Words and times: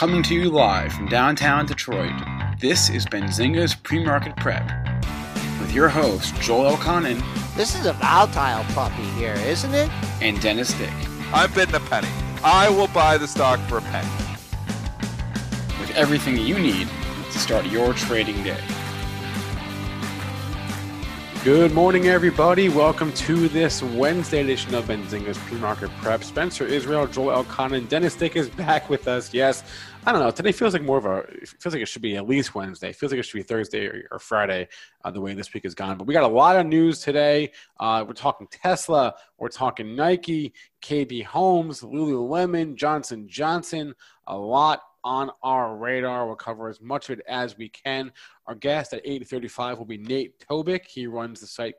Coming 0.00 0.22
to 0.22 0.34
you 0.34 0.48
live 0.48 0.94
from 0.94 1.08
downtown 1.08 1.66
Detroit, 1.66 2.14
this 2.58 2.88
is 2.88 3.04
Benzinga's 3.04 3.74
Pre-Market 3.74 4.34
Prep 4.36 4.66
with 5.60 5.74
your 5.74 5.90
host, 5.90 6.34
Joel 6.36 6.74
Elconin 6.74 7.22
This 7.54 7.78
is 7.78 7.84
a 7.84 7.92
volatile 7.92 8.64
puppy 8.72 9.02
here, 9.18 9.34
isn't 9.34 9.74
it? 9.74 9.90
and 10.22 10.40
Dennis 10.40 10.72
Dick. 10.78 10.90
I'm 11.34 11.52
bidding 11.52 11.74
a 11.74 11.80
penny. 11.80 12.08
I 12.42 12.70
will 12.70 12.88
buy 12.88 13.18
the 13.18 13.28
stock 13.28 13.60
for 13.68 13.76
a 13.76 13.82
penny. 13.82 14.08
with 15.78 15.90
everything 15.90 16.38
you 16.38 16.58
need 16.58 16.88
to 17.30 17.38
start 17.38 17.66
your 17.66 17.92
trading 17.92 18.42
day. 18.42 18.56
Good 21.42 21.72
morning, 21.72 22.08
everybody. 22.08 22.68
Welcome 22.68 23.14
to 23.14 23.48
this 23.48 23.82
Wednesday 23.82 24.42
edition 24.42 24.74
of 24.74 24.84
Benzinga's 24.84 25.38
Pre-Market 25.38 25.90
Prep. 26.02 26.22
Spencer 26.22 26.66
Israel, 26.66 27.06
Joel 27.06 27.42
Elconin, 27.42 27.78
and 27.78 27.88
Dennis 27.88 28.14
Dick 28.14 28.36
is 28.36 28.50
back 28.50 28.90
with 28.90 29.08
us. 29.08 29.32
Yes, 29.32 29.64
I 30.06 30.12
don't 30.12 30.22
know. 30.22 30.30
Today 30.30 30.52
feels 30.52 30.72
like 30.72 30.82
more 30.82 30.96
of 30.96 31.04
a. 31.04 31.24
Feels 31.44 31.74
like 31.74 31.82
it 31.82 31.86
should 31.88 32.00
be 32.00 32.16
at 32.16 32.26
least 32.26 32.54
Wednesday. 32.54 32.88
It 32.88 32.96
feels 32.96 33.12
like 33.12 33.18
it 33.18 33.24
should 33.24 33.36
be 33.36 33.42
Thursday 33.42 33.86
or, 33.86 34.08
or 34.12 34.18
Friday. 34.18 34.66
Uh, 35.04 35.10
the 35.10 35.20
way 35.20 35.34
this 35.34 35.52
week 35.52 35.64
has 35.64 35.74
gone, 35.74 35.98
but 35.98 36.06
we 36.06 36.14
got 36.14 36.24
a 36.24 36.28
lot 36.28 36.56
of 36.56 36.66
news 36.66 37.00
today. 37.00 37.52
Uh, 37.78 38.02
we're 38.06 38.14
talking 38.14 38.46
Tesla. 38.50 39.14
We're 39.38 39.48
talking 39.48 39.94
Nike, 39.94 40.54
KB 40.80 41.22
Homes, 41.24 41.82
Lululemon, 41.82 42.76
Johnson 42.76 43.28
Johnson. 43.28 43.94
A 44.26 44.36
lot 44.36 44.80
on 45.04 45.30
our 45.42 45.76
radar. 45.76 46.26
We'll 46.26 46.36
cover 46.36 46.70
as 46.70 46.80
much 46.80 47.10
of 47.10 47.18
it 47.18 47.24
as 47.28 47.58
we 47.58 47.68
can. 47.68 48.10
Our 48.46 48.54
guest 48.54 48.94
at 48.94 49.04
8:35 49.04 49.76
will 49.76 49.84
be 49.84 49.98
Nate 49.98 50.38
Tobik. 50.38 50.86
He 50.86 51.06
runs 51.06 51.40
the 51.40 51.46
site 51.46 51.76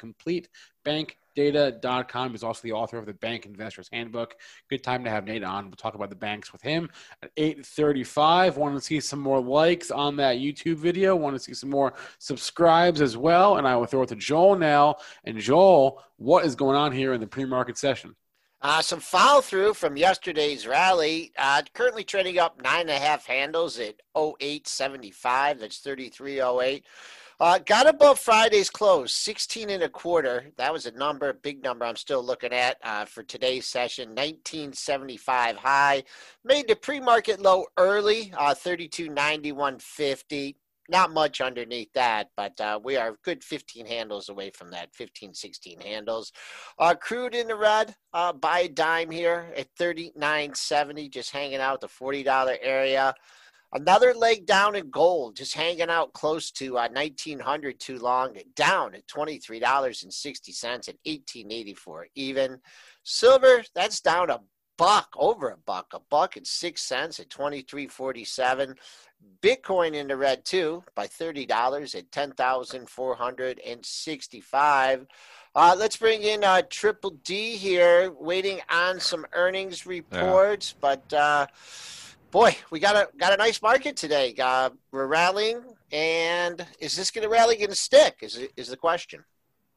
CompleteBankData.com. 1.35 2.31
He's 2.31 2.43
also 2.43 2.61
the 2.63 2.71
author 2.71 2.97
of 2.97 3.05
the 3.05 3.13
Bank 3.13 3.45
Investors 3.45 3.89
Handbook. 3.91 4.35
Good 4.69 4.83
time 4.83 5.03
to 5.03 5.09
have 5.09 5.25
Nate 5.25 5.43
on. 5.43 5.65
We'll 5.65 5.73
talk 5.73 5.95
about 5.95 6.09
the 6.09 6.15
banks 6.15 6.51
with 6.51 6.61
him 6.61 6.89
at 7.21 7.31
8:35. 7.37 8.57
Want 8.57 8.75
to 8.75 8.81
see 8.81 8.99
some 8.99 9.19
more 9.19 9.41
likes 9.41 9.91
on 9.91 10.15
that 10.17 10.37
YouTube 10.37 10.77
video? 10.77 11.15
Want 11.15 11.35
to 11.35 11.39
see 11.39 11.53
some 11.53 11.69
more 11.69 11.93
subscribes 12.19 13.01
as 13.01 13.17
well? 13.17 13.57
And 13.57 13.67
I 13.67 13.75
will 13.75 13.85
throw 13.85 14.03
it 14.03 14.09
to 14.09 14.15
Joel 14.15 14.57
now. 14.57 14.95
And 15.23 15.37
Joel, 15.37 16.03
what 16.17 16.45
is 16.45 16.55
going 16.55 16.75
on 16.75 16.91
here 16.91 17.13
in 17.13 17.21
the 17.21 17.27
pre-market 17.27 17.77
session? 17.77 18.15
Uh, 18.63 18.79
some 18.79 18.99
follow 18.99 19.41
through 19.41 19.73
from 19.73 19.97
yesterday's 19.97 20.67
rally. 20.67 21.31
Uh, 21.35 21.63
currently 21.73 22.03
trading 22.03 22.37
up 22.37 22.61
nine 22.61 22.81
and 22.81 22.91
a 22.91 22.99
half 22.99 23.25
handles 23.25 23.79
at 23.79 23.95
0875. 24.15 25.59
That's 25.59 25.79
3308. 25.79 26.85
Uh, 27.41 27.57
got 27.57 27.87
above 27.87 28.19
Friday's 28.19 28.69
close, 28.69 29.11
16 29.13 29.71
and 29.71 29.81
a 29.81 29.89
quarter. 29.89 30.51
That 30.57 30.71
was 30.71 30.85
a 30.85 30.91
number, 30.91 31.33
big 31.33 31.63
number 31.63 31.85
I'm 31.85 31.95
still 31.95 32.23
looking 32.23 32.53
at 32.53 32.77
uh, 32.83 33.05
for 33.05 33.23
today's 33.23 33.65
session, 33.65 34.09
1975 34.09 35.55
high. 35.55 36.03
Made 36.45 36.67
the 36.67 36.75
pre 36.75 36.99
market 36.99 37.41
low 37.41 37.65
early, 37.77 38.31
uh, 38.37 38.53
3291.50 38.53 40.53
not 40.89 41.13
much 41.13 41.41
underneath 41.41 41.91
that, 41.93 42.29
but 42.35 42.59
uh, 42.59 42.79
we 42.83 42.97
are 42.97 43.15
good 43.23 43.43
15 43.43 43.87
handles 43.87 44.29
away 44.29 44.51
from 44.51 44.69
that, 44.71 44.93
15, 44.93 45.33
16 45.33 45.79
handles. 45.79 46.31
Uh, 46.77 46.93
crude 46.93 47.33
in 47.33 47.47
the 47.47 47.55
red, 47.55 47.95
uh, 48.13 48.33
buy 48.33 48.59
a 48.59 48.69
dime 48.69 49.09
here 49.09 49.51
at 49.57 49.73
39.70, 49.79 51.09
just 51.09 51.31
hanging 51.31 51.61
out 51.61 51.81
the 51.81 51.87
$40 51.87 52.57
area. 52.61 53.15
Another 53.73 54.13
leg 54.13 54.45
down 54.45 54.75
in 54.75 54.89
gold, 54.89 55.37
just 55.37 55.55
hanging 55.55 55.89
out 55.89 56.11
close 56.11 56.51
to 56.51 56.77
uh, 56.77 56.89
1900 56.91 57.79
too 57.79 57.99
long, 57.99 58.35
down 58.55 58.93
at 58.95 59.07
$23.60 59.07 60.63
at 60.63 60.97
1884 61.05 62.07
even. 62.15 62.59
Silver, 63.03 63.63
that's 63.73 64.01
down 64.01 64.29
a 64.29 64.41
buck, 64.77 65.07
over 65.15 65.49
a 65.49 65.57
buck, 65.57 65.87
a 65.93 65.99
buck 66.09 66.35
and 66.35 66.45
six 66.45 66.81
cents 66.81 67.17
at 67.19 67.29
2347. 67.29 68.75
Bitcoin 69.41 69.93
in 69.93 70.07
the 70.07 70.17
red 70.17 70.43
too 70.43 70.83
by 70.95 71.05
$30 71.07 71.95
at 71.95 72.11
10,465. 72.11 75.07
Uh, 75.53 75.75
let's 75.77 75.97
bring 75.97 76.23
in 76.23 76.43
uh, 76.43 76.63
Triple 76.69 77.11
D 77.23 77.57
here, 77.57 78.11
waiting 78.19 78.59
on 78.69 78.99
some 78.99 79.27
earnings 79.33 79.85
reports. 79.85 80.73
But 80.79 81.13
uh, 81.13 81.45
boy, 82.31 82.55
we 82.71 82.79
got 82.79 82.95
a 82.95 83.09
got 83.17 83.33
a 83.33 83.37
nice 83.37 83.61
market 83.61 83.95
today. 83.95 84.33
Uh, 84.41 84.71
we're 84.91 85.07
rallying, 85.07 85.61
and 85.91 86.65
is 86.79 86.95
this 86.95 87.11
going 87.11 87.23
to 87.23 87.29
rally 87.29 87.57
going 87.57 87.69
to 87.69 87.75
stick? 87.75 88.19
Is 88.21 88.39
is 88.57 88.69
the 88.69 88.77
question? 88.77 89.23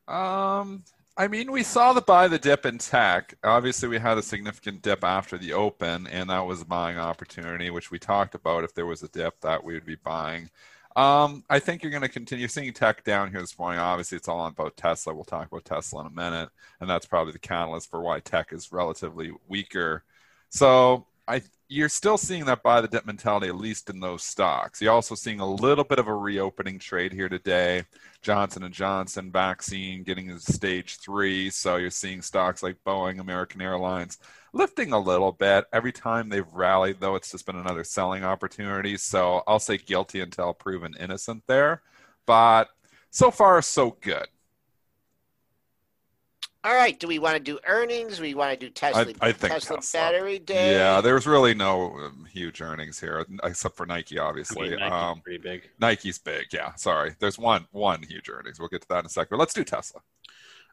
Um, 0.08 0.84
I 1.16 1.28
mean, 1.28 1.52
we 1.52 1.62
saw 1.62 1.92
the 1.92 2.00
buy 2.00 2.28
the 2.28 2.38
dip 2.38 2.64
in 2.64 2.78
tech. 2.78 3.34
Obviously, 3.44 3.88
we 3.88 3.98
had 3.98 4.18
a 4.18 4.22
significant 4.22 4.82
dip 4.82 5.04
after 5.04 5.36
the 5.36 5.52
open, 5.52 6.06
and 6.06 6.30
that 6.30 6.46
was 6.46 6.62
a 6.62 6.66
buying 6.66 6.98
opportunity, 6.98 7.70
which 7.70 7.90
we 7.90 7.98
talked 7.98 8.34
about. 8.34 8.64
If 8.64 8.74
there 8.74 8.86
was 8.86 9.02
a 9.02 9.08
dip, 9.08 9.40
that 9.40 9.62
we 9.62 9.74
would 9.74 9.86
be 9.86 9.96
buying. 9.96 10.50
Um, 10.96 11.42
I 11.50 11.58
think 11.58 11.82
you're 11.82 11.90
going 11.90 12.02
to 12.02 12.08
continue 12.08 12.46
seeing 12.46 12.72
tech 12.72 13.02
down 13.02 13.30
here 13.32 13.40
this 13.40 13.58
morning. 13.58 13.80
Obviously, 13.80 14.16
it's 14.16 14.28
all 14.28 14.38
on 14.38 14.52
about 14.52 14.76
Tesla. 14.76 15.12
We'll 15.12 15.24
talk 15.24 15.48
about 15.48 15.64
Tesla 15.64 16.02
in 16.02 16.06
a 16.06 16.10
minute, 16.10 16.50
and 16.80 16.88
that's 16.88 17.06
probably 17.06 17.32
the 17.32 17.38
catalyst 17.40 17.90
for 17.90 18.00
why 18.00 18.20
tech 18.20 18.52
is 18.52 18.70
relatively 18.70 19.32
weaker. 19.48 20.04
So 20.50 21.06
I 21.26 21.42
you're 21.68 21.88
still 21.88 22.18
seeing 22.18 22.44
that 22.44 22.62
buy 22.62 22.80
the 22.80 22.88
dip 22.88 23.06
mentality 23.06 23.48
at 23.48 23.56
least 23.56 23.88
in 23.88 23.98
those 23.98 24.22
stocks. 24.22 24.80
You're 24.80 24.92
also 24.92 25.14
seeing 25.14 25.40
a 25.40 25.50
little 25.50 25.82
bit 25.82 25.98
of 25.98 26.06
a 26.06 26.14
reopening 26.14 26.78
trade 26.78 27.12
here 27.12 27.28
today. 27.28 27.84
Johnson 28.22 28.62
and 28.64 28.74
Johnson 28.74 29.32
vaccine 29.32 30.02
getting 30.02 30.28
to 30.28 30.38
stage 30.38 30.98
three, 30.98 31.50
so 31.50 31.76
you're 31.76 31.90
seeing 31.90 32.22
stocks 32.22 32.62
like 32.62 32.76
Boeing, 32.86 33.18
American 33.18 33.62
Airlines 33.62 34.18
lifting 34.52 34.92
a 34.92 34.98
little 34.98 35.32
bit 35.32 35.64
every 35.72 35.92
time 35.92 36.28
they've 36.28 36.52
rallied. 36.52 37.00
Though 37.00 37.16
it's 37.16 37.32
just 37.32 37.46
been 37.46 37.56
another 37.56 37.84
selling 37.84 38.24
opportunity. 38.24 38.96
So 38.96 39.42
I'll 39.46 39.58
say 39.58 39.78
guilty 39.78 40.20
until 40.20 40.52
proven 40.52 40.94
innocent 40.98 41.42
there, 41.46 41.82
but 42.26 42.68
so 43.10 43.30
far 43.30 43.60
so 43.62 43.96
good. 44.00 44.26
All 46.64 46.74
right. 46.74 46.98
Do 46.98 47.06
we 47.06 47.18
want 47.18 47.36
to 47.36 47.42
do 47.42 47.58
earnings? 47.66 48.20
We 48.20 48.34
want 48.34 48.58
to 48.58 48.66
do 48.66 48.70
Tesla, 48.70 49.02
I 49.20 49.32
think 49.32 49.52
Tesla, 49.52 49.76
Tesla. 49.76 50.00
battery 50.00 50.38
day. 50.38 50.72
Yeah, 50.72 51.02
there's 51.02 51.26
really 51.26 51.54
no 51.54 51.92
um, 51.98 52.26
huge 52.32 52.62
earnings 52.62 52.98
here 52.98 53.26
except 53.42 53.76
for 53.76 53.84
Nike, 53.84 54.18
obviously. 54.18 54.68
I 54.68 54.70
mean, 54.70 54.80
Nike's 54.80 54.92
um, 54.92 55.20
pretty 55.20 55.38
big. 55.38 55.70
Nike's 55.78 56.18
big, 56.18 56.46
yeah. 56.54 56.74
Sorry, 56.76 57.14
there's 57.18 57.38
one 57.38 57.66
one 57.72 58.02
huge 58.02 58.30
earnings. 58.30 58.58
We'll 58.58 58.70
get 58.70 58.80
to 58.80 58.88
that 58.88 59.00
in 59.00 59.06
a 59.06 59.10
second. 59.10 59.28
But 59.32 59.40
let's 59.40 59.52
do 59.52 59.62
Tesla. 59.62 60.00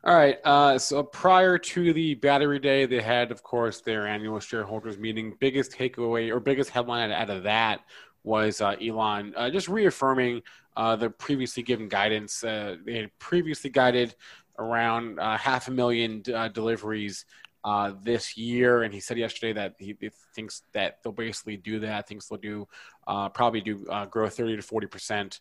All 0.04 0.16
right. 0.16 0.40
Uh, 0.44 0.80
so 0.80 1.04
prior 1.04 1.58
to 1.60 1.94
the 1.94 2.16
battery 2.16 2.58
day, 2.58 2.86
they 2.86 3.02
had, 3.02 3.30
of 3.30 3.44
course, 3.44 3.82
their 3.82 4.08
annual 4.08 4.40
shareholders 4.40 4.98
meeting. 4.98 5.36
Biggest 5.40 5.74
takeaway 5.74 6.32
or 6.32 6.40
biggest 6.40 6.72
headline 6.72 7.12
out 7.12 7.30
of 7.30 7.44
that 7.44 7.82
was 8.24 8.62
uh, 8.62 8.76
Elon 8.82 9.34
uh, 9.36 9.50
just 9.50 9.68
reaffirming 9.68 10.42
uh, 10.76 10.96
the 10.96 11.10
previously 11.10 11.64
given 11.64 11.88
guidance. 11.88 12.44
Uh, 12.44 12.78
they 12.84 12.98
had 12.98 13.20
previously 13.20 13.70
guided 13.70 14.16
around 14.58 15.20
uh, 15.20 15.38
half 15.38 15.68
a 15.68 15.72
million 15.72 16.24
uh, 16.34 16.48
deliveries 16.48 17.26
uh, 17.64 17.94
this 18.04 18.38
year, 18.38 18.84
and 18.84 18.94
he 18.94 19.00
said 19.00 19.18
yesterday 19.18 19.54
that 19.54 19.76
he, 19.78 19.96
he 20.00 20.10
thinks 20.34 20.64
that 20.74 20.98
they'll 21.04 21.14
basically 21.14 21.58
do 21.58 21.80
that. 21.80 22.08
Thinks 22.08 22.28
they'll 22.28 22.40
do 22.40 22.68
uh, 23.08 23.30
probably 23.30 23.62
do 23.62 23.86
uh, 23.90 24.06
grow 24.06 24.28
30 24.28 24.58
to 24.58 24.62
40 24.62 24.88
percent 24.88 25.40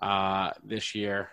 uh, 0.00 0.50
this 0.64 0.94
year. 0.94 1.28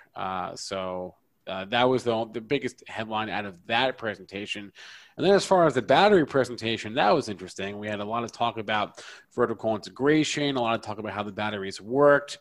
So 0.56 1.16
that 1.46 1.84
was 1.84 2.04
the 2.04 2.26
the 2.34 2.42
biggest 2.42 2.84
headline 2.88 3.30
out 3.30 3.46
of 3.46 3.56
that 3.68 3.98
presentation. 3.98 4.74
And 5.18 5.26
then 5.26 5.34
as 5.34 5.46
far 5.46 5.66
as 5.66 5.76
the 5.76 5.82
battery 5.82 6.26
presentation, 6.26 6.96
that 6.96 7.12
was 7.12 7.30
interesting. 7.30 7.80
We 7.80 7.88
had 7.88 8.02
a 8.02 8.06
lot 8.06 8.26
of 8.26 8.34
talk 8.34 8.58
about 8.58 9.02
vertical 9.34 9.74
integration, 9.74 10.58
a 10.58 10.62
lot 10.62 10.76
of 10.76 10.82
talk 10.82 11.00
about 11.00 11.14
how 11.14 11.24
the 11.24 11.32
batteries 11.32 11.80
worked, 11.80 12.40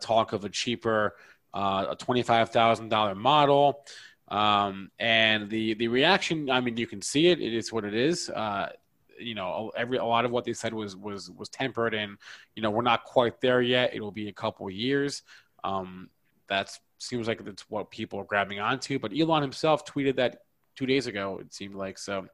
talk 0.00 0.32
of 0.32 0.44
a 0.44 0.48
cheaper, 0.48 1.16
a 1.52 1.96
twenty-five 1.98 2.50
thousand 2.50 2.88
dollar 2.88 3.16
model, 3.16 3.84
um, 4.32 4.90
and 4.98 5.50
the 5.50 5.74
the 5.74 5.88
reaction. 5.88 6.50
I 6.50 6.60
mean, 6.60 6.76
you 6.78 6.86
can 6.86 7.02
see 7.02 7.28
it. 7.28 7.40
It 7.40 7.52
is 7.52 7.70
what 7.70 7.84
it 7.84 7.94
is. 7.94 8.30
Uh, 8.30 8.70
you 9.18 9.34
know, 9.34 9.70
every 9.76 9.98
a 9.98 10.04
lot 10.04 10.24
of 10.24 10.30
what 10.30 10.44
they 10.44 10.54
said 10.54 10.72
was 10.72 10.96
was 10.96 11.30
was 11.30 11.50
tempered, 11.50 11.92
and 11.92 12.16
you 12.56 12.62
know, 12.62 12.70
we're 12.70 12.82
not 12.82 13.04
quite 13.04 13.40
there 13.42 13.60
yet. 13.60 13.94
It'll 13.94 14.10
be 14.10 14.28
a 14.28 14.32
couple 14.32 14.66
of 14.66 14.72
years. 14.72 15.22
Um, 15.62 16.08
that 16.48 16.76
seems 16.98 17.28
like 17.28 17.44
that's 17.44 17.68
what 17.68 17.90
people 17.90 18.18
are 18.20 18.24
grabbing 18.24 18.58
onto. 18.58 18.98
But 18.98 19.12
Elon 19.16 19.42
himself 19.42 19.84
tweeted 19.84 20.16
that 20.16 20.38
two 20.76 20.86
days 20.86 21.06
ago. 21.06 21.38
It 21.40 21.52
seemed 21.52 21.74
like 21.74 21.98
so. 21.98 22.26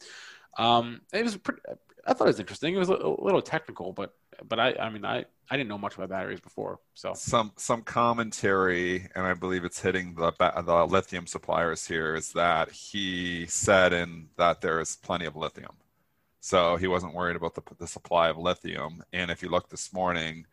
Um, 0.57 1.01
it 1.13 1.25
was 1.25 1.37
pretty, 1.37 1.61
I 2.07 2.15
thought 2.15 2.25
it 2.25 2.29
was 2.29 2.41
interesting. 2.41 2.75
It 2.75 2.79
was 2.79 2.91
a 2.91 2.95
little 2.95 3.43
technical, 3.43 3.93
but 3.93 4.15
but 4.49 4.61
I 4.61 4.73
I 4.75 4.89
mean 4.91 5.05
I 5.05 5.25
I 5.51 5.57
didn't 5.57 5.69
know 5.69 5.79
much 5.79 5.95
about 5.95 6.11
batteries 6.11 6.41
before. 6.41 6.81
So 6.95 7.15
some 7.15 7.53
some 7.57 7.83
commentary, 7.83 9.09
and 9.15 9.27
I 9.27 9.35
believe 9.35 9.65
it's 9.65 9.81
hitting 9.81 10.15
the 10.15 10.33
the 10.39 10.87
lithium 10.87 11.27
suppliers 11.27 11.87
here, 11.87 12.15
is 12.15 12.33
that 12.33 12.71
he 12.71 13.47
said 13.47 13.93
in 13.93 14.29
that 14.37 14.61
there 14.61 14.81
is 14.81 14.97
plenty 14.97 15.25
of 15.27 15.37
lithium, 15.37 15.77
so 16.41 16.77
he 16.77 16.87
wasn't 16.87 17.15
worried 17.15 17.37
about 17.37 17.55
the 17.55 17.63
the 17.79 17.87
supply 17.87 18.29
of 18.29 18.37
lithium. 18.37 19.03
And 19.13 19.31
if 19.31 19.43
you 19.43 19.49
look 19.49 19.69
this 19.71 19.93
morning, 19.93 20.47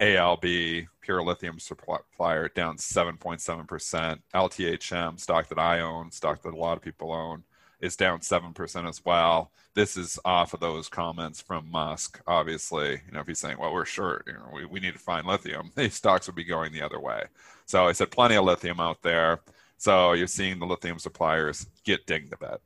ALB 0.00 0.86
pure 1.00 1.22
lithium 1.22 1.58
supplier 1.58 2.48
down 2.48 2.76
7.7%. 2.76 4.20
LTHM 4.34 5.18
stock 5.20 5.48
that 5.48 5.58
I 5.58 5.80
own, 5.80 6.10
stock 6.12 6.42
that 6.42 6.54
a 6.54 6.56
lot 6.56 6.76
of 6.76 6.82
people 6.82 7.12
own, 7.12 7.44
is 7.80 7.96
down 7.96 8.20
7% 8.20 8.88
as 8.88 9.04
well. 9.04 9.50
This 9.74 9.96
is 9.96 10.18
off 10.24 10.54
of 10.54 10.60
those 10.60 10.88
comments 10.88 11.40
from 11.40 11.70
Musk. 11.70 12.20
Obviously, 12.26 13.00
you 13.06 13.12
know, 13.12 13.20
if 13.20 13.26
he's 13.26 13.38
saying, 13.38 13.58
well, 13.58 13.72
we're 13.72 13.84
short, 13.84 14.24
you 14.26 14.32
know, 14.32 14.48
we, 14.52 14.64
we 14.64 14.80
need 14.80 14.94
to 14.94 14.98
find 14.98 15.26
lithium, 15.26 15.70
these 15.76 15.94
stocks 15.94 16.26
would 16.26 16.36
be 16.36 16.44
going 16.44 16.72
the 16.72 16.82
other 16.82 16.98
way. 16.98 17.24
So 17.66 17.86
I 17.86 17.92
said 17.92 18.10
plenty 18.10 18.36
of 18.36 18.44
lithium 18.44 18.80
out 18.80 19.02
there. 19.02 19.40
So 19.76 20.12
you're 20.12 20.26
seeing 20.26 20.58
the 20.58 20.66
lithium 20.66 20.98
suppliers 20.98 21.66
get 21.84 22.06
dinged 22.06 22.32
a 22.32 22.36
bit. 22.36 22.60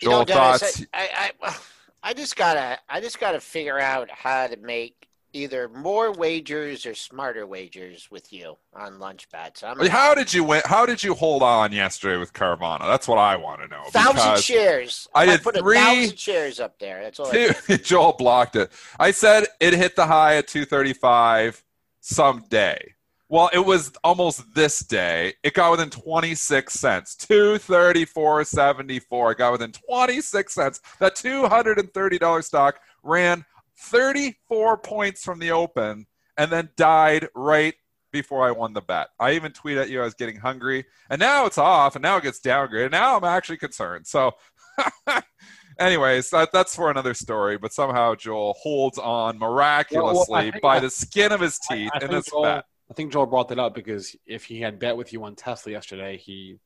Joel, 0.00 0.12
you 0.12 0.18
know, 0.18 0.24
Dennis, 0.24 0.60
thoughts? 0.60 0.86
I, 0.92 1.30
I, 1.40 1.56
I 2.02 2.14
just 2.14 2.34
gotta, 2.34 2.78
I 2.88 3.00
just 3.00 3.20
gotta 3.20 3.38
figure 3.38 3.78
out 3.78 4.10
how 4.10 4.48
to 4.48 4.56
make 4.56 5.08
either 5.34 5.68
more 5.68 6.12
wagers 6.12 6.86
or 6.86 6.94
smarter 6.94 7.46
wagers 7.46 8.08
with 8.10 8.32
you 8.32 8.56
on 8.72 8.98
lunch 8.98 9.28
bets. 9.30 9.62
I'm 9.62 9.78
how 9.86 10.14
did 10.14 10.32
you 10.32 10.44
win? 10.44 10.62
How 10.64 10.86
did 10.86 11.02
you 11.02 11.14
hold 11.14 11.42
on 11.42 11.72
yesterday 11.72 12.16
with 12.16 12.32
Carvana? 12.32 12.86
That's 12.86 13.08
what 13.08 13.18
I 13.18 13.36
want 13.36 13.60
to 13.62 13.68
know. 13.68 13.82
Thousand 13.88 14.42
shares. 14.42 15.08
I, 15.14 15.22
I 15.22 15.26
did 15.26 15.42
put 15.42 15.58
three 15.58 15.76
thousand 15.76 16.18
shares 16.18 16.60
up 16.60 16.78
there. 16.78 17.02
That's 17.02 17.20
all. 17.20 17.30
Two, 17.30 17.50
Joel 17.82 18.12
blocked 18.12 18.56
it. 18.56 18.70
I 18.98 19.10
said 19.10 19.44
it 19.60 19.74
hit 19.74 19.96
the 19.96 20.06
high 20.06 20.36
at 20.36 20.48
two 20.48 20.64
thirty 20.64 20.92
five 20.92 21.62
someday. 22.00 22.94
Well, 23.30 23.48
it 23.52 23.64
was 23.64 23.90
almost 24.04 24.54
this 24.54 24.80
day. 24.80 25.32
It 25.42 25.54
got 25.54 25.70
within 25.72 25.90
26 25.90 26.72
cents. 26.72 27.16
234.74. 27.16 29.32
It 29.32 29.38
got 29.38 29.50
within 29.50 29.72
26 29.72 30.54
cents. 30.54 30.80
That 31.00 31.16
$230 31.16 32.44
stock 32.44 32.78
ran 33.02 33.44
34 33.78 34.78
points 34.78 35.24
from 35.24 35.38
the 35.38 35.52
open 35.52 36.06
and 36.36 36.50
then 36.50 36.70
died 36.76 37.28
right 37.34 37.74
before 38.12 38.46
I 38.46 38.52
won 38.52 38.72
the 38.72 38.80
bet. 38.80 39.08
I 39.18 39.32
even 39.32 39.52
tweeted 39.52 39.82
at 39.82 39.90
you 39.90 40.00
I 40.00 40.04
was 40.04 40.14
getting 40.14 40.36
hungry, 40.36 40.86
and 41.10 41.18
now 41.18 41.46
it's 41.46 41.58
off, 41.58 41.96
and 41.96 42.02
now 42.02 42.16
it 42.16 42.22
gets 42.22 42.40
downgraded. 42.40 42.92
Now 42.92 43.16
I'm 43.16 43.24
actually 43.24 43.56
concerned. 43.56 44.06
So, 44.06 44.32
anyways, 45.78 46.30
that, 46.30 46.50
that's 46.52 46.74
for 46.74 46.90
another 46.90 47.12
story. 47.12 47.58
But 47.58 47.72
somehow 47.72 48.14
Joel 48.14 48.54
holds 48.54 48.98
on 48.98 49.38
miraculously 49.38 50.32
well, 50.32 50.50
well, 50.52 50.60
by 50.62 50.76
I, 50.76 50.80
the 50.80 50.90
skin 50.90 51.32
of 51.32 51.40
his 51.40 51.58
teeth 51.58 51.90
I, 51.92 51.98
I 51.98 52.04
in 52.04 52.10
this 52.12 52.26
Joel, 52.26 52.42
bet. 52.44 52.64
I 52.90 52.94
think 52.94 53.12
Joel 53.12 53.26
brought 53.26 53.48
that 53.48 53.58
up 53.58 53.74
because 53.74 54.14
if 54.26 54.44
he 54.44 54.60
had 54.60 54.78
bet 54.78 54.96
with 54.96 55.12
you 55.12 55.24
on 55.24 55.34
Tesla 55.34 55.72
yesterday, 55.72 56.16
he 56.16 56.58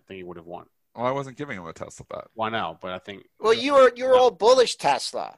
I 0.00 0.02
think 0.08 0.18
he 0.18 0.24
would 0.24 0.38
have 0.38 0.46
won. 0.46 0.66
Well, 0.96 1.06
I 1.06 1.10
wasn't 1.10 1.36
giving 1.36 1.58
him 1.58 1.66
a 1.66 1.72
Tesla 1.72 2.06
bet. 2.08 2.24
Why 2.34 2.48
now? 2.48 2.78
But 2.80 2.92
I 2.92 2.98
think. 2.98 3.24
Well, 3.38 3.54
you 3.54 3.74
were 3.74 3.92
you 3.94 4.06
were 4.06 4.16
all 4.16 4.30
bullish 4.30 4.76
Tesla. 4.76 5.36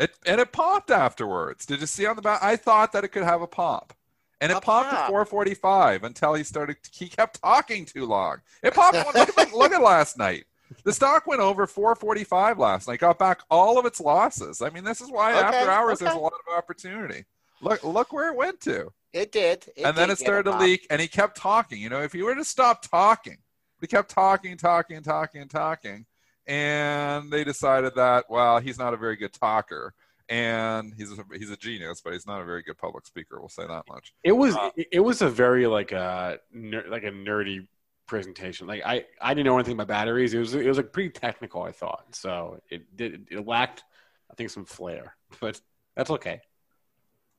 It 0.00 0.16
and 0.24 0.40
it 0.40 0.50
popped 0.50 0.90
afterwards. 0.90 1.66
Did 1.66 1.80
you 1.80 1.86
see 1.86 2.06
on 2.06 2.16
the 2.16 2.22
back? 2.22 2.42
I 2.42 2.56
thought 2.56 2.92
that 2.92 3.04
it 3.04 3.08
could 3.08 3.22
have 3.22 3.42
a 3.42 3.46
pop. 3.46 3.92
And 4.40 4.50
it 4.50 4.62
popped 4.62 4.88
pop. 4.88 5.00
at 5.00 5.08
445 5.08 6.04
until 6.04 6.32
he 6.32 6.42
started. 6.42 6.78
He 6.90 7.08
kept 7.08 7.42
talking 7.42 7.84
too 7.84 8.06
long. 8.06 8.38
It 8.62 8.72
popped. 8.72 8.96
look, 8.96 9.38
at, 9.38 9.52
look 9.52 9.72
at 9.72 9.82
last 9.82 10.16
night. 10.16 10.46
The 10.84 10.92
stock 10.92 11.26
went 11.26 11.42
over 11.42 11.66
445 11.66 12.58
last 12.58 12.88
night. 12.88 13.00
Got 13.00 13.18
back 13.18 13.42
all 13.50 13.78
of 13.78 13.84
its 13.84 14.00
losses. 14.00 14.62
I 14.62 14.70
mean, 14.70 14.84
this 14.84 15.02
is 15.02 15.10
why 15.10 15.34
okay, 15.34 15.58
after 15.58 15.70
hours 15.70 15.98
okay. 15.98 16.06
there's 16.06 16.16
a 16.16 16.20
lot 16.20 16.32
of 16.32 16.56
opportunity. 16.56 17.24
Look, 17.60 17.84
look 17.84 18.10
where 18.14 18.32
it 18.32 18.36
went 18.36 18.60
to. 18.62 18.90
It 19.12 19.32
did. 19.32 19.66
It 19.76 19.84
and 19.84 19.94
did 19.94 19.96
then 19.96 20.10
it 20.10 20.18
started 20.18 20.50
to 20.50 20.56
leak, 20.56 20.86
and 20.88 20.98
he 20.98 21.08
kept 21.08 21.36
talking. 21.36 21.78
You 21.78 21.90
know, 21.90 22.00
if 22.00 22.14
he 22.14 22.22
were 22.22 22.34
to 22.34 22.44
stop 22.44 22.80
talking, 22.88 23.36
he 23.82 23.86
kept 23.86 24.08
talking, 24.08 24.56
talking, 24.56 25.02
talking, 25.02 25.46
talking 25.48 26.06
and 26.46 27.30
they 27.30 27.44
decided 27.44 27.94
that 27.96 28.24
well 28.28 28.58
he's 28.58 28.78
not 28.78 28.94
a 28.94 28.96
very 28.96 29.16
good 29.16 29.32
talker. 29.32 29.94
And 30.28 30.94
he's 30.96 31.10
a, 31.10 31.24
he's 31.36 31.50
a 31.50 31.56
genius 31.56 32.00
but 32.02 32.12
he's 32.12 32.26
not 32.26 32.40
a 32.40 32.44
very 32.44 32.62
good 32.62 32.78
public 32.78 33.06
speaker. 33.06 33.40
We'll 33.40 33.48
say 33.48 33.66
that 33.66 33.84
much. 33.88 34.14
It 34.22 34.32
was 34.32 34.56
uh, 34.56 34.70
it 34.76 35.00
was 35.00 35.22
a 35.22 35.28
very 35.28 35.66
like 35.66 35.92
a 35.92 36.38
ner- 36.52 36.86
like 36.88 37.04
a 37.04 37.10
nerdy 37.10 37.66
presentation. 38.06 38.66
Like 38.66 38.82
i 38.84 39.04
i 39.20 39.34
didn't 39.34 39.46
know 39.46 39.56
anything 39.56 39.74
about 39.74 39.88
batteries. 39.88 40.34
It 40.34 40.38
was 40.38 40.54
it 40.54 40.66
was 40.66 40.76
like 40.76 40.92
pretty 40.92 41.10
technical 41.10 41.62
i 41.62 41.72
thought. 41.72 42.14
So 42.14 42.60
it 42.68 42.96
did 42.96 43.26
it 43.30 43.46
lacked 43.46 43.82
i 44.30 44.34
think 44.34 44.50
some 44.50 44.64
flair. 44.64 45.16
But 45.40 45.60
that's 45.96 46.10
okay. 46.10 46.40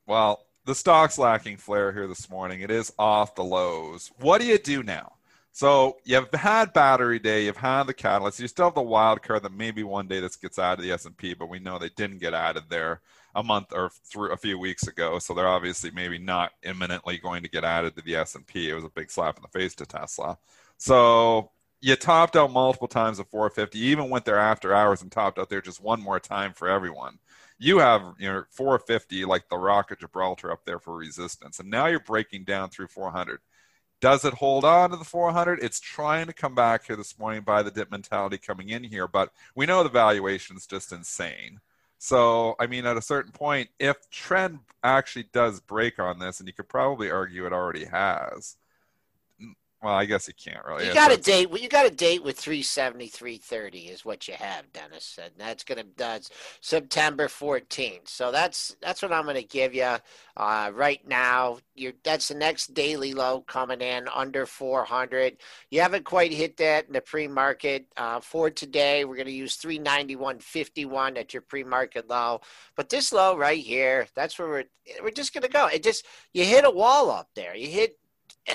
Well 0.06 0.46
the 0.66 0.76
stock's 0.76 1.18
lacking 1.18 1.58
flair 1.58 1.92
here 1.92 2.08
this 2.08 2.30
morning. 2.30 2.62
It 2.62 2.72
is 2.72 2.94
off 3.00 3.36
the 3.36 3.44
lows. 3.44 4.12
What 4.20 4.42
do 4.42 4.48
you 4.48 4.58
do 4.58 4.84
now 4.84 5.14
so 5.52 5.98
you've 6.06 6.32
had 6.34 6.74
battery 6.74 7.20
day, 7.20 7.46
you've 7.46 7.58
had 7.58 7.84
the 7.84 7.94
catalyst, 7.94 8.40
you 8.40 8.48
still 8.48 8.66
have 8.66 8.76
the 8.76 8.82
wild 8.82 9.22
card 9.22 9.44
that 9.44 9.54
maybe 9.54 9.84
one 9.84 10.08
day 10.08 10.20
this 10.20 10.36
gets 10.36 10.58
added 10.58 10.78
to 10.78 10.88
the 10.88 10.94
S&P, 10.94 11.34
but 11.34 11.50
we 11.50 11.60
know 11.60 11.78
they 11.78 11.90
didn't 11.90 12.20
get 12.20 12.34
added 12.34 12.64
there 12.70 13.02
a 13.36 13.44
month 13.44 13.68
or 13.74 13.90
through 14.06 14.32
a 14.32 14.38
few 14.38 14.58
weeks 14.58 14.88
ago. 14.88 15.20
So 15.20 15.34
they're 15.34 15.48
obviously 15.48 15.92
maybe 15.92 16.18
not 16.18 16.52
imminently 16.64 17.18
going 17.18 17.44
to 17.44 17.50
get 17.50 17.64
added 17.64 17.96
to 17.96 18.02
the 18.02 18.16
S&P. 18.16 18.70
It 18.70 18.74
was 18.74 18.86
a 18.86 18.90
big 18.90 19.12
slap 19.12 19.38
in 19.38 19.44
the 19.44 19.60
face 19.60 19.76
to 19.76 19.86
Tesla. 19.86 20.38
So 20.78 21.52
you 21.82 21.96
topped 21.96 22.36
out 22.36 22.52
multiple 22.52 22.88
times 22.88 23.20
at 23.20 23.30
450, 23.30 23.78
you 23.78 23.92
even 23.92 24.10
went 24.10 24.24
there 24.24 24.38
after 24.38 24.74
hours 24.74 25.02
and 25.02 25.12
topped 25.12 25.40
out 25.40 25.50
there 25.50 25.62
just 25.62 25.82
one 25.82 26.02
more 26.02 26.20
time 26.20 26.54
for 26.54 26.70
everyone. 26.70 27.18
You 27.58 27.80
have 27.80 28.02
you 28.18 28.28
know 28.28 28.44
450 28.52 29.26
like 29.26 29.50
the 29.50 29.58
Rock 29.58 29.92
of 29.92 30.00
Gibraltar 30.00 30.52
up 30.52 30.66
there 30.66 30.80
for 30.80 30.96
resistance, 30.96 31.60
and 31.60 31.70
now 31.70 31.88
you're 31.88 32.00
breaking 32.00 32.44
down 32.44 32.70
through 32.70 32.88
400 32.88 33.40
does 34.02 34.26
it 34.26 34.34
hold 34.34 34.66
on 34.66 34.90
to 34.90 34.98
the 34.98 35.06
400? 35.06 35.64
It's 35.64 35.80
trying 35.80 36.26
to 36.26 36.34
come 36.34 36.56
back 36.56 36.88
here 36.88 36.96
this 36.96 37.18
morning 37.18 37.44
by 37.44 37.64
the 37.64 37.72
dip 37.72 37.92
mentality 37.92 38.38
coming 38.38 38.70
in 38.70 38.84
here, 38.84 39.08
but 39.08 39.32
we 39.56 39.66
know 39.66 39.84
the 39.84 39.90
valuation 39.90 40.58
is 40.58 40.66
just 40.66 40.92
insane. 40.92 41.62
So, 42.00 42.56
I 42.60 42.66
mean, 42.66 42.88
at 42.88 42.98
a 42.98 43.02
certain 43.02 43.32
point, 43.32 43.70
if 43.80 44.10
trend 44.10 44.60
actually 44.84 45.26
does 45.32 45.60
break 45.60 46.00
on 46.00 46.18
this, 46.18 46.40
and 46.40 46.48
you 46.48 46.54
could 46.54 46.68
probably 46.68 47.12
argue 47.12 47.46
it 47.46 47.54
already 47.54 47.86
has, 47.86 48.58
well, 49.84 49.96
I 49.96 50.06
guess 50.06 50.28
you 50.28 50.36
can't 50.36 50.64
really. 50.64 50.86
You 50.86 50.94
got 50.94 51.12
a 51.12 51.18
date. 51.18 51.50
Well, 51.50 51.60
you 51.60 51.68
got 51.68 51.88
a 51.88 51.92
date 51.92 52.24
with 52.24 52.38
three 52.38 52.62
seventy 52.62 53.08
three 53.08 53.38
thirty 53.38 53.88
is 53.88 54.06
what 54.06 54.28
you 54.28 54.36
have, 54.36 54.72
Dennis, 54.74 55.18
and 55.22 55.32
that's 55.40 55.64
gonna 55.64 55.86
that's 55.98 56.30
September 56.62 57.28
fourteenth. 57.28 58.08
So 58.08 58.32
that's 58.32 58.76
that's 58.80 59.02
what 59.02 59.12
I'm 59.12 59.26
gonna 59.26 59.42
give 59.42 59.74
you 59.74 59.96
uh, 60.38 60.72
right 60.76 61.06
now. 61.08 61.58
you 61.74 61.94
that's 62.04 62.28
the 62.28 62.36
next 62.36 62.76
daily 62.76 63.16
low 63.16 63.42
coming 63.42 63.82
in 63.82 64.08
under 64.14 64.46
four 64.46 64.86
hundred. 64.86 65.38
You 65.72 65.82
haven't 65.82 66.06
quite 66.06 66.32
hit 66.32 66.58
that 66.58 66.86
in 66.86 66.94
the 66.94 67.02
pre 67.02 67.28
market 67.28 67.88
uh, 67.98 68.20
for 68.20 68.52
today. 68.52 69.04
We're 69.04 69.18
gonna 69.18 69.32
use 69.32 69.56
three 69.56 69.80
ninety 69.80 70.16
one 70.16 70.38
fifty 70.38 70.86
one 70.86 71.18
at 71.18 71.34
your 71.34 71.42
pre 71.42 71.64
market 71.64 72.08
low, 72.08 72.42
but 72.76 72.90
this 72.90 73.12
low 73.12 73.36
right 73.36 73.64
here, 73.64 74.06
that's 74.14 74.38
where 74.38 74.48
we're 74.48 74.64
we're 75.02 75.10
just 75.10 75.34
gonna 75.34 75.48
go. 75.48 75.66
It 75.68 75.82
just 75.82 76.06
you 76.34 76.46
hit 76.46 76.66
a 76.66 76.72
wall 76.72 77.10
up 77.10 77.30
there. 77.36 77.56
You 77.56 77.68
hit 77.68 77.98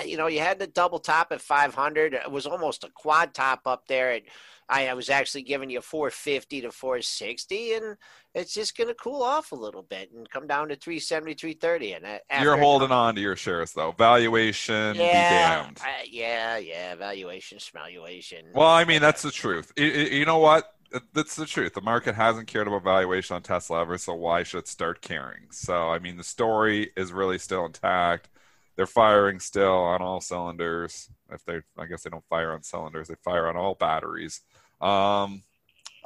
you 0.05 0.17
know, 0.17 0.27
you 0.27 0.39
had 0.39 0.59
the 0.59 0.67
double 0.67 0.99
top 0.99 1.31
at 1.31 1.41
500. 1.41 2.13
It 2.13 2.31
was 2.31 2.45
almost 2.45 2.83
a 2.83 2.89
quad 2.89 3.33
top 3.33 3.61
up 3.65 3.87
there. 3.87 4.11
At, 4.11 4.23
I, 4.69 4.87
I 4.87 4.93
was 4.93 5.09
actually 5.09 5.43
giving 5.43 5.69
you 5.69 5.81
450 5.81 6.61
to 6.61 6.71
460, 6.71 7.73
and 7.73 7.97
it's 8.35 8.53
just 8.53 8.75
going 8.75 8.89
to 8.89 8.93
cool 8.93 9.23
off 9.23 9.51
a 9.53 9.55
little 9.55 9.83
bit 9.83 10.11
and 10.11 10.29
come 10.29 10.45
down 10.45 10.69
to 10.69 10.75
370, 10.75 11.35
330. 11.35 12.21
And 12.29 12.43
you're 12.43 12.57
holding 12.57 12.91
on 12.91 13.15
to 13.15 13.21
your 13.21 13.35
shares 13.35 13.73
though. 13.73 13.93
Valuation, 13.97 14.95
yeah, 14.95 15.69
uh, 15.81 15.87
yeah, 16.09 16.57
yeah. 16.57 16.95
Valuation, 16.95 17.59
valuation. 17.73 18.45
Well, 18.53 18.67
I 18.67 18.83
mean, 18.83 19.01
that's 19.01 19.21
the 19.21 19.31
truth. 19.31 19.71
It, 19.77 19.95
it, 19.95 20.11
you 20.11 20.25
know 20.25 20.39
what? 20.39 20.73
That's 21.13 21.35
the 21.35 21.45
truth. 21.45 21.73
The 21.73 21.81
market 21.81 22.15
hasn't 22.15 22.47
cared 22.47 22.67
about 22.67 22.83
valuation 22.83 23.35
on 23.35 23.43
Tesla 23.43 23.81
ever, 23.81 23.97
so 23.97 24.13
why 24.13 24.43
should 24.43 24.59
it 24.59 24.67
start 24.67 25.01
caring? 25.01 25.47
So, 25.51 25.89
I 25.89 25.99
mean, 25.99 26.15
the 26.15 26.23
story 26.23 26.91
is 26.95 27.11
really 27.11 27.37
still 27.37 27.65
intact 27.65 28.29
they're 28.77 28.87
firing 28.87 29.39
still 29.39 29.73
on 29.73 30.01
all 30.01 30.21
cylinders. 30.21 31.09
If 31.31 31.43
they, 31.43 31.59
I 31.77 31.87
guess 31.87 32.03
they 32.03 32.09
don't 32.09 32.23
fire 32.29 32.53
on 32.53 32.63
cylinders, 32.63 33.09
they 33.09 33.15
fire 33.23 33.47
on 33.47 33.57
all 33.57 33.75
batteries. 33.75 34.41
Um, 34.79 35.43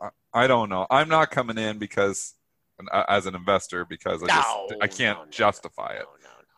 I, 0.01 0.09
I 0.33 0.47
don't 0.47 0.69
know. 0.69 0.87
I'm 0.89 1.09
not 1.09 1.29
coming 1.29 1.57
in 1.57 1.77
because, 1.77 2.33
as 3.07 3.27
an 3.27 3.35
investor, 3.35 3.85
because 3.85 4.23
I 4.23 4.27
just 4.27 4.47
no, 4.47 4.69
I 4.81 4.87
can't 4.87 5.19
no, 5.19 5.25
no, 5.25 5.29
justify 5.29 5.93
it. 5.93 6.05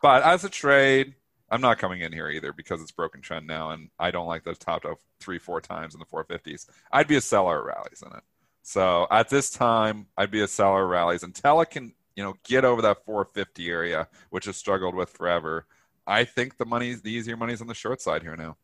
But 0.00 0.22
as 0.22 0.44
a 0.44 0.48
trade, 0.48 1.14
I'm 1.50 1.60
not 1.60 1.78
coming 1.78 2.00
in 2.00 2.12
here 2.12 2.28
either 2.28 2.52
because 2.52 2.80
it's 2.80 2.92
broken 2.92 3.20
trend 3.20 3.46
now, 3.46 3.70
and 3.70 3.90
I 3.98 4.10
don't 4.10 4.26
like 4.26 4.44
those 4.44 4.58
top 4.58 4.84
of 4.84 4.98
three, 5.20 5.38
four 5.38 5.60
times 5.60 5.94
in 5.94 6.00
the 6.00 6.06
450s. 6.06 6.66
I'd 6.92 7.08
be 7.08 7.16
a 7.16 7.20
seller 7.20 7.60
of 7.60 7.66
rallies 7.66 8.02
in 8.04 8.16
it. 8.16 8.22
So 8.62 9.06
at 9.10 9.28
this 9.28 9.50
time, 9.50 10.06
I'd 10.16 10.30
be 10.30 10.40
a 10.40 10.48
seller 10.48 10.84
of 10.84 10.90
rallies 10.90 11.22
until 11.22 11.60
it 11.60 11.70
can, 11.70 11.92
you 12.16 12.22
know, 12.22 12.34
get 12.44 12.64
over 12.64 12.80
that 12.82 13.04
450 13.04 13.68
area, 13.68 14.08
which 14.30 14.46
has 14.46 14.56
struggled 14.56 14.94
with 14.94 15.10
forever. 15.10 15.66
I 16.06 16.24
think 16.24 16.56
the 16.58 16.64
money's 16.64 17.02
the 17.02 17.10
easier 17.10 17.36
money's 17.36 17.60
on 17.60 17.66
the 17.66 17.74
short 17.74 18.00
side 18.00 18.22
here 18.22 18.36
now. 18.36 18.56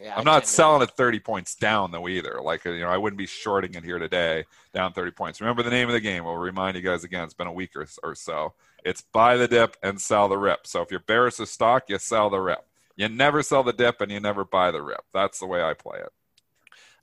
Yeah, 0.00 0.14
I'm 0.16 0.24
not 0.24 0.46
selling 0.46 0.82
at 0.82 0.96
30 0.96 1.20
points 1.20 1.54
down 1.54 1.90
though 1.90 2.08
either. 2.08 2.40
Like 2.40 2.64
you 2.64 2.80
know, 2.80 2.88
I 2.88 2.96
wouldn't 2.96 3.18
be 3.18 3.26
shorting 3.26 3.74
it 3.74 3.84
here 3.84 3.98
today 3.98 4.44
down 4.72 4.92
30 4.92 5.10
points. 5.12 5.40
Remember 5.40 5.62
the 5.62 5.70
name 5.70 5.88
of 5.88 5.92
the 5.92 6.00
game. 6.00 6.24
We'll 6.24 6.36
remind 6.36 6.76
you 6.76 6.82
guys 6.82 7.04
again. 7.04 7.24
It's 7.24 7.34
been 7.34 7.46
a 7.46 7.52
week 7.52 7.76
or, 7.76 7.86
or 8.02 8.14
so. 8.14 8.54
It's 8.84 9.00
buy 9.00 9.36
the 9.36 9.48
dip 9.48 9.76
and 9.82 10.00
sell 10.00 10.28
the 10.28 10.38
rip. 10.38 10.66
So 10.66 10.82
if 10.82 10.90
you're 10.90 11.00
bearish 11.00 11.38
of 11.40 11.48
stock, 11.48 11.84
you 11.88 11.98
sell 11.98 12.30
the 12.30 12.40
rip. 12.40 12.64
You 12.96 13.08
never 13.08 13.42
sell 13.42 13.62
the 13.62 13.72
dip 13.72 14.00
and 14.00 14.10
you 14.10 14.20
never 14.20 14.44
buy 14.44 14.70
the 14.70 14.82
rip. 14.82 15.04
That's 15.12 15.38
the 15.40 15.46
way 15.46 15.62
I 15.62 15.74
play 15.74 15.98
it. 15.98 16.12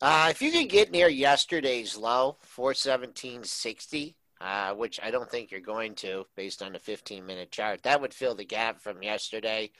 Uh, 0.02 0.28
if 0.30 0.42
you 0.42 0.52
could 0.52 0.70
get 0.70 0.92
near 0.92 1.08
yesterday's 1.08 1.96
low, 1.96 2.38
417.60, 2.58 4.14
uh, 4.46 4.76
which 4.76 5.00
I 5.02 5.10
don't 5.10 5.30
think 5.30 5.50
you're 5.50 5.60
going 5.60 5.96
to 5.96 6.28
based 6.36 6.62
on 6.62 6.74
the 6.74 6.80
15 6.80 7.26
minute 7.26 7.50
chart, 7.50 7.82
that 7.82 8.00
would 8.00 8.14
fill 8.14 8.36
the 8.36 8.46
gap 8.46 8.80
from 8.80 9.02
yesterday. 9.02 9.72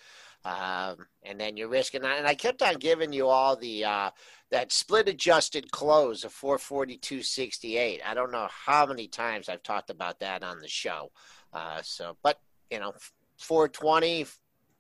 Um, 0.44 1.06
and 1.22 1.40
then 1.40 1.56
you're 1.56 1.68
risking, 1.68 2.02
that. 2.02 2.18
and 2.18 2.28
I 2.28 2.34
kept 2.34 2.64
on 2.64 2.76
giving 2.76 3.14
you 3.14 3.28
all 3.28 3.56
the 3.56 3.86
uh, 3.86 4.10
that 4.50 4.72
split 4.72 5.08
adjusted 5.08 5.72
close 5.72 6.24
of 6.24 6.34
442.68. 6.34 8.00
I 8.04 8.14
don't 8.16 8.32
know 8.32 8.48
how 8.50 8.88
many 8.88 9.08
times 9.08 9.50
I've 9.50 9.62
talked 9.62 9.92
about 9.92 10.20
that 10.22 10.44
on 10.44 10.60
the 10.60 10.68
show. 10.68 11.12
Uh, 11.54 11.82
so, 11.84 12.18
but 12.24 12.40
you 12.72 12.80
know, 12.80 12.94
420 13.38 14.26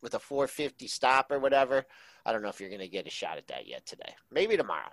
with 0.02 0.16
a 0.16 0.20
450 0.20 0.88
stop 0.88 1.32
or 1.32 1.38
whatever. 1.38 1.86
I 2.26 2.32
don't 2.32 2.42
know 2.42 2.50
if 2.50 2.60
you're 2.60 2.70
going 2.70 2.82
to 2.82 2.88
get 2.88 3.06
a 3.06 3.12
shot 3.12 3.38
at 3.38 3.48
that 3.48 3.68
yet 3.68 3.86
today. 3.86 4.16
Maybe 4.32 4.58
tomorrow. 4.58 4.90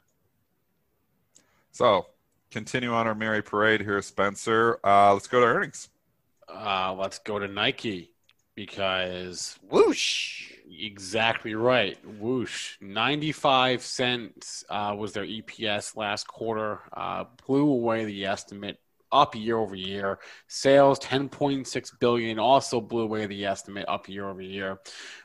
So 1.71 2.07
continue 2.53 2.93
on 2.93 3.07
our 3.07 3.15
merry 3.15 3.43
parade 3.43 3.81
here, 3.81 4.01
Spencer. 4.03 4.79
Uh, 4.85 5.13
let's 5.15 5.27
go 5.27 5.41
to 5.41 5.47
earnings. 5.47 5.89
Uh, 6.49 6.95
let's 6.95 7.19
go 7.19 7.39
to 7.39 7.49
Nike 7.49 8.13
because 8.55 9.59
Whoosh. 9.71 10.53
exactly 10.69 11.55
right. 11.55 11.99
Whoosh. 12.19 12.77
95 12.81 13.83
cents 13.83 14.65
uh, 14.69 14.95
was 14.97 15.13
their 15.13 15.25
EPS 15.25 15.97
last 15.97 16.27
quarter. 16.29 16.81
Uh, 16.93 17.25
blew 17.47 17.69
away 17.69 18.05
the 18.05 18.27
estimate 18.27 18.79
up 19.13 19.35
year 19.35 19.59
over 19.59 19.75
year. 19.75 20.19
Sales 20.49 20.99
10.6 20.99 21.91
billion 22.01 22.39
also 22.39 22.81
blew 22.81 23.03
away 23.03 23.27
the 23.27 23.45
estimate 23.45 23.85
up 23.89 24.09
year 24.09 24.29
over 24.29 24.43
year. 24.43 24.79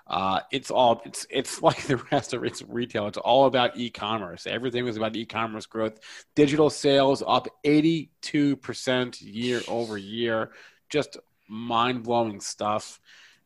Uh, 0.06 0.40
it's 0.52 0.70
all 0.70 1.02
it's 1.06 1.26
it's 1.30 1.62
like 1.68 1.82
the 1.84 1.98
rest 2.12 2.34
of 2.34 2.44
its 2.44 2.62
retail. 2.62 3.08
It's 3.08 3.18
all 3.18 3.46
about 3.46 3.78
e-commerce. 3.78 4.46
Everything 4.48 4.86
was 4.86 4.98
about 4.98 5.16
e-commerce 5.16 5.66
growth. 5.66 6.00
Digital 6.36 6.70
sales 6.70 7.24
up 7.26 7.48
82% 7.66 9.18
year 9.22 9.62
over 9.68 9.98
year. 9.98 10.52
Just 10.90 11.18
mind-blowing 11.48 12.42
stuff. 12.42 13.00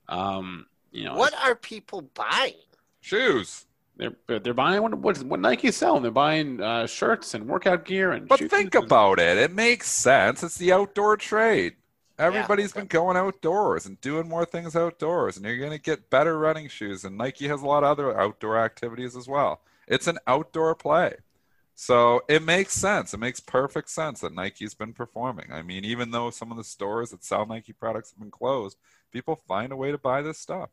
Um, 0.09 0.65
you 0.91 1.05
know, 1.05 1.15
What 1.15 1.33
are 1.43 1.55
people 1.55 2.01
buying? 2.13 2.53
Shoes. 2.99 3.65
They're 4.01 4.39
they're 4.39 4.53
buying 4.53 4.81
what 4.81 4.97
what, 4.97 5.23
what 5.23 5.39
Nike's 5.39 5.77
selling. 5.77 6.01
They're 6.01 6.11
buying 6.11 6.59
uh, 6.59 6.87
shirts 6.87 7.35
and 7.35 7.47
workout 7.47 7.85
gear 7.85 8.11
and. 8.11 8.27
But 8.27 8.39
think 8.39 8.73
and- 8.73 8.85
about 8.85 9.19
it. 9.19 9.37
It 9.37 9.53
makes 9.53 9.89
sense. 9.89 10.41
It's 10.43 10.57
the 10.57 10.71
outdoor 10.73 11.17
trade. 11.17 11.75
Everybody's 12.17 12.71
been 12.73 12.85
going 12.85 13.17
outdoors 13.17 13.87
and 13.87 13.99
doing 13.99 14.27
more 14.29 14.45
things 14.45 14.75
outdoors, 14.75 15.37
and 15.37 15.45
you're 15.45 15.57
going 15.57 15.71
to 15.71 15.79
get 15.79 16.11
better 16.11 16.37
running 16.37 16.67
shoes. 16.67 17.03
And 17.03 17.17
Nike 17.17 17.47
has 17.47 17.63
a 17.63 17.65
lot 17.65 17.83
of 17.83 17.89
other 17.89 18.19
outdoor 18.19 18.59
activities 18.59 19.15
as 19.15 19.27
well. 19.27 19.61
It's 19.87 20.05
an 20.05 20.19
outdoor 20.27 20.75
play. 20.75 21.15
So 21.73 22.21
it 22.27 22.43
makes 22.43 22.73
sense. 22.73 23.15
It 23.15 23.19
makes 23.19 23.39
perfect 23.39 23.89
sense 23.89 24.19
that 24.19 24.35
Nike's 24.35 24.75
been 24.75 24.93
performing. 24.93 25.51
I 25.51 25.63
mean, 25.63 25.83
even 25.83 26.11
though 26.11 26.29
some 26.29 26.51
of 26.51 26.57
the 26.57 26.63
stores 26.63 27.09
that 27.09 27.23
sell 27.23 27.47
Nike 27.47 27.73
products 27.73 28.11
have 28.11 28.19
been 28.19 28.29
closed, 28.29 28.77
people 29.11 29.35
find 29.47 29.71
a 29.71 29.75
way 29.75 29.91
to 29.91 29.97
buy 29.97 30.21
this 30.21 30.37
stuff. 30.37 30.69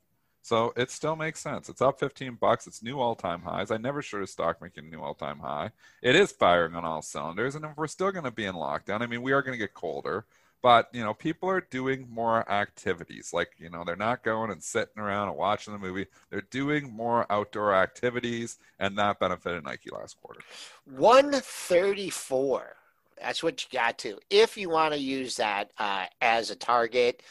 So 0.49 0.73
it 0.79 0.91
still 0.91 1.15
makes 1.15 1.41
sense. 1.41 1.69
It's 1.69 1.83
up 1.83 2.01
15 2.01 2.37
bucks. 2.37 2.67
It's 2.67 2.83
new 2.83 2.99
all-time 2.99 3.43
highs. 3.43 3.71
I 3.71 3.77
never 3.77 4.01
should 4.01 4.21
have 4.21 4.31
stock 4.31 4.63
making 4.63 4.87
a 4.87 4.89
new 4.89 5.03
all-time 5.03 5.41
high. 5.41 5.73
It 6.01 6.17
is 6.17 6.33
firing 6.33 6.75
on 6.75 6.87
all 6.87 7.03
cylinders, 7.03 7.55
and 7.55 7.67
if 7.67 7.77
we're 7.77 7.87
still 7.87 8.11
going 8.11 8.25
to 8.25 8.31
be 8.31 8.47
in 8.47 8.55
lockdown, 8.55 9.03
I 9.03 9.07
mean, 9.07 9.21
we 9.21 9.33
are 9.33 9.43
going 9.43 9.53
to 9.53 9.59
get 9.59 9.75
colder, 9.75 10.25
but 10.63 10.89
you 10.95 11.05
know, 11.05 11.13
people 11.13 11.51
are 11.51 11.61
doing 11.61 12.09
more 12.11 12.51
activities. 12.51 13.35
Like 13.35 13.51
you 13.59 13.69
know, 13.69 13.85
they're 13.85 13.95
not 13.95 14.25
going 14.25 14.51
and 14.51 14.63
sitting 14.63 14.99
around 14.99 15.29
and 15.29 15.37
watching 15.37 15.75
the 15.75 15.79
movie. 15.79 16.07
They're 16.31 16.41
doing 16.41 16.91
more 16.95 17.31
outdoor 17.31 17.75
activities, 17.75 18.57
and 18.79 18.97
that 18.97 19.21
benefited 19.21 19.65
Nike 19.65 19.91
last 19.91 20.17
quarter. 20.23 20.41
134. 20.87 22.75
That's 23.21 23.43
what 23.43 23.63
you 23.63 23.79
got 23.79 23.99
to. 23.99 24.19
If 24.31 24.57
you 24.57 24.71
want 24.71 24.95
to 24.95 25.01
use 25.01 25.37
that 25.37 25.73
uh, 25.77 26.07
as 26.23 26.51
a 26.51 26.57
target, 26.57 27.23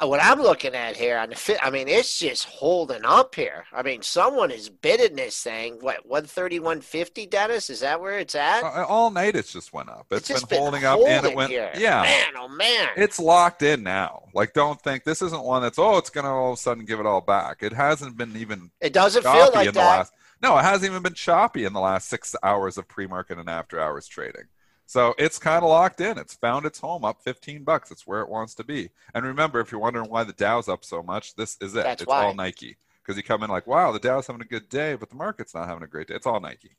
what 0.00 0.22
I'm 0.22 0.40
looking 0.40 0.74
at 0.74 0.96
here 0.96 1.16
on 1.18 1.30
the 1.30 1.36
fit, 1.36 1.58
I 1.62 1.70
mean, 1.70 1.88
it's 1.88 2.18
just 2.18 2.44
holding 2.46 3.04
up 3.04 3.34
here. 3.34 3.64
I 3.72 3.82
mean, 3.82 4.02
someone 4.02 4.50
is 4.50 4.68
bidding 4.68 5.16
this 5.16 5.40
thing. 5.40 5.78
What 5.80 6.04
130, 6.06 6.58
150, 6.58 7.26
Dennis? 7.26 7.70
Is 7.70 7.80
that 7.80 8.00
where 8.00 8.18
it's 8.18 8.34
at? 8.34 8.62
Uh, 8.64 8.84
All 8.88 9.10
night, 9.10 9.36
it's 9.36 9.52
just 9.52 9.72
went 9.72 9.88
up. 9.88 10.06
It's 10.10 10.28
it's 10.30 10.40
been 10.40 10.48
been 10.48 10.58
holding 10.58 10.84
up, 10.84 11.00
and 11.06 11.26
it 11.26 11.36
went. 11.36 11.50
here. 11.52 11.70
Yeah, 11.76 12.02
Man, 12.02 12.32
oh 12.38 12.48
man. 12.48 12.88
it's 12.96 13.18
locked 13.20 13.62
in 13.62 13.82
now. 13.82 14.24
Like, 14.34 14.52
don't 14.52 14.80
think 14.82 15.04
this 15.04 15.22
isn't 15.22 15.42
one 15.44 15.62
that's 15.62 15.78
oh, 15.78 15.96
it's 15.98 16.10
going 16.10 16.24
to 16.24 16.30
all 16.30 16.52
of 16.52 16.54
a 16.58 16.60
sudden 16.60 16.84
give 16.84 16.98
it 17.00 17.06
all 17.06 17.20
back. 17.20 17.62
It 17.62 17.72
hasn't 17.72 18.16
been 18.16 18.36
even 18.36 18.70
It 18.80 18.92
doesn't 18.92 19.22
feel 19.22 19.50
like 19.52 19.68
in 19.68 19.74
the 19.74 19.80
that. 19.80 19.96
last. 19.98 20.12
No, 20.42 20.58
it 20.58 20.62
hasn't 20.62 20.90
even 20.90 21.02
been 21.02 21.14
choppy 21.14 21.64
in 21.64 21.72
the 21.72 21.80
last 21.80 22.08
six 22.08 22.34
hours 22.42 22.76
of 22.76 22.86
pre-market 22.88 23.38
and 23.38 23.48
after-hours 23.48 24.06
trading. 24.08 24.42
So 24.86 25.14
it's 25.18 25.38
kind 25.38 25.62
of 25.62 25.70
locked 25.70 26.00
in. 26.00 26.18
It's 26.18 26.34
found 26.34 26.66
its 26.66 26.78
home 26.78 27.04
up 27.04 27.22
15 27.22 27.64
bucks. 27.64 27.90
It's 27.90 28.06
where 28.06 28.20
it 28.20 28.28
wants 28.28 28.54
to 28.56 28.64
be. 28.64 28.90
And 29.14 29.24
remember, 29.24 29.60
if 29.60 29.72
you're 29.72 29.80
wondering 29.80 30.10
why 30.10 30.24
the 30.24 30.32
Dow's 30.32 30.68
up 30.68 30.84
so 30.84 31.02
much, 31.02 31.34
this 31.34 31.56
is 31.60 31.74
it. 31.74 31.84
That's 31.84 32.02
it's 32.02 32.08
why. 32.08 32.24
all 32.24 32.34
Nike. 32.34 32.76
Because 33.02 33.16
you 33.16 33.22
come 33.22 33.42
in 33.42 33.50
like, 33.50 33.66
wow, 33.66 33.92
the 33.92 33.98
Dow's 33.98 34.26
having 34.26 34.42
a 34.42 34.46
good 34.46 34.68
day, 34.68 34.94
but 34.94 35.10
the 35.10 35.16
market's 35.16 35.54
not 35.54 35.68
having 35.68 35.82
a 35.82 35.88
great 35.88 36.08
day. 36.08 36.14
It's 36.14 36.26
all 36.26 36.40
Nike. 36.40 36.76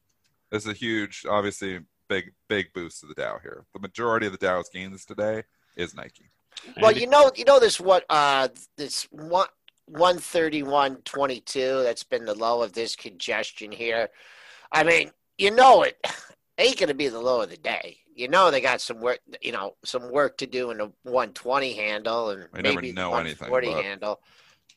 This 0.52 0.64
is 0.64 0.70
a 0.70 0.74
huge, 0.74 1.26
obviously, 1.30 1.80
big, 2.08 2.34
big 2.48 2.74
boost 2.74 3.02
to 3.02 3.08
the 3.08 3.14
Dow 3.14 3.40
here. 3.42 3.66
The 3.74 3.80
majority 3.80 4.26
of 4.26 4.32
the 4.32 4.38
Dow's 4.38 4.70
gains 4.70 5.06
today 5.06 5.44
is 5.76 5.96
Nike. 5.96 6.30
Well, 6.82 6.92
you 6.92 7.08
know, 7.08 7.32
you 7.36 7.46
know 7.46 7.60
this 7.60 7.80
what 7.80 8.06
uh 8.10 8.48
this 8.78 9.08
one 9.12 9.48
one 9.88 10.18
thirty 10.18 10.64
one 10.64 10.98
twenty 11.04 11.42
two. 11.42 11.84
That's 11.84 12.04
been 12.04 12.26
the 12.26 12.34
low 12.34 12.62
of 12.62 12.74
this 12.74 12.96
congestion 12.96 13.72
here. 13.72 14.10
I 14.72 14.84
mean, 14.84 15.12
you 15.38 15.52
know 15.52 15.84
it 15.84 15.98
ain't 16.58 16.78
going 16.80 16.90
to 16.90 16.96
be 16.96 17.08
the 17.08 17.20
low 17.20 17.42
of 17.42 17.50
the 17.50 17.58
day. 17.58 17.98
You 18.16 18.28
know 18.30 18.50
they 18.50 18.62
got 18.62 18.80
some 18.82 19.02
work, 19.02 19.20
you 19.42 19.52
know, 19.52 19.76
some 19.84 20.12
work 20.12 20.38
to 20.38 20.48
do 20.48 20.72
in 20.72 20.78
the 20.78 20.92
one 21.04 21.34
twenty 21.34 21.74
handle 21.74 22.30
and 22.30 22.48
never 22.54 22.76
maybe 22.76 22.92
the 22.92 22.94
know 22.94 23.12
one 23.12 23.26
anything, 23.26 23.48
forty 23.48 23.72
but- 23.72 23.84
handle. 23.84 24.20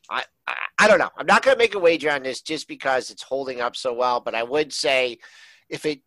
I, 0.09 0.23
I 0.47 0.55
I 0.79 0.87
don't 0.87 0.99
know. 0.99 1.11
I'm 1.17 1.27
not 1.27 1.43
going 1.43 1.55
to 1.55 1.59
make 1.59 1.75
a 1.75 1.79
wager 1.79 2.09
on 2.09 2.23
this 2.23 2.41
just 2.41 2.67
because 2.67 3.11
it's 3.11 3.21
holding 3.23 3.61
up 3.61 3.75
so 3.75 3.93
well. 3.93 4.19
But 4.19 4.33
I 4.33 4.43
would 4.43 4.73
say, 4.73 5.19
if 5.69 5.85
it 5.85 6.01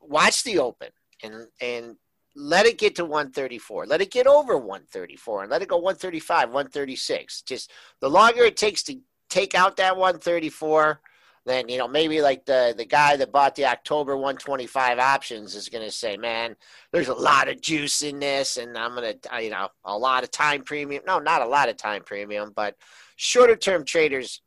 watch 0.00 0.42
the 0.44 0.58
open 0.58 0.88
and 1.22 1.46
and 1.60 1.96
let 2.36 2.66
it 2.66 2.78
get 2.78 2.96
to 2.96 3.04
134 3.04 3.86
let 3.86 4.00
it 4.00 4.10
get 4.10 4.26
over 4.26 4.56
134 4.56 5.42
and 5.42 5.50
let 5.50 5.62
it 5.62 5.68
go 5.68 5.76
135 5.76 6.48
136 6.48 7.42
just 7.42 7.70
the 8.00 8.10
longer 8.10 8.42
it 8.42 8.56
takes 8.56 8.82
to 8.82 8.98
take 9.30 9.54
out 9.54 9.76
that 9.76 9.96
134 9.96 11.00
then 11.46 11.68
you 11.68 11.78
know 11.78 11.88
maybe 11.88 12.20
like 12.20 12.44
the 12.44 12.74
the 12.76 12.84
guy 12.84 13.16
that 13.16 13.32
bought 13.32 13.54
the 13.54 13.66
october 13.66 14.16
125 14.16 14.98
options 14.98 15.54
is 15.54 15.68
going 15.68 15.84
to 15.84 15.90
say 15.90 16.16
man 16.16 16.56
there's 16.92 17.08
a 17.08 17.14
lot 17.14 17.48
of 17.48 17.60
juice 17.60 18.02
in 18.02 18.18
this 18.18 18.56
and 18.56 18.76
i'm 18.76 18.94
going 18.94 19.18
to 19.20 19.34
uh, 19.34 19.38
you 19.38 19.50
know 19.50 19.68
a 19.84 19.96
lot 19.96 20.24
of 20.24 20.30
time 20.30 20.62
premium 20.62 21.02
no 21.06 21.18
not 21.18 21.42
a 21.42 21.46
lot 21.46 21.68
of 21.68 21.76
time 21.76 22.02
premium 22.02 22.52
but 22.54 22.76
shorter 23.16 23.56
term 23.56 23.84
traders 23.84 24.40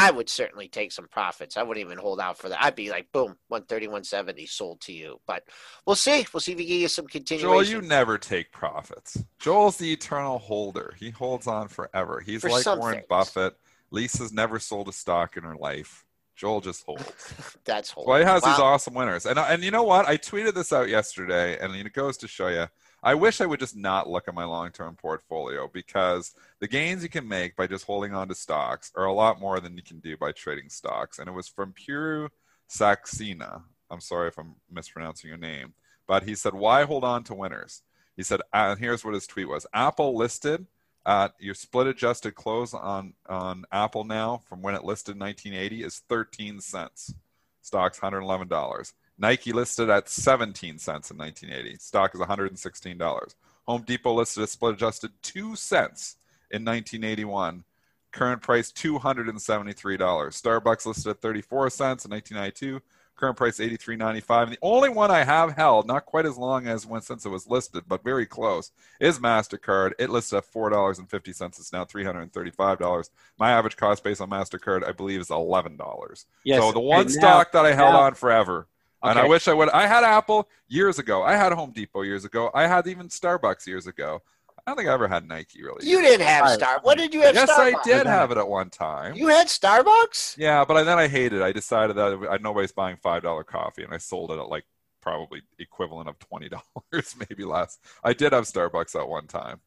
I 0.00 0.12
would 0.12 0.28
certainly 0.28 0.68
take 0.68 0.92
some 0.92 1.08
profits. 1.08 1.56
I 1.56 1.64
wouldn't 1.64 1.84
even 1.84 1.98
hold 1.98 2.20
out 2.20 2.38
for 2.38 2.48
that. 2.48 2.62
I'd 2.62 2.76
be 2.76 2.88
like, 2.88 3.10
boom, 3.10 3.34
130, 3.48 3.88
170 3.88 4.46
sold 4.46 4.80
to 4.82 4.92
you. 4.92 5.20
But 5.26 5.42
we'll 5.84 5.96
see. 5.96 6.24
We'll 6.32 6.40
see 6.40 6.52
if 6.52 6.58
we 6.58 6.66
get 6.66 6.74
you 6.74 6.86
some 6.86 7.08
continuation. 7.08 7.50
Joel, 7.50 7.64
you 7.64 7.82
never 7.82 8.16
take 8.16 8.52
profits. 8.52 9.24
Joel's 9.40 9.76
the 9.76 9.92
eternal 9.92 10.38
holder. 10.38 10.94
He 11.00 11.10
holds 11.10 11.48
on 11.48 11.66
forever. 11.66 12.22
He's 12.24 12.42
For 12.42 12.50
like 12.50 12.64
Warren 12.64 12.98
things. 12.98 13.06
Buffett. 13.08 13.56
Lisa's 13.90 14.32
never 14.32 14.60
sold 14.60 14.86
a 14.86 14.92
stock 14.92 15.36
in 15.36 15.42
her 15.42 15.56
life. 15.56 16.04
Joel 16.38 16.60
just 16.60 16.86
holds. 16.86 17.34
That's 17.64 17.90
whole. 17.90 18.06
Well, 18.06 18.18
he 18.18 18.24
has 18.24 18.44
these 18.44 18.58
Wow. 18.58 18.66
awesome 18.66 18.94
winners. 18.94 19.26
And 19.26 19.38
and 19.38 19.62
you 19.64 19.72
know 19.72 19.82
what? 19.82 20.06
I 20.06 20.16
tweeted 20.16 20.54
this 20.54 20.72
out 20.72 20.88
yesterday, 20.88 21.58
and 21.58 21.74
it 21.74 21.92
goes 21.92 22.16
to 22.18 22.28
show 22.28 22.46
you. 22.46 22.66
I 23.02 23.14
wish 23.14 23.40
I 23.40 23.46
would 23.46 23.60
just 23.60 23.76
not 23.76 24.08
look 24.08 24.26
at 24.28 24.34
my 24.34 24.44
long-term 24.44 24.96
portfolio 24.96 25.68
because 25.72 26.32
the 26.60 26.66
gains 26.68 27.02
you 27.02 27.08
can 27.08 27.28
make 27.28 27.54
by 27.56 27.66
just 27.66 27.84
holding 27.86 28.14
on 28.14 28.28
to 28.28 28.34
stocks 28.34 28.90
are 28.96 29.04
a 29.04 29.12
lot 29.12 29.40
more 29.40 29.60
than 29.60 29.76
you 29.76 29.82
can 29.82 29.98
do 30.00 30.16
by 30.16 30.32
trading 30.32 30.68
stocks. 30.68 31.18
And 31.18 31.28
it 31.28 31.32
was 31.32 31.48
from 31.48 31.72
Puru 31.74 32.28
Saxena. 32.68 33.62
I'm 33.90 34.00
sorry 34.00 34.28
if 34.28 34.38
I'm 34.38 34.54
mispronouncing 34.70 35.28
your 35.28 35.38
name, 35.38 35.74
but 36.06 36.22
he 36.22 36.34
said, 36.36 36.54
"Why 36.54 36.84
hold 36.84 37.02
on 37.04 37.24
to 37.24 37.34
winners?" 37.34 37.82
He 38.16 38.22
said, 38.22 38.40
uh, 38.52 38.70
and 38.70 38.80
here's 38.80 39.04
what 39.04 39.14
his 39.14 39.26
tweet 39.26 39.48
was: 39.48 39.66
Apple 39.74 40.16
listed 40.16 40.66
at 41.08 41.34
your 41.40 41.54
split 41.56 41.88
adjusted 41.88 42.36
close 42.36 42.74
on 42.74 43.14
on 43.28 43.64
Apple 43.72 44.04
now 44.04 44.42
from 44.48 44.62
when 44.62 44.76
it 44.76 44.84
listed 44.84 45.16
in 45.16 45.20
1980 45.20 45.84
is 45.84 46.00
13 46.08 46.60
cents. 46.60 47.14
Stock's 47.62 48.02
111 48.02 48.48
dollars. 48.48 48.94
Nike 49.18 49.52
listed 49.52 49.90
at 49.90 50.08
17 50.10 50.78
cents 50.78 51.10
in 51.12 51.18
1980. 51.18 51.78
Stock 51.80 52.14
is 52.14 52.20
116 52.20 52.98
dollars. 52.98 53.36
Home 53.66 53.82
Depot 53.82 54.14
listed 54.14 54.44
at 54.44 54.50
split 54.50 54.74
adjusted 54.76 55.12
two 55.22 55.56
cents 55.56 56.18
in 56.52 56.64
1981. 56.64 57.64
current 58.12 58.42
price 58.42 58.72
$273. 58.72 59.98
Starbucks 59.98 60.86
listed 60.86 61.10
at 61.12 61.22
34 61.22 61.70
cents 61.70 62.04
in 62.06 62.12
1992. 62.12 62.82
Current 63.18 63.36
price 63.36 63.58
83.95. 63.58 64.42
And 64.44 64.52
the 64.52 64.58
only 64.62 64.88
one 64.88 65.10
I 65.10 65.24
have 65.24 65.56
held, 65.56 65.88
not 65.88 66.06
quite 66.06 66.24
as 66.24 66.38
long 66.38 66.68
as 66.68 66.86
when 66.86 67.02
since 67.02 67.26
it 67.26 67.30
was 67.30 67.48
listed, 67.48 67.82
but 67.88 68.04
very 68.04 68.24
close, 68.24 68.70
is 69.00 69.18
Mastercard. 69.18 69.92
It 69.98 70.08
lists 70.08 70.32
at 70.32 70.44
four 70.44 70.70
dollars 70.70 71.00
and 71.00 71.10
fifty 71.10 71.32
cents. 71.32 71.58
It's 71.58 71.72
now 71.72 71.84
three 71.84 72.04
hundred 72.04 72.22
and 72.22 72.32
thirty-five 72.32 72.78
dollars. 72.78 73.10
My 73.36 73.50
average 73.50 73.76
cost 73.76 74.04
based 74.04 74.20
on 74.20 74.30
Mastercard, 74.30 74.86
I 74.86 74.92
believe, 74.92 75.20
is 75.20 75.30
eleven 75.30 75.76
dollars. 75.76 76.26
Yes, 76.44 76.60
So 76.62 76.70
the 76.70 76.78
one 76.80 77.06
now- 77.06 77.12
stock 77.12 77.52
that 77.52 77.66
I 77.66 77.72
held 77.74 77.94
now- 77.94 78.00
on 78.02 78.14
forever. 78.14 78.68
And 79.02 79.16
I 79.18 79.26
wish 79.28 79.46
I 79.46 79.52
would. 79.52 79.68
I 79.70 79.86
had 79.86 80.02
Apple 80.02 80.48
years 80.68 80.98
ago. 80.98 81.22
I 81.22 81.36
had 81.36 81.52
Home 81.52 81.70
Depot 81.72 82.02
years 82.02 82.24
ago. 82.24 82.50
I 82.54 82.66
had 82.66 82.86
even 82.88 83.08
Starbucks 83.08 83.64
years 83.66 83.86
ago. 83.86 84.22
I 84.68 84.70
don't 84.72 84.76
think 84.76 84.90
I 84.90 84.92
ever 84.92 85.08
had 85.08 85.26
Nike 85.26 85.62
really. 85.62 85.86
You 85.88 86.02
didn't 86.02 86.26
have 86.26 86.44
Right. 86.44 86.58
Star. 86.58 86.78
What 86.82 86.98
did 86.98 87.14
you 87.14 87.22
have? 87.22 87.34
yes, 87.34 87.48
I 87.50 87.74
did 87.84 88.06
have 88.06 88.30
it 88.30 88.36
at 88.36 88.46
one 88.46 88.68
time. 88.68 89.14
You 89.14 89.28
had 89.28 89.46
Starbucks? 89.46 90.36
Yeah, 90.36 90.62
but 90.66 90.76
I, 90.76 90.82
then 90.82 90.98
I 90.98 91.08
hated. 91.08 91.40
it. 91.40 91.42
I 91.42 91.52
decided 91.52 91.96
that 91.96 92.28
I, 92.30 92.36
nobody's 92.36 92.72
buying 92.72 92.98
five 93.02 93.22
dollar 93.22 93.44
coffee, 93.44 93.82
and 93.82 93.94
I 93.94 93.96
sold 93.98 94.30
it 94.30 94.38
at 94.38 94.48
like 94.50 94.64
probably 95.00 95.40
equivalent 95.58 96.08
of 96.10 96.18
twenty 96.18 96.48
dollars, 96.92 97.16
maybe 97.30 97.44
less. 97.44 97.78
I 98.04 98.12
did 98.12 98.34
have 98.34 98.44
Starbucks 98.44 98.94
at 98.94 99.08
one 99.08 99.26
time. 99.26 99.60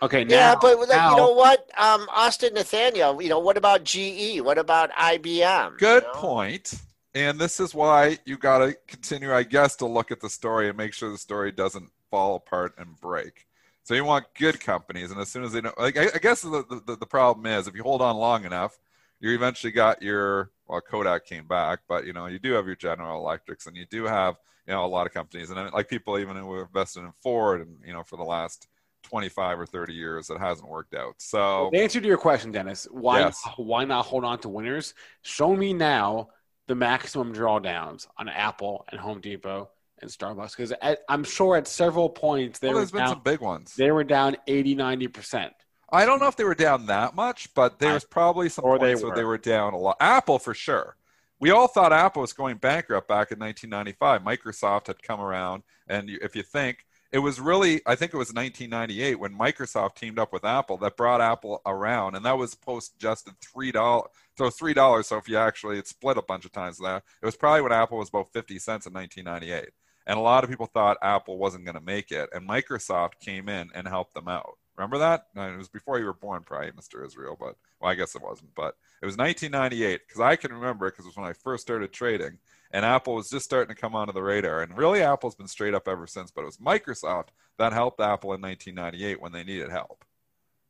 Okay, 0.00 0.24
Yeah, 0.28 0.54
but 0.60 0.78
now- 0.88 1.10
you 1.10 1.16
know 1.16 1.32
what, 1.32 1.68
um, 1.78 2.06
Austin 2.10 2.54
Nathaniel. 2.54 3.20
You 3.20 3.28
know 3.28 3.38
what 3.40 3.56
about 3.56 3.82
GE? 3.84 4.40
What 4.40 4.58
about 4.58 4.90
IBM? 4.92 5.78
Good 5.78 6.02
you 6.04 6.08
know? 6.12 6.14
point. 6.20 6.74
And 7.14 7.38
this 7.38 7.60
is 7.60 7.74
why 7.74 8.18
you 8.24 8.38
got 8.38 8.58
to 8.58 8.76
continue, 8.88 9.34
I 9.34 9.42
guess, 9.42 9.76
to 9.76 9.86
look 9.86 10.10
at 10.10 10.20
the 10.20 10.30
story 10.30 10.68
and 10.68 10.76
make 10.78 10.92
sure 10.94 11.10
the 11.10 11.18
story 11.18 11.52
doesn't 11.52 11.90
fall 12.10 12.36
apart 12.36 12.74
and 12.78 12.98
break. 13.00 13.46
So 13.84 13.94
you 13.94 14.04
want 14.04 14.26
good 14.38 14.60
companies, 14.60 15.10
and 15.10 15.20
as 15.20 15.28
soon 15.28 15.42
as 15.44 15.52
they 15.52 15.60
know, 15.60 15.72
like 15.76 15.96
I, 15.96 16.08
I 16.14 16.18
guess 16.18 16.42
the, 16.42 16.64
the 16.86 16.96
the 16.96 17.06
problem 17.06 17.46
is 17.46 17.66
if 17.66 17.74
you 17.74 17.82
hold 17.82 18.00
on 18.00 18.16
long 18.16 18.44
enough, 18.44 18.78
you 19.20 19.30
eventually 19.34 19.72
got 19.72 20.02
your 20.02 20.50
well 20.66 20.80
Kodak 20.80 21.26
came 21.26 21.46
back, 21.46 21.80
but 21.88 22.06
you 22.06 22.12
know 22.12 22.26
you 22.26 22.38
do 22.38 22.52
have 22.52 22.66
your 22.66 22.76
General 22.76 23.20
Electrics, 23.20 23.66
and 23.66 23.76
you 23.76 23.86
do 23.90 24.04
have 24.04 24.36
you 24.66 24.72
know 24.72 24.84
a 24.84 24.86
lot 24.86 25.06
of 25.06 25.12
companies, 25.12 25.50
and 25.50 25.72
like 25.72 25.88
people 25.88 26.18
even 26.18 26.36
who 26.36 26.58
have 26.58 26.68
invested 26.68 27.00
in 27.00 27.12
Ford, 27.22 27.60
and 27.62 27.76
you 27.84 27.92
know 27.92 28.04
for 28.04 28.16
the 28.16 28.22
last 28.22 28.68
twenty 29.02 29.28
five 29.28 29.58
or 29.58 29.66
thirty 29.66 29.94
years, 29.94 30.30
it 30.30 30.38
hasn't 30.38 30.68
worked 30.68 30.94
out. 30.94 31.14
So 31.18 31.70
The 31.72 31.80
answer 31.80 32.00
to 32.00 32.06
your 32.06 32.18
question, 32.18 32.52
Dennis, 32.52 32.86
why 32.90 33.20
Yes. 33.20 33.42
why 33.56 33.84
not 33.84 34.06
hold 34.06 34.24
on 34.24 34.38
to 34.40 34.48
winners? 34.48 34.94
Show 35.22 35.56
me 35.56 35.72
now 35.72 36.28
the 36.68 36.74
maximum 36.76 37.34
drawdowns 37.34 38.06
on 38.16 38.28
Apple 38.28 38.84
and 38.90 39.00
Home 39.00 39.20
Depot 39.20 39.70
and 40.02 40.10
Starbucks 40.10 40.56
because 40.56 40.72
I'm 41.08 41.24
sure 41.24 41.56
at 41.56 41.66
several 41.66 42.08
points 42.08 42.58
they 42.58 42.68
well, 42.68 42.74
were 42.74 42.80
there's 42.80 42.90
been 42.90 43.00
down, 43.00 43.08
some 43.08 43.22
big 43.22 43.40
ones. 43.40 43.74
they 43.76 43.90
were 43.90 44.04
down 44.04 44.36
80 44.46 44.74
90 44.74 45.08
percent. 45.08 45.52
I 45.90 46.06
don't 46.06 46.20
know 46.20 46.28
if 46.28 46.36
they 46.36 46.44
were 46.44 46.54
down 46.54 46.86
that 46.86 47.14
much, 47.14 47.52
but 47.54 47.78
there 47.78 47.92
was 47.92 48.04
probably 48.04 48.48
some 48.48 48.64
or 48.64 48.78
they 48.78 48.92
points 48.92 49.02
where 49.02 49.14
they 49.14 49.24
were. 49.24 49.30
were 49.30 49.38
down 49.38 49.74
a 49.74 49.78
lot. 49.78 49.96
Apple 50.00 50.38
for 50.38 50.54
sure. 50.54 50.96
We 51.38 51.50
all 51.50 51.66
thought 51.66 51.92
Apple 51.92 52.22
was 52.22 52.32
going 52.32 52.58
bankrupt 52.58 53.08
back 53.08 53.32
in 53.32 53.38
1995. 53.38 54.22
Microsoft 54.22 54.86
had 54.86 55.02
come 55.02 55.20
around, 55.20 55.64
and 55.88 56.08
if 56.08 56.36
you 56.36 56.42
think 56.42 56.86
it 57.12 57.18
was 57.18 57.38
really, 57.38 57.82
I 57.84 57.94
think 57.94 58.14
it 58.14 58.16
was 58.16 58.32
1998 58.32 59.20
when 59.20 59.36
Microsoft 59.36 59.96
teamed 59.96 60.18
up 60.18 60.32
with 60.32 60.44
Apple 60.44 60.78
that 60.78 60.96
brought 60.96 61.20
Apple 61.20 61.60
around, 61.66 62.14
and 62.14 62.24
that 62.24 62.38
was 62.38 62.54
post 62.54 62.94
adjusted 62.96 63.34
three 63.40 63.70
dollars. 63.70 64.08
So 64.38 64.48
three 64.48 64.72
dollars. 64.72 65.08
So 65.08 65.18
if 65.18 65.28
you 65.28 65.36
actually 65.36 65.78
it 65.78 65.86
split 65.86 66.16
a 66.16 66.22
bunch 66.22 66.46
of 66.46 66.52
times 66.52 66.78
there, 66.78 66.96
it 66.96 67.26
was 67.26 67.36
probably 67.36 67.60
when 67.60 67.72
Apple 67.72 67.98
was 67.98 68.08
about 68.08 68.32
50 68.32 68.58
cents 68.58 68.86
in 68.86 68.94
1998, 68.94 69.70
and 70.06 70.18
a 70.18 70.22
lot 70.22 70.44
of 70.44 70.50
people 70.50 70.66
thought 70.66 70.98
Apple 71.02 71.38
wasn't 71.38 71.64
going 71.64 71.74
to 71.76 71.80
make 71.80 72.10
it, 72.10 72.28
and 72.32 72.48
Microsoft 72.48 73.20
came 73.20 73.48
in 73.48 73.70
and 73.74 73.86
helped 73.88 74.14
them 74.14 74.28
out. 74.28 74.58
Remember 74.76 74.98
that? 74.98 75.26
No, 75.34 75.42
it 75.52 75.56
was 75.56 75.68
before 75.68 75.98
you 75.98 76.06
were 76.06 76.14
born, 76.14 76.42
probably, 76.44 76.70
Mr. 76.72 77.04
Israel, 77.06 77.36
but 77.38 77.56
well, 77.80 77.90
I 77.90 77.94
guess 77.94 78.14
it 78.14 78.22
wasn't. 78.22 78.54
But 78.54 78.74
it 79.02 79.06
was 79.06 79.16
1998 79.16 80.00
because 80.06 80.20
I 80.20 80.34
can 80.36 80.52
remember 80.52 80.86
it 80.86 80.92
because 80.92 81.04
it 81.04 81.08
was 81.08 81.16
when 81.16 81.26
I 81.26 81.34
first 81.34 81.62
started 81.62 81.92
trading, 81.92 82.38
and 82.70 82.84
Apple 82.84 83.14
was 83.16 83.28
just 83.30 83.44
starting 83.44 83.74
to 83.74 83.80
come 83.80 83.94
onto 83.94 84.14
the 84.14 84.22
radar. 84.22 84.62
And 84.62 84.76
really, 84.76 85.02
Apple's 85.02 85.34
been 85.34 85.46
straight 85.48 85.74
up 85.74 85.86
ever 85.88 86.06
since. 86.06 86.30
But 86.30 86.42
it 86.42 86.46
was 86.46 86.56
Microsoft 86.56 87.28
that 87.58 87.72
helped 87.74 88.00
Apple 88.00 88.32
in 88.32 88.40
1998 88.40 89.20
when 89.20 89.32
they 89.32 89.44
needed 89.44 89.70
help. 89.70 90.04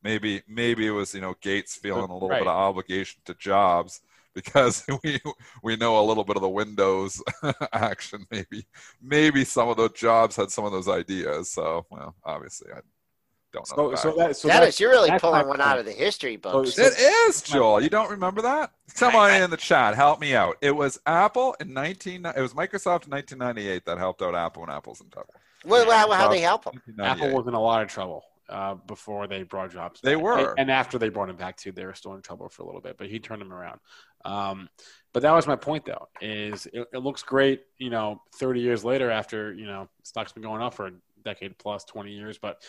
Maybe, 0.03 0.41
maybe 0.47 0.85
it 0.85 0.91
was 0.91 1.13
you 1.15 1.21
know 1.21 1.35
Gates 1.41 1.75
feeling 1.77 2.09
a 2.09 2.13
little 2.13 2.29
Right. 2.29 2.39
bit 2.39 2.47
of 2.47 2.55
obligation 2.55 3.21
to 3.25 3.33
Jobs 3.35 4.01
because 4.33 4.85
we 5.03 5.19
we 5.61 5.75
know 5.75 5.99
a 5.99 6.05
little 6.05 6.23
bit 6.23 6.35
of 6.35 6.41
the 6.41 6.49
Windows 6.49 7.21
action. 7.73 8.25
Maybe, 8.31 8.65
maybe 9.01 9.43
some 9.45 9.69
of 9.69 9.77
those 9.77 9.93
Jobs 9.93 10.35
had 10.35 10.51
some 10.51 10.65
of 10.65 10.71
those 10.71 10.87
ideas. 10.87 11.49
So, 11.49 11.85
well, 11.89 12.15
obviously, 12.23 12.71
I 12.71 12.75
don't 12.75 12.85
know. 12.85 13.61
So, 13.65 13.91
the 13.91 13.97
so 13.97 14.15
that 14.17 14.35
so 14.35 14.47
Dennis, 14.47 14.65
that's, 14.65 14.79
you're 14.79 14.89
really 14.89 15.11
pulling 15.19 15.47
one 15.47 15.61
out 15.61 15.77
of 15.77 15.85
the 15.85 15.91
history 15.91 16.37
books. 16.37 16.75
So- 16.75 16.83
It 16.83 16.93
is, 16.97 17.41
Joel. 17.41 17.81
You 17.81 17.89
don't 17.89 18.09
remember 18.09 18.41
that? 18.41 18.71
Someone 18.87 19.33
in 19.33 19.49
the 19.49 19.57
chat, 19.57 19.95
help 19.95 20.19
me 20.19 20.35
out. 20.35 20.57
It 20.61 20.71
was 20.75 20.99
Apple 21.05 21.55
in 21.59 21.71
19. 21.73 22.25
It 22.25 22.41
was 22.41 22.53
Microsoft 22.53 23.05
in 23.05 23.11
1998 23.11 23.85
that 23.85 23.97
helped 23.97 24.21
out 24.23 24.35
Apple 24.35 24.61
when 24.61 24.71
Apple's 24.71 25.01
in 25.01 25.09
trouble. 25.09 25.33
well, 25.65 25.89
how, 25.89 26.11
how 26.11 26.29
they 26.29 26.39
help 26.41 26.63
them? 26.65 26.81
Apple 26.99 27.31
was 27.31 27.47
in 27.47 27.53
a 27.53 27.61
lot 27.61 27.83
of 27.83 27.89
trouble 27.89 28.23
uh, 28.49 28.75
before 28.75 29.27
they 29.27 29.43
brought 29.43 29.71
Jobs. 29.71 30.01
They 30.01 30.15
back. 30.15 30.23
were. 30.23 30.49
and, 30.49 30.59
and 30.59 30.71
after 30.71 30.97
they 30.97 31.09
brought 31.09 31.29
him 31.29 31.37
back 31.37 31.57
too, 31.57 31.71
they 31.71 31.85
were 31.85 31.93
still 31.93 32.15
in 32.15 32.21
trouble 32.21 32.49
for 32.49 32.63
a 32.63 32.65
little 32.65 32.81
bit. 32.81 32.97
But 32.97 33.07
he 33.07 33.19
turned 33.19 33.41
them 33.41 33.53
around. 33.53 33.79
Um, 34.25 34.69
but 35.13 35.21
that 35.23 35.31
was 35.31 35.47
my 35.47 35.55
point, 35.55 35.85
though. 35.85 36.07
Is 36.21 36.65
it, 36.73 36.87
it 36.93 36.97
looks 36.99 37.23
great, 37.23 37.61
you 37.77 37.89
know, 37.89 38.21
30 38.35 38.61
years 38.61 38.83
later 38.83 39.11
after 39.11 39.53
you 39.53 39.65
know 39.65 39.89
stocks 40.03 40.31
been 40.31 40.43
going 40.43 40.61
up 40.61 40.73
for 40.73 40.87
a 40.87 40.91
decade 41.23 41.57
plus, 41.57 41.85
20 41.85 42.11
years. 42.11 42.37
But 42.37 42.61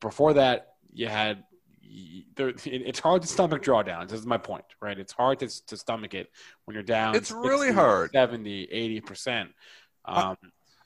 before 0.00 0.34
that, 0.34 0.74
you 0.92 1.06
had. 1.06 1.44
It's 1.82 3.00
hard 3.00 3.22
to 3.22 3.28
stomach 3.28 3.64
drawdowns. 3.64 4.10
This 4.10 4.20
is 4.20 4.26
my 4.26 4.36
point, 4.36 4.64
right? 4.80 4.96
It's 4.96 5.12
hard 5.12 5.40
to, 5.40 5.66
to 5.66 5.76
stomach 5.76 6.14
it 6.14 6.30
when 6.64 6.74
you're 6.74 6.84
down. 6.84 7.16
It's 7.16 7.32
really 7.32 7.72
hard. 7.72 8.12
70, 8.12 8.68
80 8.70 9.00
percent. 9.00 9.50
Um, 10.04 10.36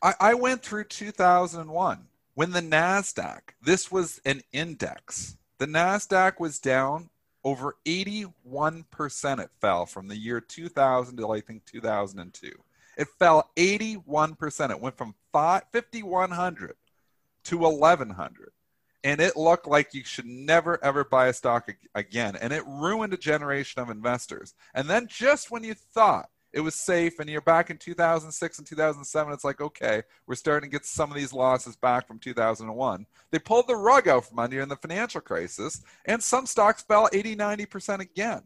I, 0.03 0.15
I 0.21 0.35
went 0.35 0.63
through 0.63 0.85
2001 0.85 2.07
when 2.35 2.51
the 2.53 2.61
NASDAQ, 2.61 3.41
this 3.63 3.91
was 3.91 4.21
an 4.25 4.43
index. 4.53 5.37
The 5.59 5.67
NASDAQ 5.67 6.41
was 6.41 6.59
down 6.59 7.11
over 7.45 7.77
81%. 7.85 9.39
It 9.39 9.51
fell 9.61 9.87
from 9.87 10.09
the 10.09 10.17
year 10.17 10.41
2000 10.41 11.17
to 11.17 11.31
I 11.31 11.41
think 11.41 11.65
2002. 11.67 12.53
It 12.97 13.09
fell 13.19 13.51
81%. 13.57 14.71
It 14.71 14.81
went 14.81 14.97
from 14.97 15.15
five- 15.33 15.65
5,100 15.73 16.77
to 17.45 17.59
1,100. 17.59 18.53
And 19.03 19.21
it 19.21 19.37
looked 19.37 19.67
like 19.67 19.93
you 19.93 20.03
should 20.03 20.25
never, 20.27 20.83
ever 20.83 21.05
buy 21.05 21.27
a 21.27 21.35
stock 21.35 21.69
again. 21.95 22.37
And 22.37 22.53
it 22.55 22.65
ruined 22.67 23.13
a 23.13 23.19
generation 23.19 23.83
of 23.83 23.91
investors. 23.91 24.55
And 24.73 24.89
then 24.89 25.09
just 25.09 25.51
when 25.51 25.63
you 25.63 25.75
thought 25.75 26.31
it 26.55 26.61
was 26.61 26.77
safe 26.77 27.19
and 27.19 27.29
you're 27.29 27.41
back 27.41 27.69
in 27.69 27.77
2006 27.77 28.59
and 28.59 28.67
2007 28.67 29.33
it's 29.33 29.45
like 29.45 29.61
okay 29.61 30.03
we're 30.27 30.35
starting 30.35 30.71
to 30.71 30.73
get 30.73 30.87
some 30.87 31.11
of 31.11 31.17
these 31.17 31.33
losses 31.33 31.77
back 31.77 32.07
from 32.07 32.19
2001 32.19 33.05
they 33.31 33.39
pulled 33.39 33.67
the 33.67 33.77
rug 33.77 34.09
out 34.09 34.25
from 34.25 34.39
under 34.39 34.57
you 34.57 34.63
in 34.63 34.69
the 34.69 34.77
financial 34.77 35.21
crisis 35.21 35.83
and 36.07 36.23
some 36.23 36.47
stocks 36.47 36.83
fell 36.83 37.09
80 37.13 37.37
90% 37.37 37.99
again. 38.01 38.43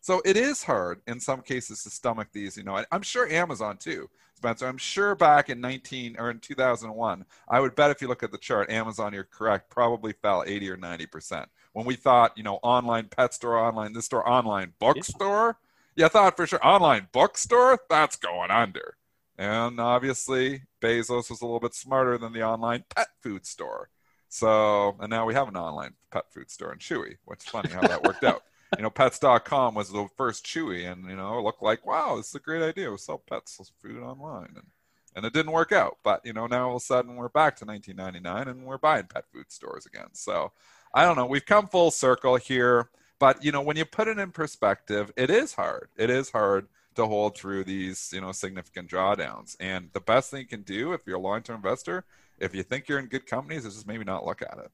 So 0.00 0.22
it 0.24 0.36
is 0.36 0.62
hard 0.62 1.00
in 1.08 1.18
some 1.18 1.42
cases 1.42 1.82
to 1.82 1.90
stomach 1.90 2.28
these 2.32 2.56
you 2.56 2.62
know 2.62 2.82
i'm 2.92 3.02
sure 3.02 3.28
amazon 3.28 3.76
too 3.76 4.08
spencer. 4.36 4.68
I'm 4.68 4.78
sure 4.78 5.16
back 5.16 5.50
in 5.50 5.60
19 5.60 6.16
or 6.18 6.30
in 6.30 6.38
2001 6.38 7.24
i 7.48 7.60
would 7.60 7.74
bet 7.74 7.90
if 7.90 8.00
you 8.00 8.06
look 8.06 8.22
at 8.22 8.30
the 8.30 8.38
chart 8.38 8.70
amazon 8.70 9.12
you're 9.12 9.24
correct 9.24 9.68
probably 9.68 10.12
fell 10.12 10.44
80 10.46 10.70
or 10.70 10.76
90% 10.76 11.46
when 11.72 11.84
we 11.84 11.96
thought 11.96 12.38
you 12.38 12.44
know 12.44 12.60
online 12.62 13.08
pet 13.08 13.34
store 13.34 13.58
online 13.58 13.92
this 13.92 14.06
store 14.06 14.26
online 14.26 14.72
bookstore 14.78 15.58
you 15.98 16.08
thought 16.08 16.36
for 16.36 16.46
sure 16.46 16.64
online 16.64 17.08
bookstore? 17.12 17.78
That's 17.90 18.16
going 18.16 18.50
under. 18.50 18.96
And 19.36 19.80
obviously 19.80 20.62
bezos 20.80 21.28
was 21.28 21.40
a 21.40 21.44
little 21.44 21.60
bit 21.60 21.74
smarter 21.74 22.18
than 22.18 22.32
the 22.32 22.42
online 22.42 22.84
pet 22.94 23.08
food 23.20 23.44
store. 23.44 23.88
So 24.28 24.96
and 25.00 25.10
now 25.10 25.26
we 25.26 25.34
have 25.34 25.48
an 25.48 25.56
online 25.56 25.94
pet 26.12 26.32
food 26.32 26.50
store 26.50 26.72
in 26.72 26.78
chewy 26.78 27.16
which 27.24 27.40
is 27.40 27.48
funny 27.48 27.70
how 27.70 27.80
that 27.82 28.02
worked 28.02 28.24
out. 28.24 28.42
You 28.76 28.82
know 28.82 28.90
pets.com 28.90 29.74
was 29.74 29.90
the 29.90 30.08
first 30.18 30.44
chewy 30.44 30.92
and 30.92 31.08
you 31.08 31.16
know 31.16 31.38
it 31.38 31.42
looked 31.42 31.62
like 31.62 31.86
wow 31.86 32.16
this 32.16 32.28
is 32.28 32.34
a 32.34 32.38
great 32.38 32.62
idea. 32.62 32.90
We'll 32.90 32.98
sell 32.98 33.22
pets 33.26 33.58
food 33.80 34.02
online 34.02 34.52
and 34.56 34.66
and 35.16 35.24
it 35.24 35.32
didn't 35.32 35.52
work 35.52 35.72
out. 35.72 35.96
But 36.04 36.20
you 36.22 36.34
know 36.34 36.46
now 36.46 36.68
all 36.68 36.76
of 36.76 36.82
a 36.82 36.84
sudden 36.84 37.16
we're 37.16 37.30
back 37.30 37.56
to 37.56 37.64
1999 37.64 38.46
and 38.46 38.66
we're 38.66 38.76
buying 38.76 39.06
pet 39.06 39.24
food 39.32 39.50
stores 39.50 39.86
again. 39.86 40.08
So 40.12 40.52
i 40.92 41.02
don't 41.02 41.16
know. 41.16 41.24
We've 41.24 41.46
come 41.46 41.66
full 41.66 41.90
circle 41.90 42.36
here 42.36 42.90
but 43.18 43.44
you 43.44 43.52
know, 43.52 43.62
when 43.62 43.76
you 43.76 43.84
put 43.84 44.08
it 44.08 44.18
in 44.18 44.30
perspective, 44.32 45.12
it 45.16 45.30
is 45.30 45.54
hard. 45.54 45.88
It 45.96 46.10
is 46.10 46.30
hard 46.30 46.68
to 46.94 47.06
hold 47.06 47.36
through 47.36 47.64
these, 47.64 48.10
you 48.12 48.20
know, 48.20 48.32
significant 48.32 48.90
drawdowns. 48.90 49.56
And 49.60 49.90
the 49.92 50.00
best 50.00 50.30
thing 50.30 50.40
you 50.40 50.46
can 50.46 50.62
do 50.62 50.92
if 50.92 51.02
you're 51.06 51.16
a 51.16 51.20
long-term 51.20 51.56
investor, 51.56 52.04
if 52.38 52.54
you 52.54 52.62
think 52.62 52.88
you're 52.88 52.98
in 52.98 53.06
good 53.06 53.26
companies, 53.26 53.64
is 53.64 53.74
just 53.74 53.86
maybe 53.86 54.04
not 54.04 54.26
look 54.26 54.42
at 54.42 54.58
it. 54.58 54.70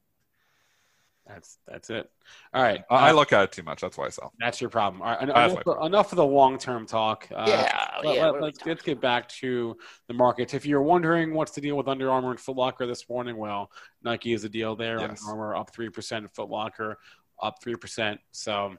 that's 1.27 1.57
that's 1.67 1.89
it. 1.89 2.09
All 2.53 2.61
right, 2.61 2.83
I 2.89 3.07
I 3.07 3.09
uh, 3.09 3.13
look 3.13 3.33
at 3.33 3.43
it 3.43 3.51
too 3.51 3.63
much. 3.63 3.81
That's 3.81 3.97
why 3.97 4.05
I 4.05 4.09
sell. 4.09 4.31
That's 4.39 4.61
your 4.61 4.69
problem. 4.69 5.01
All 5.01 5.09
right, 5.09 5.23
enough, 5.23 5.65
my 5.65 5.85
enough 5.85 6.11
of 6.11 6.17
the 6.17 6.25
long-term 6.25 6.85
talk. 6.85 7.27
Uh, 7.33 7.45
Yeah, 7.47 7.87
let, 8.03 8.15
yeah, 8.15 8.25
let, 8.25 8.33
what 8.33 8.37
are 8.37 8.41
we 8.43 8.49
us 8.49 8.55
let's 8.65 8.83
get 8.83 9.01
back 9.01 9.27
to 9.29 9.75
the 10.07 10.13
markets. 10.13 10.53
If 10.53 10.65
you're 10.65 10.83
wondering 10.83 11.33
what's 11.33 11.51
the 11.51 11.61
deal 11.61 11.77
with 11.77 11.87
Under 11.87 12.11
Armour 12.11 12.31
and 12.31 12.39
Foot 12.39 12.55
Locker 12.55 12.85
this 12.85 13.09
morning, 13.09 13.37
well, 13.37 13.71
Nike 14.03 14.33
is 14.33 14.43
the 14.43 14.49
deal 14.49 14.75
there. 14.75 14.99
Yes. 14.99 15.23
Under 15.27 15.31
Armour 15.31 15.55
up 15.55 15.73
three 15.73 15.89
percent. 15.89 16.29
Foot 16.35 16.49
Locker 16.49 16.97
up 17.41 17.61
three 17.61 17.75
percent. 17.75 18.19
So 18.31 18.75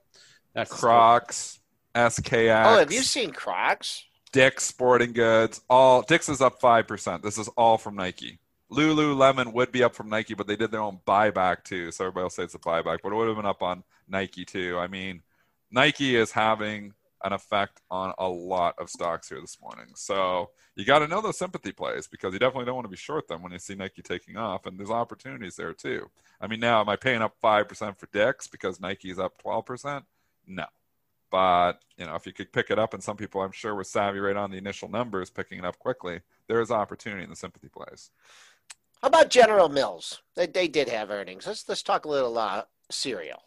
that's 0.54 0.70
Crocs, 0.70 1.60
SKX. 1.94 2.64
Oh, 2.66 2.78
have 2.78 2.92
you 2.92 3.02
seen 3.02 3.30
Crocs? 3.30 4.04
Dick's 4.32 4.64
Sporting 4.64 5.12
Goods. 5.12 5.60
All 5.70 6.02
Dick's 6.02 6.28
is 6.28 6.40
up 6.40 6.60
five 6.60 6.86
percent. 6.86 7.22
This 7.22 7.38
is 7.38 7.48
all 7.56 7.78
from 7.78 7.96
Nike. 7.96 8.38
Lululemon 8.70 9.52
would 9.52 9.70
be 9.70 9.84
up 9.84 9.94
from 9.94 10.08
Nike, 10.08 10.34
but 10.34 10.46
they 10.46 10.56
did 10.56 10.70
their 10.70 10.80
own 10.80 10.98
buyback 11.06 11.62
too. 11.64 11.90
So 11.92 12.04
everybody 12.04 12.24
will 12.24 12.30
say 12.30 12.42
it's 12.42 12.54
a 12.54 12.58
buyback, 12.58 12.98
but 13.02 13.12
it 13.12 13.14
would 13.14 13.28
have 13.28 13.36
been 13.36 13.46
up 13.46 13.62
on 13.62 13.84
Nike 14.08 14.44
too. 14.44 14.76
I 14.78 14.88
mean, 14.88 15.22
Nike 15.70 16.16
is 16.16 16.32
having 16.32 16.92
an 17.24 17.32
effect 17.32 17.80
on 17.90 18.12
a 18.18 18.28
lot 18.28 18.74
of 18.78 18.90
stocks 18.90 19.28
here 19.28 19.40
this 19.40 19.58
morning. 19.60 19.86
So 19.94 20.50
you 20.74 20.84
got 20.84 21.00
to 21.00 21.08
know 21.08 21.20
those 21.20 21.38
sympathy 21.38 21.72
plays 21.72 22.06
because 22.06 22.32
you 22.32 22.38
definitely 22.38 22.66
don't 22.66 22.74
want 22.74 22.84
to 22.84 22.90
be 22.90 22.96
short 22.96 23.28
them 23.28 23.42
when 23.42 23.52
you 23.52 23.58
see 23.58 23.74
Nike 23.74 24.02
taking 24.02 24.36
off. 24.36 24.66
And 24.66 24.78
there's 24.78 24.90
opportunities 24.90 25.56
there 25.56 25.72
too. 25.72 26.10
I 26.40 26.46
mean, 26.46 26.60
now 26.60 26.80
am 26.80 26.88
I 26.88 26.96
paying 26.96 27.22
up 27.22 27.34
five 27.40 27.68
percent 27.68 27.98
for 27.98 28.08
Dick's 28.12 28.46
because 28.46 28.80
Nike's 28.80 29.18
up 29.18 29.38
twelve 29.38 29.66
percent? 29.66 30.04
No. 30.46 30.66
But 31.30 31.80
you 31.96 32.06
know, 32.06 32.14
if 32.14 32.26
you 32.26 32.32
could 32.32 32.52
pick 32.52 32.70
it 32.70 32.78
up, 32.78 32.94
and 32.94 33.02
some 33.02 33.16
people 33.16 33.40
I'm 33.40 33.52
sure 33.52 33.74
were 33.74 33.84
savvy 33.84 34.20
right 34.20 34.36
on 34.36 34.50
the 34.50 34.58
initial 34.58 34.88
numbers, 34.88 35.30
picking 35.30 35.58
it 35.58 35.64
up 35.64 35.78
quickly, 35.78 36.20
there 36.46 36.60
is 36.60 36.70
opportunity 36.70 37.24
in 37.24 37.30
the 37.30 37.36
sympathy 37.36 37.68
plays. 37.68 38.10
How 39.02 39.08
about 39.08 39.30
General 39.30 39.68
Mills? 39.68 40.22
They, 40.36 40.46
they 40.46 40.68
did 40.68 40.88
have 40.88 41.10
earnings. 41.10 41.46
Let's 41.46 41.68
let's 41.68 41.82
talk 41.82 42.04
a 42.04 42.08
little 42.08 42.38
uh, 42.38 42.62
cereal. 42.90 43.42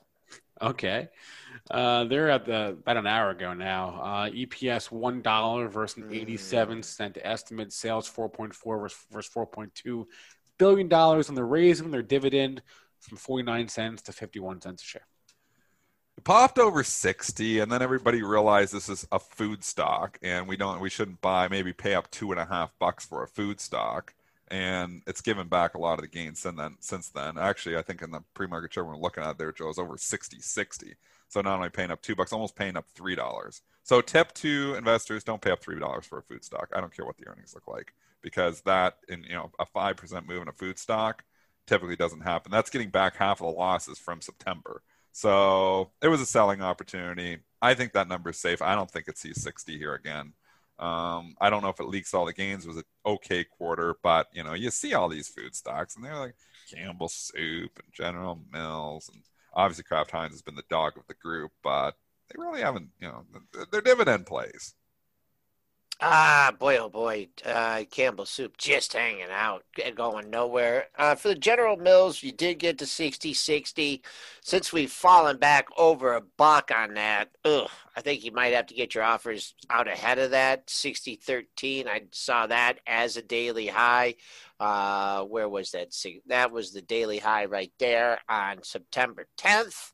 Okay. 0.62 1.10
Uh, 1.72 2.06
they're 2.06 2.30
at 2.30 2.45
the 2.45 2.69
about 2.69 2.98
an 2.98 3.08
hour 3.08 3.30
ago 3.30 3.54
now. 3.54 4.00
Uh, 4.02 4.30
EPS 4.30 4.91
one 4.91 5.22
dollar 5.22 5.67
versus 5.67 5.98
an 5.98 6.13
eighty-seven 6.13 6.84
cent 6.84 7.17
estimate. 7.22 7.72
Sales 7.72 8.08
four 8.08 8.30
point 8.30 8.54
four 8.54 8.80
versus, 8.80 9.06
versus 9.12 9.32
four 9.32 9.45
point 9.45 9.74
two 9.76 10.08
billion 10.58 10.88
dollars, 10.88 11.30
and 11.30 11.38
they're 11.38 11.45
raising 11.45 11.91
their 11.91 12.02
dividend 12.02 12.62
from 13.00 13.17
forty-nine 13.17 13.67
cents 13.67 14.02
to 14.04 14.12
fifty-one 14.12 14.62
cents 14.62 14.82
a 14.82 14.86
share. 14.86 15.08
It 16.17 16.26
popped 16.26 16.60
over 16.60 16.84
60 16.84 17.60
and 17.60 17.72
then 17.72 17.82
everybody 17.82 18.24
realized 18.24 18.74
this 18.74 18.89
is 18.89 19.08
a 19.10 19.19
food 19.19 19.63
stock 19.63 20.19
and 20.22 20.50
we 20.50 20.58
don't 20.58 20.82
we 20.82 20.89
shouldn't 20.89 21.22
buy 21.22 21.48
maybe 21.48 21.72
pay 21.72 21.95
up 21.95 22.12
two 22.12 22.32
and 22.32 22.39
a 22.41 22.45
half 22.45 22.78
bucks 22.78 23.06
for 23.06 23.24
a 23.24 23.28
food 23.28 23.62
stock 23.62 24.13
and 24.51 25.01
it's 25.07 25.21
given 25.21 25.47
back 25.47 25.75
a 25.75 25.79
lot 25.79 25.99
of 25.99 26.01
the 26.01 26.07
gains 26.07 26.39
since 26.39 26.57
then 26.57 26.75
since 26.79 27.09
then 27.09 27.38
actually 27.38 27.77
i 27.77 27.81
think 27.81 28.01
in 28.01 28.12
the 28.12 28.21
pre-market 28.33 28.71
chart 28.71 28.88
we're 28.88 28.97
looking 28.97 29.23
at 29.23 29.38
there 29.38 29.51
joe 29.51 29.69
is 29.69 29.79
over 29.79 29.97
60 29.97 30.39
60 30.39 30.95
so 31.27 31.41
not 31.41 31.55
only 31.55 31.69
paying 31.69 31.91
up 31.91 32.01
two 32.01 32.15
bucks 32.15 32.33
almost 32.33 32.55
paying 32.55 32.77
up 32.77 32.85
three 32.95 33.15
dollars 33.15 33.62
so 33.83 34.01
tip 34.01 34.33
to 34.33 34.75
investors 34.77 35.23
don't 35.23 35.41
pay 35.41 35.51
up 35.51 35.62
three 35.62 35.79
dollars 35.79 36.05
for 36.05 36.19
a 36.19 36.23
food 36.23 36.43
stock 36.43 36.69
i 36.75 36.81
don't 36.81 36.95
care 36.95 37.05
what 37.05 37.17
the 37.17 37.27
earnings 37.27 37.53
look 37.53 37.67
like 37.67 37.93
because 38.21 38.62
that 38.62 38.97
in 39.07 39.23
you 39.23 39.33
know 39.33 39.51
a 39.59 39.65
five 39.65 39.95
percent 39.95 40.27
move 40.27 40.41
in 40.41 40.47
a 40.47 40.53
food 40.53 40.79
stock 40.79 41.23
typically 41.67 41.95
doesn't 41.95 42.21
happen 42.21 42.51
that's 42.51 42.69
getting 42.69 42.89
back 42.89 43.15
half 43.15 43.41
of 43.41 43.47
the 43.47 43.53
losses 43.53 43.99
from 43.99 44.21
september 44.21 44.81
so 45.12 45.91
it 46.01 46.07
was 46.07 46.21
a 46.21 46.25
selling 46.25 46.62
opportunity. 46.62 47.39
I 47.62 47.73
think 47.73 47.93
that 47.93 48.07
number 48.07 48.29
is 48.29 48.38
safe. 48.38 48.62
I 48.62 48.75
don't 48.75 48.89
think 48.89 49.07
it 49.07 49.17
sees 49.17 49.41
60 49.41 49.77
here 49.77 49.93
again. 49.93 50.33
Um, 50.80 51.36
I 51.42 51.50
don't 51.50 51.62
know 51.62 51.70
if 51.70 51.80
it 51.80 51.88
leaks 51.88 52.13
all 52.13 52.26
the 52.26 52.34
gains. 52.34 52.65
It 52.65 52.70
was 52.70 52.78
an 52.78 52.84
okay 53.06 53.44
quarter, 53.44 53.96
but 54.02 54.28
you 54.34 54.44
know, 54.44 54.54
you 54.54 54.72
see 54.72 54.94
all 54.94 55.10
these 55.10 55.28
food 55.28 55.56
stocks, 55.56 55.96
and 55.96 56.06
they're 56.06 56.18
like 56.18 56.36
Campbell 56.74 57.10
Soup 57.10 57.72
and 57.84 57.94
General 57.94 58.42
Mills, 58.52 59.10
and 59.13 59.22
obviously 59.54 59.84
Kraft 59.84 60.12
Heinz 60.12 60.34
has 60.34 60.42
been 60.42 60.56
the 60.56 60.63
dog 60.70 60.94
of 60.98 61.04
the 61.08 61.15
group, 61.15 61.52
but 61.63 61.96
they 62.30 62.42
really 62.42 62.62
haven't. 62.62 62.89
You 63.00 63.10
know, 63.10 63.26
they're 63.72 63.82
dividend 63.82 64.26
plays. 64.26 64.74
Ah, 66.01 66.53
boy, 66.57 66.77
oh 66.77 66.88
boy, 66.88 67.27
uh, 67.45 67.83
Campbell 67.91 68.25
Soup 68.25 68.55
just 68.57 68.93
hanging 68.93 69.27
out, 69.29 69.65
and 69.83 69.97
going 69.97 70.29
nowhere. 70.29 70.88
Uh, 70.97 71.13
for 71.13 71.27
the 71.27 71.35
General 71.35 71.75
Mills, 71.75 72.23
you 72.23 72.31
did 72.31 72.57
get 72.59 72.77
to 72.77 72.85
60 72.85 73.33
60. 73.33 74.01
Since 74.41 74.71
we've 74.71 74.89
fallen 74.91 75.38
back 75.38 75.67
over 75.77 76.13
a 76.13 76.21
buck 76.21 76.71
on 76.73 76.93
that, 76.93 77.31
ugh, 77.43 77.69
I 77.97 78.01
think 78.01 78.23
you 78.23 78.31
might 78.31 78.53
have 78.53 78.67
to 78.67 78.73
get 78.73 78.95
your 78.95 79.03
offers 79.03 79.55
out 79.69 79.89
ahead 79.89 80.19
of 80.19 80.31
that. 80.31 80.69
60 80.69 81.17
13, 81.17 81.89
I 81.89 82.03
saw 82.12 82.47
that 82.47 82.79
as 82.88 83.17
a 83.17 83.21
daily 83.21 83.67
high. 83.67 84.15
Uh, 84.57 85.23
where 85.23 85.49
was 85.49 85.71
that? 85.71 85.93
That 86.27 86.51
was 86.51 86.71
the 86.71 86.81
daily 86.81 87.17
high 87.19 87.43
right 87.43 87.73
there 87.77 88.19
on 88.29 88.63
September 88.63 89.27
10th. 89.38 89.91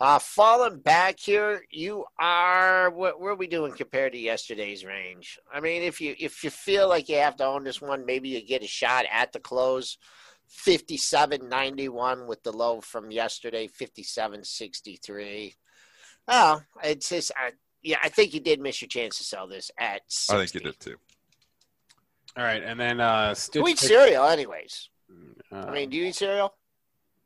Uh, 0.00 0.18
falling 0.20 0.78
back 0.78 1.18
here, 1.18 1.64
you 1.70 2.04
are 2.20 2.88
what, 2.90 3.20
what 3.20 3.30
are 3.30 3.34
we 3.34 3.48
doing 3.48 3.72
compared 3.72 4.12
to 4.12 4.18
yesterday's 4.18 4.84
range? 4.84 5.40
I 5.52 5.60
mean, 5.60 5.82
if 5.82 6.00
you 6.00 6.14
if 6.20 6.44
you 6.44 6.50
feel 6.50 6.88
like 6.88 7.08
you 7.08 7.16
have 7.16 7.36
to 7.38 7.44
own 7.44 7.64
this 7.64 7.80
one, 7.80 8.06
maybe 8.06 8.28
you 8.28 8.46
get 8.46 8.62
a 8.62 8.68
shot 8.68 9.06
at 9.10 9.32
the 9.32 9.40
close. 9.40 9.98
57.91 10.64 12.26
with 12.26 12.42
the 12.42 12.52
low 12.52 12.80
from 12.80 13.10
yesterday, 13.10 13.68
57.63. 13.68 15.54
Oh, 16.26 16.60
it's 16.82 17.08
just, 17.08 17.32
I, 17.36 17.52
yeah, 17.82 17.98
I 18.02 18.08
think 18.08 18.34
you 18.34 18.40
did 18.40 18.60
miss 18.60 18.80
your 18.80 18.88
chance 18.88 19.18
to 19.18 19.24
sell 19.24 19.46
this 19.46 19.70
at 19.78 20.02
60. 20.08 20.32
I 20.32 20.38
think 20.38 20.54
you 20.54 20.60
did 20.60 20.80
too. 20.80 20.96
All 22.36 22.44
right, 22.44 22.62
and 22.62 22.78
then 22.78 23.00
uh, 23.00 23.34
Stitch 23.34 23.60
Who 23.60 23.68
eats 23.68 23.86
cereal, 23.86 24.24
anyways? 24.26 24.90
Uh, 25.52 25.56
I 25.56 25.72
mean, 25.72 25.90
do 25.90 25.96
you 25.96 26.06
eat 26.06 26.14
cereal? 26.14 26.54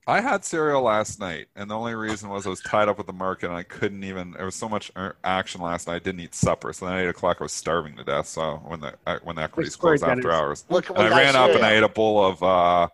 I 0.06 0.20
had 0.20 0.44
cereal 0.44 0.82
last 0.82 1.20
night, 1.20 1.46
and 1.54 1.70
the 1.70 1.76
only 1.76 1.94
reason 1.94 2.28
was 2.28 2.44
I 2.44 2.50
was 2.50 2.60
tied 2.60 2.88
up 2.88 2.98
with 2.98 3.06
the 3.06 3.12
market, 3.12 3.46
and 3.46 3.56
I 3.56 3.62
couldn't 3.62 4.02
even. 4.02 4.32
There 4.32 4.44
was 4.44 4.56
so 4.56 4.68
much 4.68 4.90
er, 4.96 5.14
action 5.22 5.60
last 5.60 5.86
night. 5.86 5.94
I 5.94 5.98
didn't 6.00 6.20
eat 6.20 6.34
supper, 6.34 6.72
so 6.72 6.86
then 6.86 6.96
at 6.96 7.04
eight 7.04 7.08
o'clock 7.08 7.36
I 7.38 7.44
was 7.44 7.52
starving 7.52 7.96
to 7.96 8.04
death. 8.04 8.26
So 8.26 8.56
when 8.66 8.80
the 8.80 8.94
uh, 9.06 9.20
when 9.22 9.36
the 9.36 9.42
equities 9.42 9.76
closed 9.76 10.02
after 10.02 10.32
hours, 10.32 10.64
Look, 10.68 10.90
and 10.90 10.98
I 10.98 11.08
ran 11.08 11.36
up 11.36 11.50
and 11.50 11.64
I 11.64 11.74
ate 11.74 11.84
a 11.84 11.88
bowl 11.88 12.24
of 12.24 12.42
uh, 12.42 12.88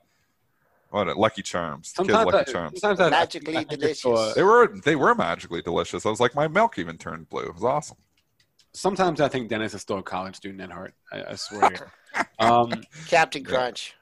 what 0.90 1.16
Lucky 1.16 1.40
Charms. 1.40 1.92
Sometimes 1.94 2.26
Lucky 2.26 2.50
I, 2.50 2.52
Charms. 2.52 2.80
Sometimes 2.80 3.00
I, 3.00 3.10
magically 3.10 3.56
I, 3.56 3.64
delicious. 3.64 4.34
They 4.34 4.42
were 4.42 4.74
they 4.84 4.96
were 4.96 5.14
magically 5.14 5.62
delicious. 5.62 6.04
I 6.04 6.10
was 6.10 6.20
like, 6.20 6.34
my 6.34 6.46
milk 6.46 6.78
even 6.78 6.98
turned 6.98 7.30
blue. 7.30 7.44
It 7.44 7.54
was 7.54 7.64
awesome. 7.64 7.96
Sometimes 8.72 9.22
I 9.22 9.28
think 9.28 9.48
Dennis 9.48 9.72
is 9.72 9.80
still 9.80 9.98
a 9.98 10.02
college 10.02 10.36
student 10.36 10.60
at 10.60 10.70
heart. 10.70 10.92
I, 11.10 11.24
I 11.30 11.34
swear. 11.36 11.90
um, 12.38 12.84
Captain 13.06 13.42
Crunch. 13.42 13.94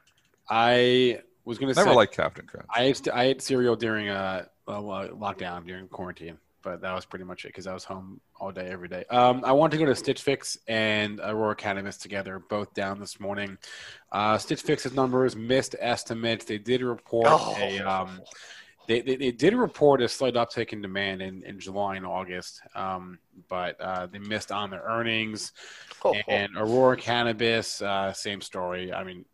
I 0.49 1.21
was 1.47 1.57
going 1.57 1.69
to 1.69 1.75
say 1.75 1.81
never 1.81 1.95
like 1.95 2.11
Captain 2.11 2.45
Crunch. 2.45 2.67
I 2.69 2.83
ate, 2.83 3.07
I 3.11 3.23
ate 3.23 3.41
cereal 3.41 3.75
during 3.75 4.09
uh, 4.09 4.45
a, 4.67 4.71
a 4.71 5.09
lockdown 5.09 5.65
during 5.65 5.87
quarantine, 5.87 6.37
but 6.61 6.81
that 6.81 6.93
was 6.93 7.05
pretty 7.05 7.23
much 7.23 7.45
it 7.45 7.49
because 7.49 7.67
I 7.67 7.73
was 7.73 7.85
home 7.85 8.19
all 8.37 8.51
day 8.51 8.67
every 8.67 8.89
day. 8.89 9.05
Um, 9.09 9.43
I 9.45 9.53
wanted 9.53 9.77
to 9.77 9.85
go 9.85 9.89
to 9.89 9.95
Stitch 9.95 10.21
Fix 10.21 10.57
and 10.67 11.21
Aurora 11.21 11.55
Cannabis 11.55 11.97
together, 11.97 12.39
both 12.39 12.73
down 12.73 12.99
this 12.99 13.19
morning. 13.19 13.57
Uh, 14.11 14.37
Stitch 14.37 14.61
Fix's 14.61 14.93
numbers 14.93 15.37
missed 15.37 15.75
estimates. 15.79 16.43
They 16.43 16.57
did 16.57 16.81
report 16.81 17.27
oh. 17.29 17.55
a. 17.57 17.79
Um, 17.79 18.21
they, 18.87 19.01
they, 19.01 19.17
they, 19.17 19.31
did 19.31 19.53
report 19.53 20.01
a 20.01 20.07
slight 20.07 20.35
uptick 20.35 20.71
in 20.71 20.81
demand 20.81 21.21
in, 21.21 21.43
in 21.43 21.59
July 21.59 21.97
and 21.97 22.05
August, 22.05 22.61
um, 22.73 23.19
but 23.49 23.79
uh, 23.81 24.05
they 24.05 24.19
missed 24.19 24.49
on 24.49 24.69
their 24.69 24.83
earnings. 24.83 25.51
Oh, 26.05 26.15
and 26.29 26.55
Aurora 26.55 26.95
Cannabis, 26.95 27.81
uh, 27.81 28.13
same 28.13 28.39
story. 28.39 28.93
I 28.93 29.03
mean, 29.03 29.25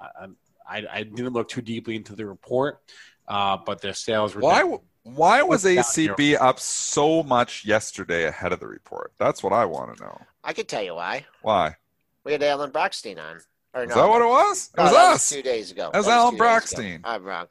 I, 0.00 0.26
I, 0.68 0.84
I 0.90 1.02
didn't 1.02 1.32
look 1.32 1.48
too 1.48 1.62
deeply 1.62 1.96
into 1.96 2.14
the 2.14 2.26
report, 2.26 2.80
uh, 3.26 3.56
but 3.64 3.80
their 3.80 3.94
sales 3.94 4.34
were. 4.34 4.42
Why? 4.42 4.62
Down. 4.62 4.78
Why 5.04 5.42
was 5.42 5.64
ACB 5.64 6.36
up 6.38 6.60
so 6.60 7.22
much 7.22 7.64
yesterday 7.64 8.26
ahead 8.26 8.52
of 8.52 8.60
the 8.60 8.66
report? 8.66 9.12
That's 9.18 9.42
what 9.42 9.54
I 9.54 9.64
want 9.64 9.96
to 9.96 10.02
know. 10.02 10.20
I 10.44 10.52
could 10.52 10.68
tell 10.68 10.82
you 10.82 10.96
why. 10.96 11.24
Why? 11.40 11.76
We 12.24 12.32
had 12.32 12.42
Alan 12.42 12.70
Brochstein 12.70 13.18
on. 13.18 13.40
Or 13.72 13.84
Is 13.84 13.88
no, 13.88 13.94
that 13.94 14.08
what 14.08 14.20
it 14.20 14.28
was? 14.28 14.70
It 14.76 14.80
was 14.80 14.92
us. 14.92 15.12
Was 15.12 15.28
two 15.30 15.42
days 15.42 15.70
ago. 15.70 15.90
It 15.94 15.96
was, 15.96 16.06
was 16.06 16.12
Alan 16.12 16.36
Brochstein. 16.36 17.00
I'm 17.04 17.24
wrong. 17.24 17.46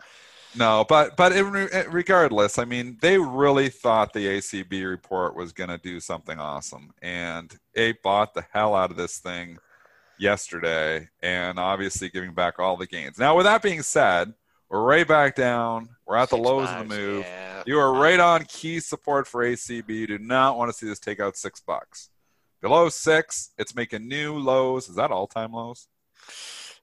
No, 0.56 0.86
but 0.88 1.16
but 1.18 1.34
regardless, 1.92 2.58
I 2.58 2.66
mean, 2.66 2.98
they 3.02 3.18
really 3.18 3.70
thought 3.70 4.14
the 4.14 4.26
ACB 4.26 4.88
report 4.88 5.36
was 5.36 5.52
going 5.52 5.70
to 5.70 5.78
do 5.78 6.00
something 6.00 6.40
awesome, 6.40 6.94
and 7.02 7.56
it 7.74 8.02
bought 8.02 8.34
the 8.34 8.46
hell 8.52 8.74
out 8.76 8.92
of 8.92 8.98
this 8.98 9.20
thing 9.20 9.58
yesterday 10.20 11.10
and 11.22 11.60
obviously 11.60 12.10
giving 12.10 12.34
back 12.34 12.60
all 12.60 12.78
the 12.78 12.88
gains. 12.88 13.18
Now, 13.18 13.36
with 13.36 13.46
that 13.46 13.62
being 13.62 13.82
said, 13.82 14.34
we're 14.70 14.84
right 14.84 15.08
back 15.08 15.36
down. 15.36 15.90
We're 16.06 16.18
at 16.18 16.30
the 16.30 16.36
Six 16.36 16.46
lows 16.46 16.70
of 16.70 16.80
the 16.80 16.96
move. 16.96 17.26
Yeah. 17.26 17.64
You 17.66 17.80
are 17.80 17.94
right 17.94 18.20
on 18.20 18.46
key 18.46 18.80
support 18.80 19.28
for 19.28 19.44
ACB. 19.44 19.90
You 19.90 20.08
do 20.08 20.20
not 20.20 20.58
want 20.58 20.72
to 20.72 20.78
see 20.78 20.88
this 20.88 21.00
take 21.00 21.20
out 21.20 21.38
six 21.38 21.60
bucks. 21.60 22.10
Below 22.62 22.90
six, 22.90 23.52
it's 23.58 23.76
making 23.76 24.08
new 24.08 24.38
lows. 24.38 24.90
Is 24.90 24.96
that 24.96 25.12
all 25.12 25.28
time 25.28 25.54
lows? 25.54 25.88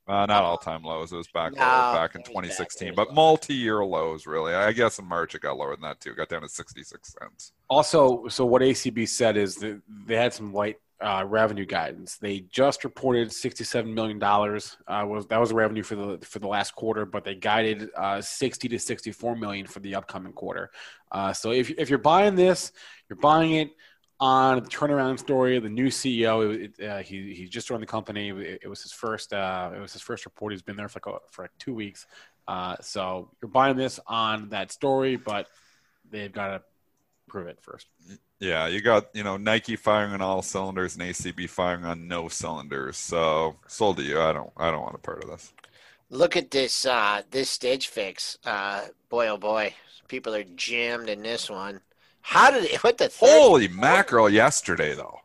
Uh, 0.06 0.26
not 0.26 0.44
all 0.44 0.58
time 0.58 0.82
lows. 0.82 1.12
It 1.12 1.16
was 1.16 1.28
back 1.28 1.52
no, 1.52 1.58
back 1.58 2.14
in 2.14 2.22
2016, 2.22 2.94
but 2.94 3.14
multi 3.14 3.54
year 3.54 3.82
lows, 3.82 4.26
really. 4.26 4.54
I 4.54 4.72
guess 4.72 4.98
in 4.98 5.06
March 5.06 5.34
it 5.34 5.40
got 5.40 5.56
lower 5.56 5.74
than 5.74 5.82
that 5.82 6.00
too. 6.00 6.10
It 6.10 6.16
got 6.16 6.28
down 6.28 6.42
to 6.42 6.48
66 6.48 7.16
cents. 7.18 7.52
Also, 7.70 8.28
so 8.28 8.44
what 8.44 8.60
ACB 8.60 9.08
said 9.08 9.38
is 9.38 9.56
that 9.56 9.80
they 10.06 10.16
had 10.16 10.34
some 10.34 10.52
light 10.52 10.76
uh, 11.00 11.24
revenue 11.26 11.66
guidance. 11.66 12.16
They 12.16 12.40
just 12.40 12.84
reported 12.84 13.28
$67 13.28 13.92
million. 13.92 14.22
Uh, 14.22 15.06
was 15.06 15.26
that 15.26 15.40
was 15.40 15.52
revenue 15.52 15.82
for 15.82 15.96
the 15.96 16.18
for 16.24 16.38
the 16.38 16.48
last 16.48 16.74
quarter, 16.74 17.04
but 17.04 17.24
they 17.24 17.34
guided 17.34 17.90
uh, 17.96 18.20
60 18.20 18.68
to 18.68 18.78
64 18.78 19.36
million 19.36 19.66
for 19.66 19.80
the 19.80 19.94
upcoming 19.94 20.32
quarter. 20.32 20.70
Uh, 21.10 21.32
so 21.32 21.50
if 21.50 21.70
if 21.70 21.90
you're 21.90 21.98
buying 21.98 22.34
this, 22.34 22.72
you're 23.08 23.18
buying 23.18 23.52
it 23.52 23.70
on 24.20 24.62
the 24.62 24.68
turnaround 24.68 25.18
story. 25.18 25.58
The 25.58 25.68
new 25.68 25.88
CEO, 25.88 26.70
it, 26.78 26.84
uh, 26.84 26.98
he 26.98 27.34
he 27.34 27.48
just 27.48 27.68
joined 27.68 27.82
the 27.82 27.86
company. 27.86 28.30
It, 28.30 28.60
it 28.62 28.68
was 28.68 28.82
his 28.82 28.92
first 28.92 29.32
uh, 29.32 29.72
it 29.74 29.80
was 29.80 29.92
his 29.92 30.02
first 30.02 30.24
report. 30.24 30.52
He's 30.52 30.62
been 30.62 30.76
there 30.76 30.88
for 30.88 31.00
like, 31.04 31.20
for 31.30 31.42
like 31.42 31.58
two 31.58 31.74
weeks. 31.74 32.06
so 32.80 33.30
you're 33.42 33.50
buying 33.50 33.76
this 33.76 33.98
on 34.06 34.50
that 34.50 34.70
story, 34.70 35.16
but 35.16 35.48
they've 36.10 36.32
got 36.32 36.48
to 36.48 36.62
prove 37.34 37.48
it 37.48 37.58
first. 37.60 37.88
Yeah, 38.38 38.68
you 38.68 38.80
got 38.80 39.06
you 39.12 39.24
know 39.24 39.36
Nike 39.36 39.74
firing 39.74 40.12
on 40.12 40.22
all 40.22 40.40
cylinders 40.40 40.94
and 40.94 41.02
ACB 41.02 41.50
firing 41.50 41.84
on 41.84 42.06
no 42.06 42.28
cylinders. 42.28 42.96
So 42.96 43.56
sold 43.66 43.96
to 43.96 44.04
you. 44.04 44.20
I 44.20 44.32
don't. 44.32 44.52
I 44.56 44.70
don't 44.70 44.82
want 44.82 44.94
a 44.94 44.98
part 44.98 45.24
of 45.24 45.30
this. 45.30 45.52
Look 46.10 46.36
at 46.36 46.52
this 46.52 46.86
uh, 46.86 47.22
this 47.32 47.50
Stitch 47.50 47.88
Fix. 47.88 48.38
Uh, 48.46 48.82
boy, 49.08 49.26
oh 49.26 49.36
boy, 49.36 49.74
people 50.06 50.32
are 50.32 50.44
jammed 50.54 51.08
in 51.08 51.22
this 51.22 51.50
one. 51.50 51.80
How 52.20 52.52
did 52.52 52.64
it? 52.64 52.84
What 52.84 52.98
the? 52.98 53.08
third- 53.08 53.28
Holy 53.28 53.66
mackerel! 53.66 54.30
Yesterday 54.30 54.94
though. 54.94 55.18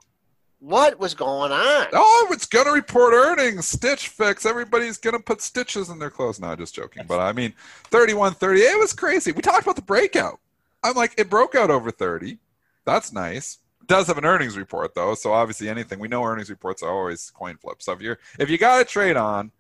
What 0.62 1.00
was 1.00 1.13
going 1.13 1.52
on? 1.52 1.88
Oh, 1.93 2.28
it's 2.32 2.48
gonna 2.48 2.72
report 2.72 3.13
earnings. 3.13 3.67
Stitch 3.67 4.08
Fix. 4.08 4.48
Everybody's 4.48 4.98
gonna 4.98 5.19
put 5.19 5.41
stitches 5.41 5.89
in 5.89 6.00
their 6.00 6.10
clothes. 6.10 6.39
No, 6.39 6.56
just 6.56 6.74
joking. 6.74 7.04
But 7.08 7.19
I 7.19 7.34
mean, 7.34 7.54
31, 7.86 8.34
30. 8.34 8.60
It 8.62 8.80
was 8.80 8.93
crazy. 8.93 9.32
We 9.32 9.43
talked 9.43 9.62
about 9.62 9.76
the 9.76 9.84
breakout. 9.84 10.39
I'm 10.83 10.95
like, 10.95 11.13
it 11.17 11.29
broke 11.29 11.55
out 11.55 11.69
over 11.69 11.91
30. 11.91 12.37
That's 12.85 13.11
nice. 13.11 13.59
Does 13.85 14.07
have 14.07 14.17
an 14.17 14.25
earnings 14.25 14.57
report 14.57 14.93
though, 14.93 15.15
so 15.15 15.33
obviously 15.33 15.67
anything 15.67 15.99
we 15.99 16.07
know 16.07 16.23
earnings 16.23 16.49
reports 16.49 16.83
are 16.83 16.91
always 16.91 17.31
coin 17.31 17.57
flips. 17.57 17.85
So 17.85 17.93
if 17.93 18.01
you're 18.01 18.19
if 18.37 18.49
you 18.49 18.57
got 18.57 18.81
a 18.81 18.85
trade 18.85 19.17
on, 19.17 19.51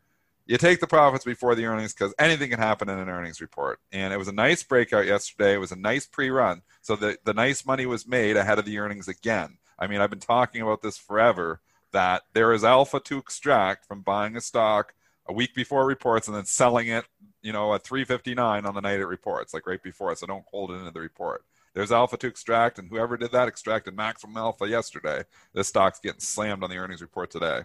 you 0.45 0.57
take 0.57 0.79
the 0.79 0.87
profits 0.87 1.25
before 1.25 1.55
the 1.55 1.65
earnings 1.65 1.93
because 1.93 2.13
anything 2.19 2.49
can 2.51 2.59
happen 2.59 2.89
in 2.89 2.99
an 2.99 3.09
earnings 3.09 3.41
report. 3.41 3.79
And 3.91 4.13
it 4.13 4.17
was 4.17 4.27
a 4.27 4.33
nice 4.33 4.61
breakout 4.61 5.07
yesterday. 5.07 5.53
It 5.53 5.59
was 5.59 5.71
a 5.71 5.75
nice 5.75 6.05
pre-run, 6.05 6.61
so 6.81 6.95
the 6.95 7.17
the 7.23 7.33
nice 7.33 7.65
money 7.65 7.87
was 7.87 8.07
made 8.07 8.37
ahead 8.37 8.59
of 8.59 8.65
the 8.65 8.77
earnings 8.77 9.07
again. 9.07 9.57
I 9.79 9.87
mean, 9.87 10.01
I've 10.01 10.09
been 10.09 10.19
talking 10.19 10.61
about 10.61 10.81
this 10.81 10.97
forever 10.97 11.61
that 11.91 12.23
there 12.33 12.53
is 12.53 12.63
alpha 12.63 12.99
to 12.99 13.17
extract 13.17 13.85
from 13.85 14.01
buying 14.01 14.35
a 14.35 14.41
stock 14.41 14.93
a 15.27 15.33
week 15.33 15.55
before 15.55 15.85
reports 15.85 16.27
and 16.27 16.35
then 16.35 16.45
selling 16.45 16.87
it, 16.87 17.05
you 17.41 17.53
know, 17.53 17.73
at 17.73 17.83
359 17.83 18.65
on 18.65 18.75
the 18.75 18.81
night 18.81 18.99
it 18.99 19.05
reports, 19.05 19.53
like 19.53 19.65
right 19.67 19.81
before. 19.81 20.13
So 20.15 20.27
don't 20.27 20.45
hold 20.51 20.71
it 20.71 20.75
into 20.75 20.91
the 20.91 20.99
report. 20.99 21.43
There's 21.73 21.91
alpha 21.91 22.17
to 22.17 22.27
extract, 22.27 22.79
and 22.79 22.89
whoever 22.89 23.15
did 23.15 23.31
that 23.31 23.47
extracted 23.47 23.95
maximum 23.95 24.37
alpha 24.37 24.67
yesterday. 24.67 25.23
This 25.53 25.67
stock's 25.67 25.99
getting 25.99 26.19
slammed 26.19 26.63
on 26.63 26.69
the 26.69 26.77
earnings 26.77 27.01
report 27.01 27.31
today. 27.31 27.61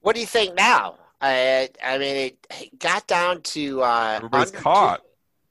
What 0.00 0.14
do 0.14 0.20
you 0.20 0.26
think 0.26 0.54
now? 0.54 0.96
I 1.20 1.70
I 1.82 1.98
mean, 1.98 2.16
it 2.16 2.78
got 2.78 3.06
down 3.06 3.40
to 3.42 3.82
uh, 3.82 4.14
Everybody's 4.16 4.50
under 4.50 4.60
caught. 4.62 5.00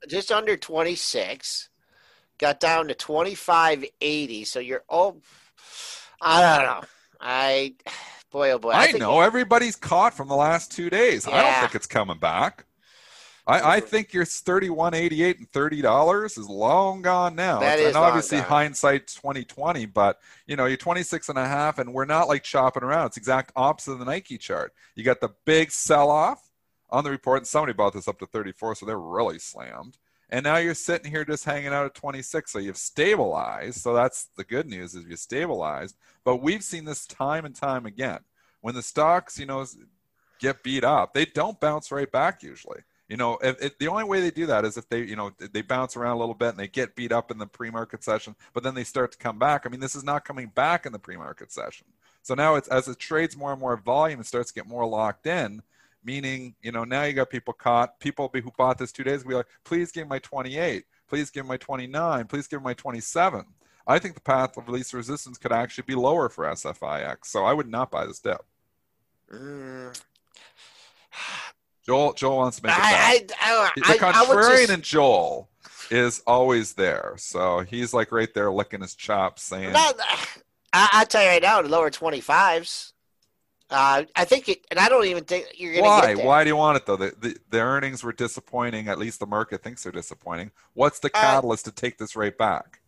just 0.08 0.30
under 0.30 0.56
twenty 0.56 0.94
six. 0.94 1.68
Got 2.38 2.60
down 2.60 2.88
to 2.88 2.94
twenty 2.94 3.34
five 3.34 3.84
eighty. 4.00 4.44
So 4.44 4.60
you're 4.60 4.84
oh, 4.88 5.16
I 6.22 6.56
don't 6.56 6.66
know. 6.66 6.84
I 7.20 7.74
boy 8.30 8.50
oh 8.50 8.58
boy. 8.58 8.70
I, 8.70 8.86
think 8.86 8.98
know 8.98 9.20
everybody's 9.20 9.76
caught 9.76 10.14
from 10.14 10.28
the 10.28 10.36
last 10.36 10.72
two 10.72 10.90
days. 10.90 11.26
I 11.26 11.42
don't 11.42 11.60
think 11.60 11.74
it's 11.74 11.86
coming 11.86 12.18
back. 12.18 12.64
I, 13.46 13.76
I 13.76 13.80
think 13.80 14.12
your 14.12 14.24
thirty-one 14.24 14.92
eighty-eight 14.92 15.38
and 15.38 15.50
thirty 15.52 15.80
dollars 15.80 16.36
is 16.36 16.48
long 16.48 17.02
gone 17.02 17.36
now. 17.36 17.60
That 17.60 17.78
is 17.78 17.88
and 17.88 17.96
obviously 17.96 18.38
gone. 18.38 18.46
hindsight 18.48 19.12
twenty 19.14 19.44
twenty, 19.44 19.86
but 19.86 20.18
you 20.46 20.56
know 20.56 20.66
you're 20.66 20.76
26 20.76 21.28
and 21.28 21.38
a 21.38 21.46
half, 21.46 21.78
and 21.78 21.94
we're 21.94 22.06
not 22.06 22.26
like 22.28 22.42
chopping 22.42 22.82
around. 22.82 23.06
It's 23.06 23.16
exact 23.16 23.52
opposite 23.54 23.92
of 23.92 23.98
the 24.00 24.04
Nike 24.04 24.36
chart. 24.36 24.72
You 24.96 25.04
got 25.04 25.20
the 25.20 25.30
big 25.44 25.70
sell-off 25.70 26.50
on 26.90 27.04
the 27.04 27.10
report, 27.10 27.38
and 27.38 27.46
somebody 27.46 27.72
bought 27.72 27.92
this 27.92 28.08
up 28.08 28.18
to 28.18 28.26
34, 28.26 28.76
so 28.76 28.86
they're 28.86 28.98
really 28.98 29.38
slammed. 29.38 29.96
And 30.28 30.42
now 30.42 30.56
you're 30.56 30.74
sitting 30.74 31.10
here 31.10 31.24
just 31.24 31.44
hanging 31.44 31.68
out 31.68 31.86
at 31.86 31.94
26, 31.94 32.50
so 32.50 32.58
you've 32.58 32.76
stabilized. 32.76 33.80
So 33.80 33.94
that's 33.94 34.28
the 34.36 34.44
good 34.44 34.66
news 34.66 34.94
is 34.94 35.06
you 35.06 35.16
stabilized. 35.16 35.96
But 36.24 36.42
we've 36.42 36.64
seen 36.64 36.84
this 36.84 37.06
time 37.06 37.44
and 37.44 37.54
time 37.54 37.86
again. 37.86 38.20
When 38.60 38.74
the 38.74 38.82
stocks, 38.82 39.38
you 39.38 39.46
know, 39.46 39.64
get 40.40 40.62
beat 40.62 40.82
up, 40.82 41.14
they 41.14 41.26
don't 41.26 41.60
bounce 41.60 41.92
right 41.92 42.10
back 42.10 42.42
usually. 42.42 42.80
You 43.08 43.16
know, 43.16 43.38
if, 43.40 43.62
if, 43.62 43.78
the 43.78 43.86
only 43.86 44.02
way 44.02 44.20
they 44.20 44.32
do 44.32 44.46
that 44.46 44.64
is 44.64 44.76
if 44.76 44.88
they, 44.88 45.02
you 45.02 45.14
know, 45.14 45.30
they 45.38 45.62
bounce 45.62 45.96
around 45.96 46.16
a 46.16 46.18
little 46.18 46.34
bit 46.34 46.48
and 46.50 46.58
they 46.58 46.66
get 46.66 46.96
beat 46.96 47.12
up 47.12 47.30
in 47.30 47.38
the 47.38 47.46
pre-market 47.46 48.02
session, 48.02 48.34
but 48.52 48.64
then 48.64 48.74
they 48.74 48.82
start 48.82 49.12
to 49.12 49.18
come 49.18 49.38
back. 49.38 49.64
I 49.64 49.68
mean, 49.68 49.78
this 49.78 49.94
is 49.94 50.02
not 50.02 50.24
coming 50.24 50.50
back 50.52 50.86
in 50.86 50.92
the 50.92 50.98
pre-market 50.98 51.52
session. 51.52 51.86
So 52.22 52.34
now 52.34 52.56
it's 52.56 52.66
as 52.66 52.88
it 52.88 52.98
trades 52.98 53.36
more 53.36 53.52
and 53.52 53.60
more 53.60 53.76
volume, 53.76 54.18
it 54.18 54.26
starts 54.26 54.50
to 54.50 54.54
get 54.54 54.66
more 54.66 54.84
locked 54.84 55.28
in. 55.28 55.62
Meaning, 56.06 56.54
you 56.62 56.70
know, 56.70 56.84
now 56.84 57.02
you 57.02 57.12
got 57.12 57.30
people 57.30 57.52
caught. 57.52 57.98
People 57.98 58.30
who 58.32 58.52
bought 58.56 58.78
this 58.78 58.92
two 58.92 59.02
days 59.02 59.24
will 59.24 59.30
be 59.30 59.34
like, 59.34 59.48
please 59.64 59.90
give 59.90 60.06
my 60.06 60.20
28, 60.20 60.84
please 61.08 61.30
give 61.30 61.44
my 61.44 61.56
29, 61.56 62.26
please 62.26 62.46
give 62.46 62.62
my 62.62 62.74
27. 62.74 63.44
I 63.88 63.98
think 63.98 64.14
the 64.14 64.20
path 64.20 64.56
of 64.56 64.68
least 64.68 64.94
resistance 64.94 65.36
could 65.36 65.50
actually 65.50 65.84
be 65.84 65.96
lower 65.96 66.28
for 66.28 66.44
SFIX. 66.44 67.16
So 67.24 67.44
I 67.44 67.52
would 67.52 67.68
not 67.68 67.90
buy 67.90 68.06
this 68.06 68.20
dip. 68.20 68.44
Mm, 69.32 70.00
Joel, 71.84 72.12
Joel 72.14 72.36
wants 72.36 72.58
to 72.58 72.66
make 72.66 72.76
it. 72.76 72.80
I, 72.80 73.26
I, 73.40 73.70
the 73.74 73.82
I, 73.84 73.88
would 73.88 74.00
contrarian 74.00 74.58
just, 74.60 74.72
in 74.72 74.80
Joel 74.82 75.48
is 75.90 76.22
always 76.26 76.74
there. 76.74 77.14
So 77.16 77.60
he's 77.60 77.92
like 77.94 78.12
right 78.12 78.32
there 78.32 78.50
licking 78.52 78.80
his 78.80 78.94
chops 78.94 79.42
saying, 79.42 79.72
No, 79.72 79.92
I, 80.72 80.88
I 80.92 81.04
tell 81.04 81.22
you 81.22 81.28
right 81.28 81.42
now, 81.42 81.62
the 81.62 81.68
lower 81.68 81.90
twenty 81.90 82.20
fives. 82.20 82.92
Uh, 83.68 84.04
I 84.14 84.24
think 84.24 84.48
it, 84.48 84.64
and 84.70 84.78
I 84.78 84.88
don't 84.88 85.06
even 85.06 85.24
think 85.24 85.46
you're 85.56 85.72
going 85.72 85.82
to 85.84 85.88
why? 85.90 86.14
Why 86.14 86.44
do 86.44 86.48
you 86.50 86.56
want 86.56 86.76
it 86.76 86.86
though? 86.86 86.96
The, 86.96 87.12
the, 87.18 87.36
the 87.50 87.58
earnings 87.60 88.04
were 88.04 88.12
disappointing. 88.12 88.88
At 88.88 88.98
least 88.98 89.18
the 89.18 89.26
market 89.26 89.62
thinks 89.62 89.82
they're 89.82 89.90
disappointing. 89.92 90.52
What's 90.74 91.00
the 91.00 91.08
Uh, 91.08 91.20
catalyst 91.20 91.64
to 91.64 91.72
take 91.72 91.98
this 91.98 92.14
right 92.14 92.36
back? 92.36 92.80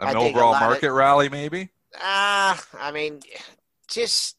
An 0.00 0.16
a 0.16 0.20
overall 0.20 0.52
lot 0.52 0.62
of- 0.62 0.68
market 0.70 0.92
rally, 0.92 1.28
maybe? 1.28 1.68
Uh, 1.94 2.56
I 2.80 2.90
mean, 2.92 3.20
just 3.86 4.36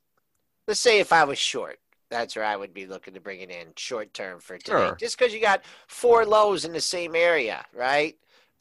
let's 0.67 0.80
say 0.80 0.99
if 0.99 1.13
I 1.13 1.23
was 1.23 1.38
short, 1.38 1.80
that's 2.10 2.36
where 2.36 2.43
I 2.45 2.56
would 2.58 2.73
be 2.73 2.86
looking 2.86 3.13
to 3.13 3.21
bring 3.21 3.39
it 3.39 3.49
in 3.49 3.67
short 3.78 4.13
term 4.13 4.39
for 4.39 4.58
today. 4.58 4.71
Sure. 4.71 4.95
Just 4.99 5.17
because 5.17 5.34
you 5.34 5.39
got 5.39 5.62
four 5.88 6.26
lows 6.26 6.65
in 6.65 6.73
the 6.73 6.82
same 6.82 7.15
area, 7.15 7.65
right? 7.73 8.17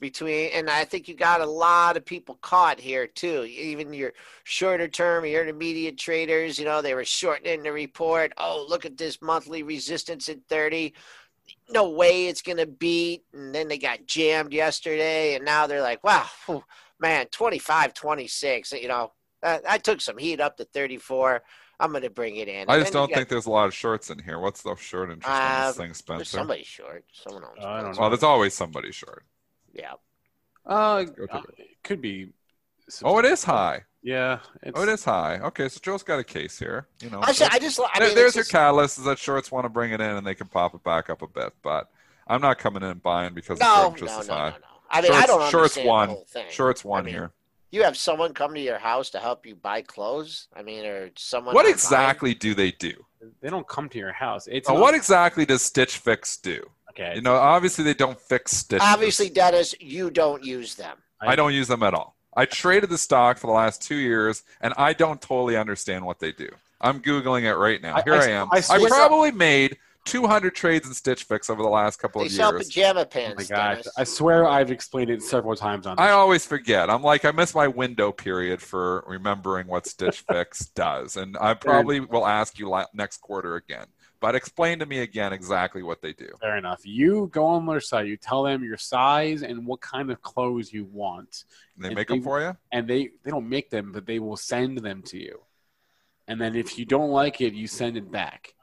Between, 0.07 0.51
and 0.53 0.69
I 0.69 0.85
think 0.85 1.07
you 1.07 1.15
got 1.15 1.41
a 1.41 1.47
lot 1.47 1.97
of 1.97 2.05
people 2.05 2.35
caught 2.43 2.81
here 2.81 3.07
too. 3.07 3.45
Even 3.45 3.93
your 3.93 4.13
shorter 4.43 4.89
term, 4.89 5.25
your 5.25 5.43
intermediate 5.43 5.97
traders, 5.97 6.59
you 6.59 6.65
know, 6.65 6.83
they 6.83 6.93
were 6.95 7.05
shortening 7.05 7.63
the 7.63 7.71
report. 7.71 8.33
Oh, 8.37 8.67
look 8.69 8.85
at 8.85 8.99
this 8.99 9.23
monthly 9.23 9.63
resistance 9.63 10.29
at 10.29 10.39
30. 10.49 10.93
No 11.71 11.89
way 11.91 12.27
it's 12.27 12.43
going 12.43 12.59
to 12.59 12.67
beat. 12.67 13.23
And 13.33 13.55
then 13.55 13.69
they 13.69 13.79
got 13.79 14.05
jammed 14.07 14.53
yesterday. 14.53 15.37
And 15.37 15.45
now 15.45 15.69
they're 15.69 15.81
like, 15.81 16.03
wow, 16.03 16.27
whew, 16.47 16.65
man, 16.99 17.27
25, 17.31 17.95
26. 17.95 18.73
You 18.73 18.89
know, 18.89 19.13
I, 19.41 19.61
I 19.69 19.79
took 19.79 20.01
some 20.01 20.19
heat 20.19 20.41
up 20.41 20.57
to 20.57 20.65
34. 20.65 21.43
I'm 21.79 21.91
going 21.93 22.03
to 22.03 22.11
bring 22.11 22.37
it 22.37 22.49
in. 22.49 22.69
I 22.69 22.81
just 22.81 22.93
don't 22.93 23.09
got- 23.09 23.15
think 23.15 23.29
there's 23.29 23.47
a 23.47 23.51
lot 23.51 23.67
of 23.69 23.75
shorts 23.75 24.11
in 24.11 24.19
here. 24.19 24.41
What's 24.41 24.63
the 24.63 24.75
short 24.75 25.13
interest 25.13 25.29
in 25.29 25.33
Uh, 25.47 25.67
this 25.69 25.77
thing, 25.77 25.95
Spencer? 25.95 26.19
there's 26.19 26.29
Spencer? 26.29 26.39
somebody 26.39 26.65
short. 26.65 27.05
Someone 27.13 27.45
owns. 27.45 27.65
I 27.65 27.83
don't 27.83 27.95
know. 27.95 28.01
Well, 28.01 28.11
there's 28.11 28.25
always 28.25 28.53
somebody 28.55 28.91
short. 28.91 29.25
Yeah. 29.73 29.93
Uh, 30.67 31.05
uh, 31.31 31.43
it 31.59 31.83
could 31.83 32.01
be. 32.01 32.29
Oh, 33.03 33.19
it 33.19 33.25
is 33.25 33.43
high. 33.45 33.83
Yeah. 34.03 34.41
It's, 34.63 34.79
Oh, 34.79 34.83
it 34.83 34.89
is 34.89 35.05
high. 35.05 35.39
Okay, 35.39 35.69
so 35.69 35.79
Joe's 35.83 36.03
got 36.03 36.19
a 36.19 36.25
case 36.25 36.59
here. 36.59 36.87
You 37.01 37.11
know, 37.11 37.21
I, 37.23 37.33
just, 37.33 37.55
I 37.55 37.59
just, 37.59 37.81
I 37.95 38.01
mean, 38.01 38.15
there's 38.15 38.35
your 38.35 38.43
just- 38.43 38.51
catalyst 38.53 38.99
is 38.99 39.05
that 39.05 39.19
shorts 39.19 39.51
want 39.53 39.65
to 39.65 39.69
bring 39.69 39.93
it 39.93 40.01
in 40.01 40.17
and 40.17 40.27
they 40.27 40.35
can 40.35 40.49
pop 40.49 40.75
it 40.75 40.83
back 40.83 41.09
up 41.09 41.23
a 41.23 41.27
bit. 41.29 41.53
But 41.63 41.89
I'm 42.27 42.41
not 42.41 42.59
coming 42.59 42.83
in 42.83 42.91
and 42.91 43.03
buying 43.03 43.35
because 43.35 43.59
the 43.59 43.65
no, 43.65 43.75
short 43.75 43.83
no, 43.85 43.89
interest 43.95 44.15
no, 44.15 44.21
is 44.21 44.29
no, 44.29 44.35
high. 44.35 44.51
no. 44.51 44.57
I 44.91 45.01
mean, 45.01 45.13
I 45.13 45.27
don't 45.27 45.41
shorts 45.51 45.77
understand 45.79 45.89
won. 45.89 46.09
the 46.09 46.15
whole 46.15 46.25
thing. 46.29 46.47
Shorts 46.51 46.85
one 46.85 47.03
I 47.03 47.05
mean, 47.07 47.15
here. 47.15 47.31
You 47.71 47.83
have 47.85 47.97
someone 47.97 48.35
come 48.35 48.53
to 48.55 48.61
your 48.61 48.79
house 48.79 49.09
to 49.11 49.19
help 49.19 49.47
you 49.47 49.55
buy 49.55 49.81
clothes. 49.83 50.49
I 50.55 50.63
mean, 50.63 50.85
or 50.85 51.11
someone. 51.17 51.55
What 51.55 51.63
online? 51.63 51.73
exactly 51.75 52.35
do 52.35 52.55
they 52.55 52.73
do? 52.73 52.93
They 53.41 53.49
don't 53.49 53.67
come 53.67 53.89
to 53.89 53.99
your 53.99 54.13
house. 54.13 54.47
It's 54.51 54.69
Uh, 54.69 54.75
not- 54.75 54.83
what 54.83 54.95
exactly 54.95 55.47
does 55.47 55.63
Stitch 55.63 55.97
Fix 55.97 56.37
do? 56.37 56.69
Okay. 56.93 57.15
You 57.17 57.23
know, 57.23 57.35
obviously 57.35 57.85
they 57.85 57.95
don't 57.95 58.21
fix 58.21 58.53
stitches. 58.53 58.87
Obviously, 58.87 59.29
Dennis, 59.31 59.75
you 59.81 60.11
don't 60.11 60.45
use 60.45 60.75
them. 60.75 60.97
I 61.21 61.37
don't 61.37 61.55
use 61.55 61.69
them 61.69 61.83
at 61.83 61.95
all. 61.95 62.17
I 62.37 62.47
traded 62.47 62.91
the 62.91 62.99
stock 62.99 63.39
for 63.39 63.47
the 63.47 63.53
last 63.53 63.83
two 63.83 63.95
years, 63.97 64.43
and 64.61 64.73
I 64.77 64.93
don't 64.93 65.21
totally 65.21 65.57
understand 65.57 66.05
what 66.05 66.19
they 66.19 66.33
do. 66.33 66.49
I'm 66.81 67.01
googling 67.01 67.43
it 67.43 67.55
right 67.55 67.81
now. 67.81 68.01
Here 68.03 68.15
I- 68.15 68.25
I, 68.25 68.29
am. 68.31 68.49
I 68.53 68.57
I, 68.57 68.61
swear- 68.61 68.89
probably 68.89 69.31
made 69.31 69.77
200 70.07 70.53
trades 70.55 70.89
in 70.89 70.95
Stitch 70.95 71.23
Fix 71.25 71.49
over 71.49 71.63
the 71.63 71.69
last 71.69 71.99
couple 72.01 72.21
They 72.23 72.27
of 72.27 72.33
sell 72.33 72.53
years. 72.53 72.67
pajama 72.67 73.01
Oh 73.01 73.05
pants. 73.05 73.37
my 73.51 73.57
gosh! 73.57 73.77
Dennis. 73.77 73.89
I 73.97 74.03
swear 74.05 74.49
I've 74.49 74.73
explained 74.73 75.11
it 75.11 75.23
several 75.23 75.55
times 75.55 75.87
on. 75.87 75.97
I 75.99 76.07
This. 76.09 76.13
always 76.15 76.45
forget. 76.47 76.91
I'm 76.91 77.03
like, 77.05 77.25
I 77.25 77.31
miss 77.31 77.55
my 77.55 77.69
window 77.69 78.11
period 78.11 78.61
for 78.61 79.05
remembering 79.07 79.69
what 79.69 79.87
Stitch 79.87 80.25
Fix 80.29 80.67
does, 80.75 81.17
and 81.17 81.37
I 81.41 81.55
probably 81.55 82.01
will 82.01 82.27
ask 82.27 82.59
you 82.59 82.69
la- 82.69 82.87
next 82.93 83.19
quarter 83.19 83.55
again. 83.55 83.87
But 84.23 84.37
explain 84.37 84.79
to 84.79 84.87
me 84.87 85.01
again 85.01 85.33
exactly 85.33 85.83
what 85.83 86.01
they 86.01 86.13
do. 86.13 86.31
Fair 86.41 86.57
enough. 86.57 86.81
You 86.85 87.29
go 87.33 87.45
on 87.45 87.67
their 87.67 87.81
site. 87.81 88.07
You 88.07 88.17
tell 88.17 88.45
them 88.45 88.63
your 88.63 88.77
size 88.77 89.43
and 89.43 89.67
what 89.67 89.81
kind 89.81 90.11
of 90.13 90.23
clothes 90.23 90.73
you 90.73 90.85
want, 90.85 91.45
And 91.75 91.85
They 91.85 91.89
And 91.89 91.97
make 91.97 92.09
they- 92.09 92.15
them 92.15 92.23
for 92.23 92.41
you. 92.41 92.57
and 92.71 92.87
they 92.89 93.11
they 93.25 93.31
don't 93.33 93.49
make 93.49 93.69
them, 93.71 93.91
but 93.93 94.07
they 94.07 94.21
will 94.21 94.37
send 94.37 94.79
them 94.79 95.03
to 95.11 95.19
you. 95.19 95.43
And 96.29 96.41
then 96.41 96.55
if 96.55 96.79
you 96.79 96.85
don't 96.85 97.11
like 97.11 97.41
it, 97.41 97.53
you 97.53 97.67
send 97.67 97.97
it 97.97 98.11
back, 98.13 98.55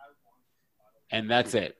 and 1.11 1.29
that's 1.29 1.53
it. 1.53 1.75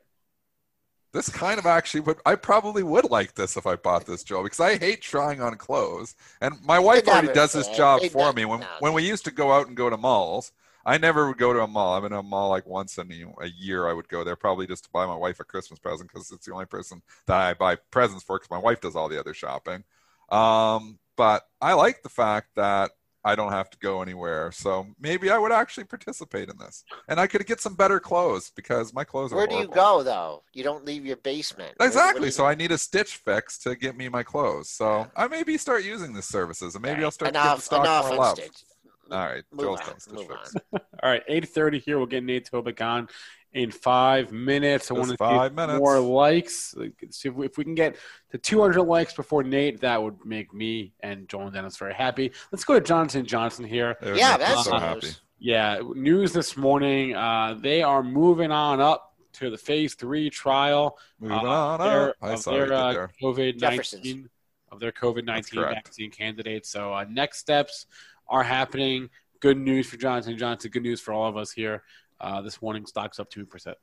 This 1.11 1.29
kind 1.29 1.57
of 1.57 1.65
actually 1.65 2.01
would. 2.01 2.17
I 2.25 2.35
probably 2.35 2.83
would 2.83 3.09
like 3.09 3.33
this 3.35 3.57
if 3.57 3.65
I 3.65 3.75
bought 3.77 4.05
this, 4.05 4.23
Joe, 4.23 4.43
because 4.43 4.59
I 4.59 4.77
hate 4.77 5.01
trying 5.01 5.41
on 5.41 5.55
clothes, 5.55 6.15
and 6.41 6.53
my 6.63 6.77
wife 6.79 7.07
already 7.07 7.33
does 7.33 7.53
this 7.53 7.67
job 7.69 8.01
for 8.11 8.33
me. 8.33 8.43
When 8.45 8.61
when 8.79 8.93
we 8.93 9.07
used 9.07 9.23
to 9.25 9.31
go 9.31 9.53
out 9.53 9.67
and 9.67 9.75
go 9.77 9.89
to 9.89 9.97
malls, 9.97 10.51
I 10.85 10.97
never 10.97 11.27
would 11.27 11.37
go 11.37 11.53
to 11.53 11.61
a 11.61 11.67
mall. 11.67 11.97
I'm 11.97 12.05
in 12.05 12.13
a 12.13 12.23
mall 12.23 12.49
like 12.49 12.65
once 12.65 12.97
in 12.97 13.11
a 13.11 13.47
year. 13.47 13.87
I 13.87 13.93
would 13.93 14.07
go 14.07 14.23
there 14.23 14.35
probably 14.35 14.67
just 14.67 14.85
to 14.85 14.89
buy 14.91 15.05
my 15.05 15.15
wife 15.15 15.39
a 15.39 15.43
Christmas 15.43 15.79
present 15.79 16.09
because 16.09 16.31
it's 16.31 16.45
the 16.45 16.53
only 16.53 16.65
person 16.65 17.01
that 17.25 17.39
I 17.39 17.53
buy 17.53 17.75
presents 17.75 18.23
for 18.23 18.37
because 18.37 18.49
my 18.49 18.57
wife 18.57 18.81
does 18.81 18.95
all 18.95 19.09
the 19.09 19.19
other 19.19 19.33
shopping. 19.33 19.83
Um, 20.29 20.99
but 21.15 21.47
I 21.61 21.73
like 21.73 22.01
the 22.03 22.09
fact 22.09 22.49
that 22.55 22.91
I 23.23 23.35
don't 23.35 23.51
have 23.51 23.69
to 23.71 23.77
go 23.79 24.01
anywhere. 24.01 24.51
So 24.51 24.87
maybe 24.99 25.29
I 25.29 25.37
would 25.37 25.51
actually 25.51 25.83
participate 25.83 26.49
in 26.49 26.57
this, 26.57 26.83
and 27.07 27.19
I 27.19 27.27
could 27.27 27.45
get 27.45 27.59
some 27.59 27.75
better 27.75 27.99
clothes 27.99 28.51
because 28.55 28.93
my 28.93 29.03
clothes 29.03 29.33
are. 29.33 29.35
Where 29.35 29.47
do 29.47 29.55
you 29.55 29.67
go 29.67 30.03
though? 30.03 30.43
You 30.53 30.63
don't 30.63 30.85
leave 30.85 31.05
your 31.05 31.17
basement. 31.17 31.75
Exactly. 31.81 32.31
so 32.31 32.45
I 32.45 32.55
need 32.55 32.71
a 32.71 32.77
stitch 32.77 33.17
fix 33.17 33.57
to 33.59 33.75
get 33.75 33.97
me 33.97 34.07
my 34.07 34.23
clothes. 34.23 34.69
So 34.69 35.07
I 35.15 35.27
maybe 35.27 35.57
start 35.57 35.83
using 35.83 36.13
these 36.13 36.25
services, 36.25 36.75
and 36.75 36.81
maybe 36.81 36.95
right. 36.95 37.03
I'll 37.03 37.11
start 37.11 37.29
enough, 37.31 37.57
the 37.57 37.61
stock 37.63 38.07
more 38.07 38.17
love. 38.17 38.37
Stitch. 38.37 38.63
All 39.11 39.25
right, 39.25 39.43
move 39.51 39.65
Joel's 39.65 40.07
on, 40.07 40.15
move 40.15 40.31
on. 40.31 40.81
All 41.03 41.09
right, 41.09 41.23
eight 41.27 41.47
thirty 41.49 41.79
here. 41.79 41.97
We'll 41.97 42.07
get 42.07 42.23
Nate 42.23 42.49
Tobik 42.49 42.81
on 42.81 43.07
in 43.53 43.71
five 43.71 44.31
minutes. 44.31 44.91
I 44.91 44.93
want 44.93 45.09
to 45.09 45.17
five 45.17 45.53
minutes. 45.53 45.79
more 45.79 45.99
likes. 45.99 46.75
See 47.09 47.29
if 47.29 47.35
we, 47.35 47.45
if 47.45 47.57
we 47.57 47.63
can 47.63 47.75
get 47.75 47.95
to 48.31 48.37
200 48.37 48.83
likes 48.83 49.13
before 49.13 49.43
Nate, 49.43 49.81
that 49.81 50.01
would 50.01 50.23
make 50.25 50.53
me 50.53 50.93
and 50.99 51.27
Joel 51.27 51.45
and 51.45 51.53
Dennis 51.53 51.77
very 51.77 51.93
happy. 51.93 52.31
Let's 52.51 52.63
go 52.63 52.75
to 52.75 52.81
Johnson 52.81 53.25
Johnson 53.25 53.65
here. 53.65 53.95
Yeah, 54.03 54.37
that's 54.37 54.65
so 54.65 54.77
happy. 54.77 55.09
Yeah, 55.39 55.81
news 55.95 56.33
this 56.33 56.57
morning. 56.57 57.15
Uh, 57.15 57.57
they 57.59 57.81
are 57.81 58.03
moving 58.03 58.51
on 58.51 58.81
up 58.81 59.13
to 59.33 59.49
the 59.49 59.57
phase 59.57 59.95
three 59.95 60.29
trial. 60.29 60.97
Moving 61.19 61.37
uh, 61.37 61.49
on 61.49 61.79
their, 61.79 62.09
up. 62.09 62.15
I 62.21 62.35
saw 62.35 62.51
their 62.51 62.73
uh, 62.73 63.07
COVID 63.21 63.61
nineteen 63.61 64.29
of 64.71 64.79
their 64.79 64.91
COVID 64.91 65.23
nineteen 65.23 65.61
vaccine 65.61 66.11
candidates. 66.11 66.69
So 66.69 66.93
uh, 66.93 67.05
next 67.09 67.39
steps 67.39 67.85
are 68.29 68.43
happening. 68.43 69.09
Good 69.39 69.57
news 69.57 69.87
for 69.87 69.97
Johnson 69.97 70.37
Johnson. 70.37 70.71
Good 70.71 70.83
news 70.83 71.01
for 71.01 71.13
all 71.13 71.27
of 71.27 71.37
us 71.37 71.51
here. 71.51 71.83
Uh, 72.21 72.41
this 72.41 72.61
morning, 72.61 72.85
stocks 72.85 73.19
up 73.19 73.29
two 73.29 73.45
percent. 73.45 73.77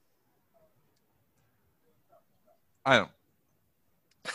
I 2.85 2.99
don't. 2.99 3.11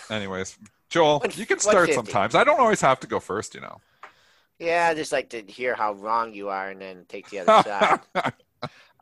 Anyways, 0.09 0.57
Joel, 0.89 1.23
you 1.35 1.45
can 1.45 1.59
start 1.59 1.93
sometimes. 1.93 2.35
I 2.35 2.43
don't 2.43 2.59
always 2.59 2.81
have 2.81 2.99
to 3.01 3.07
go 3.07 3.19
first, 3.19 3.55
you 3.55 3.61
know. 3.61 3.79
Yeah, 4.59 4.89
I 4.91 4.93
just 4.93 5.11
like 5.11 5.29
to 5.29 5.41
hear 5.41 5.73
how 5.73 5.93
wrong 5.93 6.33
you 6.33 6.49
are 6.49 6.69
and 6.69 6.81
then 6.81 7.05
take 7.07 7.29
the 7.29 7.39
other 7.39 7.63
side. 8.13 8.33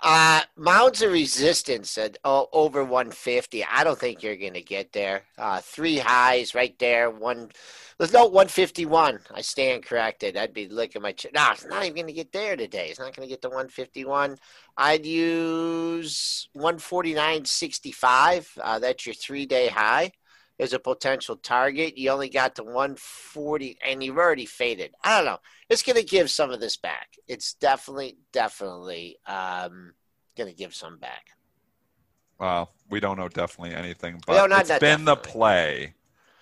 Uh, 0.02 0.42
mounds 0.56 1.02
of 1.02 1.12
resistance 1.12 1.98
at 1.98 2.18
oh, 2.24 2.48
over 2.54 2.84
150. 2.86 3.66
I 3.66 3.84
don't 3.84 4.00
think 4.00 4.24
you're 4.24 4.38
going 4.38 4.54
to 4.54 4.62
get 4.62 4.94
there. 4.94 5.24
Uh, 5.38 5.60
three 5.60 5.98
highs 5.98 6.56
right 6.56 6.78
there. 6.80 7.10
One, 7.10 7.50
there's 7.98 8.14
no 8.14 8.24
151. 8.26 9.20
I 9.34 9.42
stand 9.42 9.84
corrected. 9.86 10.38
I'd 10.38 10.54
be 10.54 10.70
licking 10.70 11.02
my 11.02 11.12
chin. 11.12 11.32
No, 11.34 11.50
it's 11.52 11.66
not 11.66 11.84
even 11.84 11.96
going 11.96 12.08
to 12.08 12.14
get 12.14 12.32
there 12.32 12.56
today. 12.56 12.88
It's 12.90 13.00
not 13.00 13.14
going 13.14 13.28
to 13.28 13.32
get 13.32 13.42
to 13.42 13.50
151. 13.50 14.38
I'd 14.78 15.06
use 15.06 16.48
149.65. 16.56 18.48
Uh, 18.62 18.80
that's 18.80 19.06
your 19.06 19.16
three 19.16 19.46
day 19.46 19.68
high 19.68 20.14
as 20.60 20.74
a 20.74 20.80
potential 20.80 21.38
target. 21.38 21.98
You 21.98 22.12
only 22.12 22.30
got 22.30 22.56
to 22.56 22.64
140 22.64 23.78
and 23.86 24.04
you've 24.04 24.18
already 24.18 24.46
faded. 24.46 24.94
I 25.04 25.18
don't 25.18 25.26
know. 25.26 25.40
It's 25.70 25.84
going 25.84 25.96
to 25.96 26.04
give 26.04 26.30
some 26.30 26.52
of 26.52 26.60
this 26.60 26.78
back. 26.78 27.10
It's 27.28 27.54
definitely, 27.54 28.18
definitely 28.34 29.18
um, 29.26 29.94
going 30.38 30.50
to 30.50 30.56
give 30.56 30.76
some 30.76 30.98
back. 30.98 31.28
Well, 32.40 32.72
we 32.90 33.00
don't 33.00 33.18
know 33.18 33.28
definitely 33.28 33.76
anything, 33.76 34.22
but 34.26 34.48
no, 34.48 34.58
it's 34.58 34.70
been 34.70 34.80
definitely. 34.80 35.06
the 35.06 35.16
play 35.16 35.94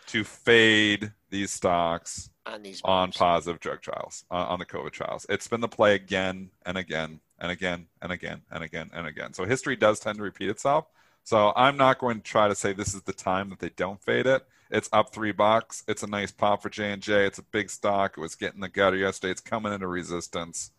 to 0.08 0.24
fade 0.24 1.12
these 1.30 1.52
stocks 1.52 2.30
on 2.46 2.62
these 2.62 2.82
on 2.86 3.12
positive 3.12 3.60
drug 3.60 3.82
trials, 3.82 4.24
uh, 4.32 4.36
on 4.36 4.60
the 4.60 4.66
COVID 4.66 4.92
trials. 4.92 5.26
It's 5.28 5.48
been 5.48 5.60
the 5.60 5.68
play 5.68 5.96
again 5.96 6.52
and 6.66 6.78
again 6.78 7.20
and 7.40 7.52
again 7.52 7.88
and 8.02 8.12
again 8.12 8.42
and 8.52 8.64
again 8.64 8.90
and 8.94 9.08
again. 9.08 9.34
So 9.34 9.46
history 9.46 9.76
does 9.76 10.00
tend 10.00 10.18
to 10.18 10.24
repeat 10.24 10.50
itself. 10.50 10.86
So 11.28 11.52
I'm 11.58 11.76
not 11.76 12.00
going 12.00 12.22
to 12.22 12.24
try 12.24 12.48
to 12.48 12.56
say 12.56 12.72
this 12.72 12.96
is 12.96 13.02
the 13.02 13.12
time 13.12 13.50
that 13.50 13.60
they 13.60 13.68
don't 13.68 14.02
fade 14.02 14.28
it. 14.28 14.48
It's 14.72 14.88
up 14.94 15.12
three 15.12 15.34
bucks. 15.34 15.84
It's 15.86 16.02
a 16.02 16.08
nice 16.08 16.32
pop 16.32 16.62
for 16.62 16.70
J 16.70 16.94
and 16.94 17.02
J. 17.02 17.26
It's 17.26 17.38
a 17.38 17.44
big 17.44 17.70
stock. 17.70 18.14
It 18.18 18.22
was 18.22 18.36
getting 18.36 18.62
the 18.62 18.70
gutter 18.70 18.96
yesterday. 18.96 19.32
It's 19.32 19.42
coming 19.42 19.74
into 19.74 19.88
resistance. 19.88 20.72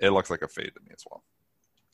It 0.00 0.10
looks 0.10 0.30
like 0.30 0.42
a 0.42 0.48
fade 0.48 0.72
to 0.74 0.80
me 0.80 0.90
as 0.92 1.04
well. 1.08 1.22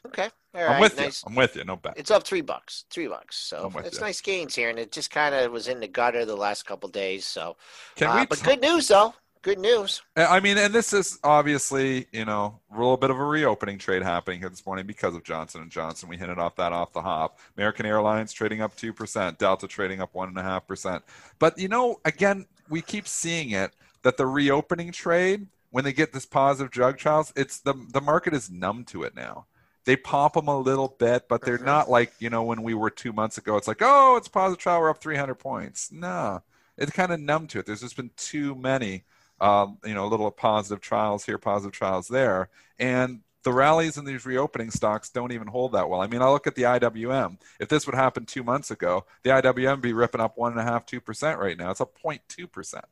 Okay, 0.06 0.30
all 0.54 0.62
right. 0.62 0.70
I'm 0.76 0.80
with 0.80 0.96
nice. 0.96 1.22
you. 1.22 1.28
I'm 1.28 1.34
with 1.34 1.56
you. 1.56 1.64
No 1.64 1.76
bet. 1.76 1.92
It's 1.98 2.10
up 2.10 2.24
three 2.24 2.40
bucks. 2.40 2.86
Three 2.88 3.06
bucks. 3.06 3.36
So 3.36 3.70
it's 3.84 3.98
you. 3.98 4.00
nice 4.00 4.22
gains 4.22 4.54
here, 4.54 4.70
and 4.70 4.78
it 4.78 4.92
just 4.92 5.10
kind 5.10 5.34
of 5.34 5.52
was 5.52 5.68
in 5.68 5.78
the 5.78 5.86
gutter 5.86 6.24
the 6.24 6.34
last 6.34 6.64
couple 6.64 6.88
days. 6.88 7.26
So, 7.26 7.58
Can 7.96 8.08
uh, 8.08 8.20
we 8.20 8.24
but 8.24 8.38
t- 8.38 8.44
good 8.46 8.62
news 8.62 8.88
though 8.88 9.12
good 9.42 9.58
news. 9.58 10.02
I 10.16 10.40
mean, 10.40 10.58
and 10.58 10.74
this 10.74 10.92
is 10.92 11.18
obviously, 11.24 12.06
you 12.12 12.24
know, 12.24 12.60
a 12.70 12.74
little 12.76 12.96
bit 12.96 13.10
of 13.10 13.18
a 13.18 13.24
reopening 13.24 13.78
trade 13.78 14.02
happening 14.02 14.40
here 14.40 14.48
this 14.48 14.64
morning 14.66 14.86
because 14.86 15.14
of 15.14 15.24
Johnson 15.24 15.62
and 15.62 15.70
Johnson. 15.70 16.08
We 16.08 16.16
hinted 16.16 16.38
off 16.38 16.56
that 16.56 16.72
off 16.72 16.92
the 16.92 17.02
hop. 17.02 17.38
American 17.56 17.86
Airlines 17.86 18.32
trading 18.32 18.60
up 18.60 18.76
two 18.76 18.92
percent, 18.92 19.38
Delta 19.38 19.66
trading 19.66 20.00
up 20.00 20.14
one 20.14 20.28
and 20.28 20.38
a 20.38 20.42
half 20.42 20.66
percent. 20.66 21.04
But 21.38 21.58
you 21.58 21.68
know, 21.68 22.00
again, 22.04 22.46
we 22.68 22.82
keep 22.82 23.08
seeing 23.08 23.50
it 23.50 23.72
that 24.02 24.16
the 24.16 24.26
reopening 24.26 24.92
trade, 24.92 25.46
when 25.70 25.84
they 25.84 25.92
get 25.92 26.12
this 26.12 26.26
positive 26.26 26.70
drug 26.70 26.98
trials, 26.98 27.32
it's 27.36 27.60
the 27.60 27.74
the 27.92 28.00
market 28.00 28.34
is 28.34 28.50
numb 28.50 28.84
to 28.86 29.02
it 29.02 29.14
now. 29.14 29.46
They 29.84 29.96
pop 29.96 30.34
them 30.34 30.48
a 30.48 30.58
little 30.58 30.94
bit, 30.98 31.26
but 31.28 31.40
they're 31.42 31.56
mm-hmm. 31.56 31.64
not 31.64 31.90
like 31.90 32.12
you 32.18 32.30
know 32.30 32.42
when 32.42 32.62
we 32.62 32.74
were 32.74 32.90
two 32.90 33.12
months 33.12 33.38
ago. 33.38 33.56
It's 33.56 33.68
like, 33.68 33.80
oh, 33.80 34.16
it's 34.16 34.28
positive 34.28 34.62
trial, 34.62 34.80
we're 34.80 34.90
up 34.90 35.00
300 35.00 35.34
points. 35.36 35.90
No, 35.90 36.42
it's 36.76 36.92
kind 36.92 37.12
of 37.12 37.20
numb 37.20 37.46
to 37.48 37.60
it. 37.60 37.66
There's 37.66 37.80
just 37.80 37.96
been 37.96 38.10
too 38.16 38.54
many 38.54 39.04
um, 39.40 39.78
you 39.84 39.94
know, 39.94 40.04
a 40.04 40.08
little 40.08 40.30
positive 40.30 40.80
trials 40.80 41.24
here, 41.24 41.38
positive 41.38 41.72
trials 41.72 42.08
there. 42.08 42.48
And 42.78 43.20
the 43.42 43.52
rallies 43.52 43.96
in 43.96 44.04
these 44.04 44.26
reopening 44.26 44.70
stocks 44.70 45.08
don't 45.08 45.32
even 45.32 45.48
hold 45.48 45.72
that 45.72 45.88
well. 45.88 46.00
I 46.02 46.06
mean, 46.06 46.22
I 46.22 46.28
look 46.28 46.46
at 46.46 46.54
the 46.54 46.62
IWM. 46.62 47.38
If 47.58 47.68
this 47.68 47.86
would 47.86 47.94
happen 47.94 48.26
two 48.26 48.44
months 48.44 48.70
ago, 48.70 49.06
the 49.22 49.30
IWM 49.30 49.70
would 49.72 49.80
be 49.80 49.92
ripping 49.92 50.20
up 50.20 50.36
one 50.36 50.52
and 50.52 50.60
a 50.60 50.64
half, 50.64 50.84
two 50.84 51.00
percent 51.00 51.38
right 51.38 51.56
now. 51.56 51.70
It's 51.70 51.80
up 51.80 51.96
0.2 52.02 52.50
percent. 52.50 52.84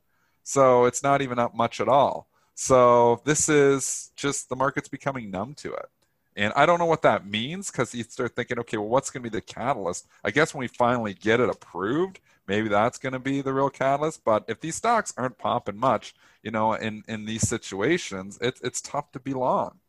So 0.43 0.87
it's 0.87 1.03
not 1.03 1.21
even 1.21 1.39
up 1.39 1.55
much 1.55 1.81
at 1.81 1.89
all. 1.89 2.27
So 2.55 3.21
this 3.25 3.49
is 3.49 4.11
just 4.17 4.49
the 4.49 4.57
market's 4.57 4.89
becoming 4.89 5.31
numb 5.31 5.55
to 5.57 5.75
it. 5.75 5.87
And 6.39 6.53
I 6.55 6.67
don't 6.67 6.79
know 6.79 6.87
what 6.87 7.03
that 7.03 7.27
means 7.27 7.69
because 7.69 7.93
you 7.93 8.05
start 8.05 8.37
thinking, 8.37 8.61
okay, 8.61 8.77
well, 8.77 8.89
what's 8.89 9.11
going 9.11 9.25
to 9.25 9.29
be 9.29 9.37
the 9.37 9.41
catalyst? 9.41 10.07
I 10.23 10.31
guess 10.31 10.55
when 10.55 10.61
we 10.61 10.69
finally 10.69 11.13
get 11.13 11.41
it 11.41 11.51
approved, 11.51 12.21
maybe 12.47 12.69
that's 12.69 12.97
going 12.97 13.13
to 13.13 13.19
be 13.19 13.41
the 13.41 13.53
real 13.53 13.71
catalyst. 13.71 14.25
But 14.25 14.45
if 14.47 14.61
these 14.61 14.77
stocks 14.77 15.13
aren't 15.17 15.37
popping 15.37 15.77
much, 15.77 16.15
you 16.45 16.53
know, 16.53 16.75
in, 16.75 17.03
in 17.09 17.25
these 17.25 17.49
situations, 17.49 18.39
it, 18.41 18.61
it's 18.63 18.81
tough 18.81 19.11
to 19.13 19.19
be 19.19 19.35
long. 19.35 19.81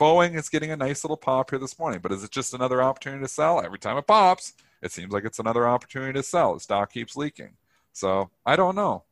Boeing 0.00 0.36
is 0.36 0.48
getting 0.48 0.70
a 0.70 0.76
nice 0.76 1.04
little 1.04 1.18
pop 1.18 1.50
here 1.50 1.58
this 1.58 1.78
morning, 1.78 2.00
but 2.02 2.12
is 2.12 2.24
it 2.24 2.30
just 2.30 2.54
another 2.54 2.82
opportunity 2.82 3.22
to 3.22 3.28
sell? 3.28 3.60
Every 3.60 3.78
time 3.78 3.98
it 3.98 4.06
pops, 4.06 4.54
it 4.80 4.90
seems 4.90 5.12
like 5.12 5.26
it's 5.26 5.38
another 5.38 5.68
opportunity 5.68 6.14
to 6.14 6.22
sell. 6.22 6.54
The 6.54 6.60
stock 6.60 6.94
keeps 6.94 7.14
leaking. 7.14 7.56
So 7.92 8.30
I 8.46 8.56
don't 8.56 8.74
know. 8.74 9.02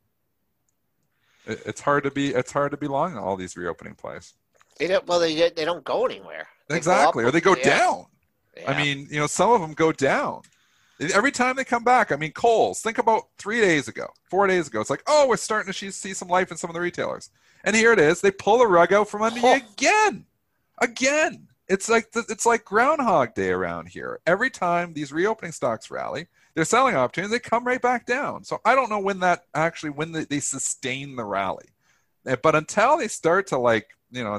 It, 1.46 1.60
it's 1.66 1.82
hard 1.82 2.04
to 2.04 2.10
be 2.10 2.28
it's 2.28 2.52
hard 2.52 2.70
to 2.70 2.78
be 2.78 2.88
long 2.88 3.12
on 3.12 3.18
all 3.18 3.36
these 3.36 3.58
reopening 3.58 3.94
plays. 3.94 4.32
They 4.78 4.86
don't. 4.86 5.06
Well, 5.06 5.20
they 5.20 5.50
they 5.50 5.64
don't 5.66 5.84
go 5.84 6.06
anywhere. 6.06 6.46
Exactly, 6.72 7.24
or 7.24 7.30
they 7.30 7.40
go 7.40 7.56
yeah. 7.56 7.78
down. 7.78 8.06
Yeah. 8.56 8.70
I 8.70 8.82
mean, 8.82 9.08
you 9.10 9.18
know, 9.18 9.26
some 9.26 9.50
of 9.50 9.60
them 9.60 9.72
go 9.72 9.92
down. 9.92 10.42
Every 11.14 11.32
time 11.32 11.56
they 11.56 11.64
come 11.64 11.82
back, 11.82 12.12
I 12.12 12.16
mean, 12.16 12.32
Kohl's. 12.32 12.80
Think 12.80 12.98
about 12.98 13.24
three 13.36 13.60
days 13.60 13.88
ago, 13.88 14.08
four 14.30 14.46
days 14.46 14.68
ago. 14.68 14.80
It's 14.80 14.90
like, 14.90 15.02
oh, 15.06 15.26
we're 15.26 15.36
starting 15.36 15.72
to 15.72 15.92
see 15.92 16.14
some 16.14 16.28
life 16.28 16.50
in 16.50 16.56
some 16.56 16.70
of 16.70 16.74
the 16.74 16.80
retailers, 16.80 17.30
and 17.64 17.74
here 17.74 17.92
it 17.92 17.98
is. 17.98 18.20
They 18.20 18.30
pull 18.30 18.58
the 18.58 18.66
rug 18.66 18.92
out 18.92 19.08
from 19.08 19.22
under 19.22 19.40
oh. 19.42 19.54
you 19.54 19.62
again, 19.74 20.26
again. 20.78 21.48
It's 21.68 21.88
like 21.88 22.08
it's 22.14 22.44
like 22.44 22.64
Groundhog 22.64 23.34
Day 23.34 23.50
around 23.50 23.88
here. 23.88 24.20
Every 24.26 24.50
time 24.50 24.92
these 24.92 25.12
reopening 25.12 25.52
stocks 25.52 25.90
rally, 25.90 26.26
they're 26.54 26.64
selling 26.64 26.94
opportunities. 26.94 27.32
They 27.32 27.38
come 27.38 27.64
right 27.64 27.80
back 27.80 28.04
down. 28.04 28.44
So 28.44 28.60
I 28.64 28.74
don't 28.74 28.90
know 28.90 28.98
when 28.98 29.20
that 29.20 29.44
actually 29.54 29.90
when 29.90 30.12
they, 30.12 30.24
they 30.24 30.40
sustain 30.40 31.16
the 31.16 31.24
rally, 31.24 31.68
eh, 32.26 32.36
but 32.42 32.54
until 32.54 32.98
they 32.98 33.08
start 33.08 33.46
to 33.48 33.58
like 33.58 33.88
you 34.12 34.22
know, 34.22 34.38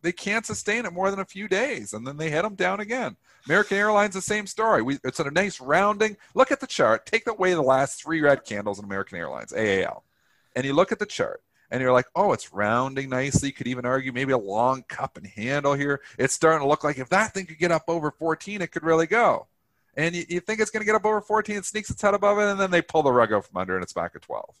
they 0.00 0.12
can't 0.12 0.46
sustain 0.46 0.86
it 0.86 0.92
more 0.92 1.10
than 1.10 1.20
a 1.20 1.24
few 1.24 1.46
days, 1.46 1.92
and 1.92 2.06
then 2.06 2.16
they 2.16 2.30
hit 2.30 2.42
them 2.42 2.54
down 2.54 2.80
again. 2.80 3.16
American 3.46 3.76
Airlines, 3.76 4.14
the 4.14 4.22
same 4.22 4.46
story. 4.46 4.82
We, 4.82 4.98
it's 5.04 5.20
a 5.20 5.30
nice 5.30 5.60
rounding. 5.60 6.16
Look 6.34 6.50
at 6.50 6.60
the 6.60 6.66
chart. 6.66 7.04
Take 7.06 7.26
away 7.26 7.52
the 7.52 7.62
last 7.62 8.02
three 8.02 8.22
red 8.22 8.44
candles 8.44 8.78
in 8.78 8.84
American 8.84 9.18
Airlines, 9.18 9.52
AAL, 9.52 10.02
and 10.56 10.64
you 10.64 10.72
look 10.72 10.92
at 10.92 10.98
the 10.98 11.06
chart, 11.06 11.42
and 11.70 11.80
you're 11.80 11.92
like, 11.92 12.06
oh, 12.16 12.32
it's 12.32 12.52
rounding 12.52 13.10
nicely. 13.10 13.48
You 13.48 13.54
could 13.54 13.66
even 13.66 13.84
argue 13.84 14.12
maybe 14.12 14.32
a 14.32 14.38
long 14.38 14.82
cup 14.88 15.16
and 15.16 15.26
handle 15.26 15.74
here. 15.74 16.00
It's 16.18 16.34
starting 16.34 16.60
to 16.60 16.68
look 16.68 16.84
like 16.84 16.98
if 16.98 17.10
that 17.10 17.34
thing 17.34 17.46
could 17.46 17.58
get 17.58 17.70
up 17.70 17.84
over 17.88 18.10
14, 18.10 18.62
it 18.62 18.72
could 18.72 18.82
really 18.82 19.06
go. 19.06 19.46
And 19.94 20.14
you, 20.14 20.24
you 20.28 20.40
think 20.40 20.60
it's 20.60 20.70
going 20.70 20.80
to 20.80 20.86
get 20.86 20.94
up 20.94 21.04
over 21.04 21.20
14, 21.20 21.56
it 21.56 21.64
sneaks 21.66 21.90
its 21.90 22.00
head 22.00 22.14
above 22.14 22.38
it, 22.38 22.50
and 22.50 22.58
then 22.58 22.70
they 22.70 22.80
pull 22.80 23.02
the 23.02 23.12
rug 23.12 23.32
out 23.32 23.44
from 23.44 23.58
under, 23.58 23.74
and 23.74 23.82
it's 23.82 23.92
back 23.92 24.12
at 24.14 24.22
12. 24.22 24.54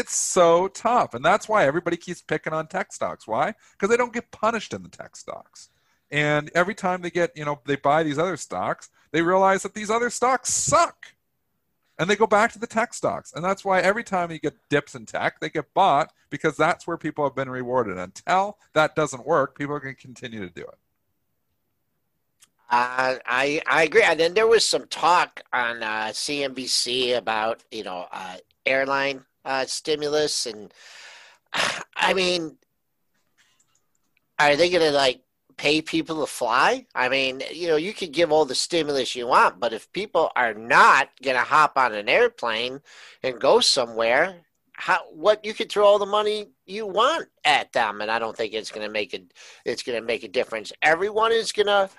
It's 0.00 0.16
so 0.16 0.68
tough. 0.68 1.12
And 1.12 1.22
that's 1.22 1.46
why 1.46 1.66
everybody 1.66 1.98
keeps 1.98 2.22
picking 2.22 2.54
on 2.54 2.68
tech 2.68 2.90
stocks. 2.90 3.28
Why? 3.28 3.54
Because 3.72 3.90
they 3.90 3.98
don't 3.98 4.14
get 4.14 4.30
punished 4.30 4.72
in 4.72 4.82
the 4.82 4.88
tech 4.88 5.14
stocks. 5.14 5.68
And 6.10 6.50
every 6.54 6.74
time 6.74 7.02
they 7.02 7.10
get, 7.10 7.36
you 7.36 7.44
know, 7.44 7.60
they 7.66 7.76
buy 7.76 8.02
these 8.02 8.18
other 8.18 8.38
stocks, 8.38 8.88
they 9.12 9.20
realize 9.20 9.62
that 9.62 9.74
these 9.74 9.90
other 9.90 10.08
stocks 10.08 10.54
suck. 10.54 11.08
And 11.98 12.08
they 12.08 12.16
go 12.16 12.26
back 12.26 12.50
to 12.52 12.58
the 12.58 12.66
tech 12.66 12.94
stocks. 12.94 13.34
And 13.34 13.44
that's 13.44 13.62
why 13.62 13.80
every 13.80 14.02
time 14.02 14.30
you 14.30 14.38
get 14.38 14.56
dips 14.70 14.94
in 14.94 15.04
tech, 15.04 15.38
they 15.38 15.50
get 15.50 15.74
bought 15.74 16.14
because 16.30 16.56
that's 16.56 16.86
where 16.86 16.96
people 16.96 17.24
have 17.24 17.34
been 17.34 17.50
rewarded. 17.50 17.98
Until 17.98 18.56
that 18.72 18.96
doesn't 18.96 19.26
work, 19.26 19.58
people 19.58 19.74
are 19.74 19.80
going 19.80 19.94
to 19.94 20.00
continue 20.00 20.40
to 20.40 20.48
do 20.48 20.62
it. 20.62 20.78
Uh, 22.70 23.16
I 23.26 23.60
I 23.66 23.82
agree. 23.82 24.02
And 24.02 24.18
then 24.18 24.32
there 24.32 24.46
was 24.46 24.64
some 24.64 24.86
talk 24.86 25.42
on 25.52 25.82
uh, 25.82 26.06
CNBC 26.12 27.18
about 27.18 27.64
you 27.70 27.82
know 27.82 28.06
uh, 28.10 28.36
airline 28.64 29.26
uh, 29.44 29.66
stimulus, 29.66 30.46
and 30.46 30.72
I 31.96 32.14
mean, 32.14 32.56
are 34.38 34.56
they 34.56 34.70
going 34.70 34.82
to 34.82 34.92
like 34.92 35.22
pay 35.56 35.82
people 35.82 36.20
to 36.20 36.26
fly? 36.26 36.86
I 36.94 37.08
mean, 37.08 37.42
you 37.52 37.68
know, 37.68 37.76
you 37.76 37.92
can 37.92 38.10
give 38.10 38.32
all 38.32 38.44
the 38.44 38.54
stimulus 38.54 39.14
you 39.14 39.26
want, 39.26 39.60
but 39.60 39.72
if 39.72 39.92
people 39.92 40.32
are 40.34 40.54
not 40.54 41.10
going 41.22 41.36
to 41.36 41.42
hop 41.42 41.76
on 41.76 41.94
an 41.94 42.08
airplane 42.08 42.80
and 43.22 43.40
go 43.40 43.60
somewhere, 43.60 44.36
how 44.72 45.00
what 45.12 45.44
you 45.44 45.52
could 45.52 45.70
throw 45.70 45.84
all 45.84 45.98
the 45.98 46.06
money 46.06 46.48
you 46.64 46.86
want 46.86 47.28
at 47.44 47.72
them, 47.72 48.00
and 48.00 48.10
I 48.10 48.18
don't 48.18 48.34
think 48.34 48.54
it's 48.54 48.70
going 48.70 48.86
to 48.86 48.92
make 48.92 49.12
a 49.12 49.20
it's 49.66 49.82
going 49.82 50.00
to 50.00 50.06
make 50.06 50.24
a 50.24 50.28
difference. 50.28 50.72
Everyone 50.80 51.32
is 51.32 51.52
going 51.52 51.66
to 51.66 51.90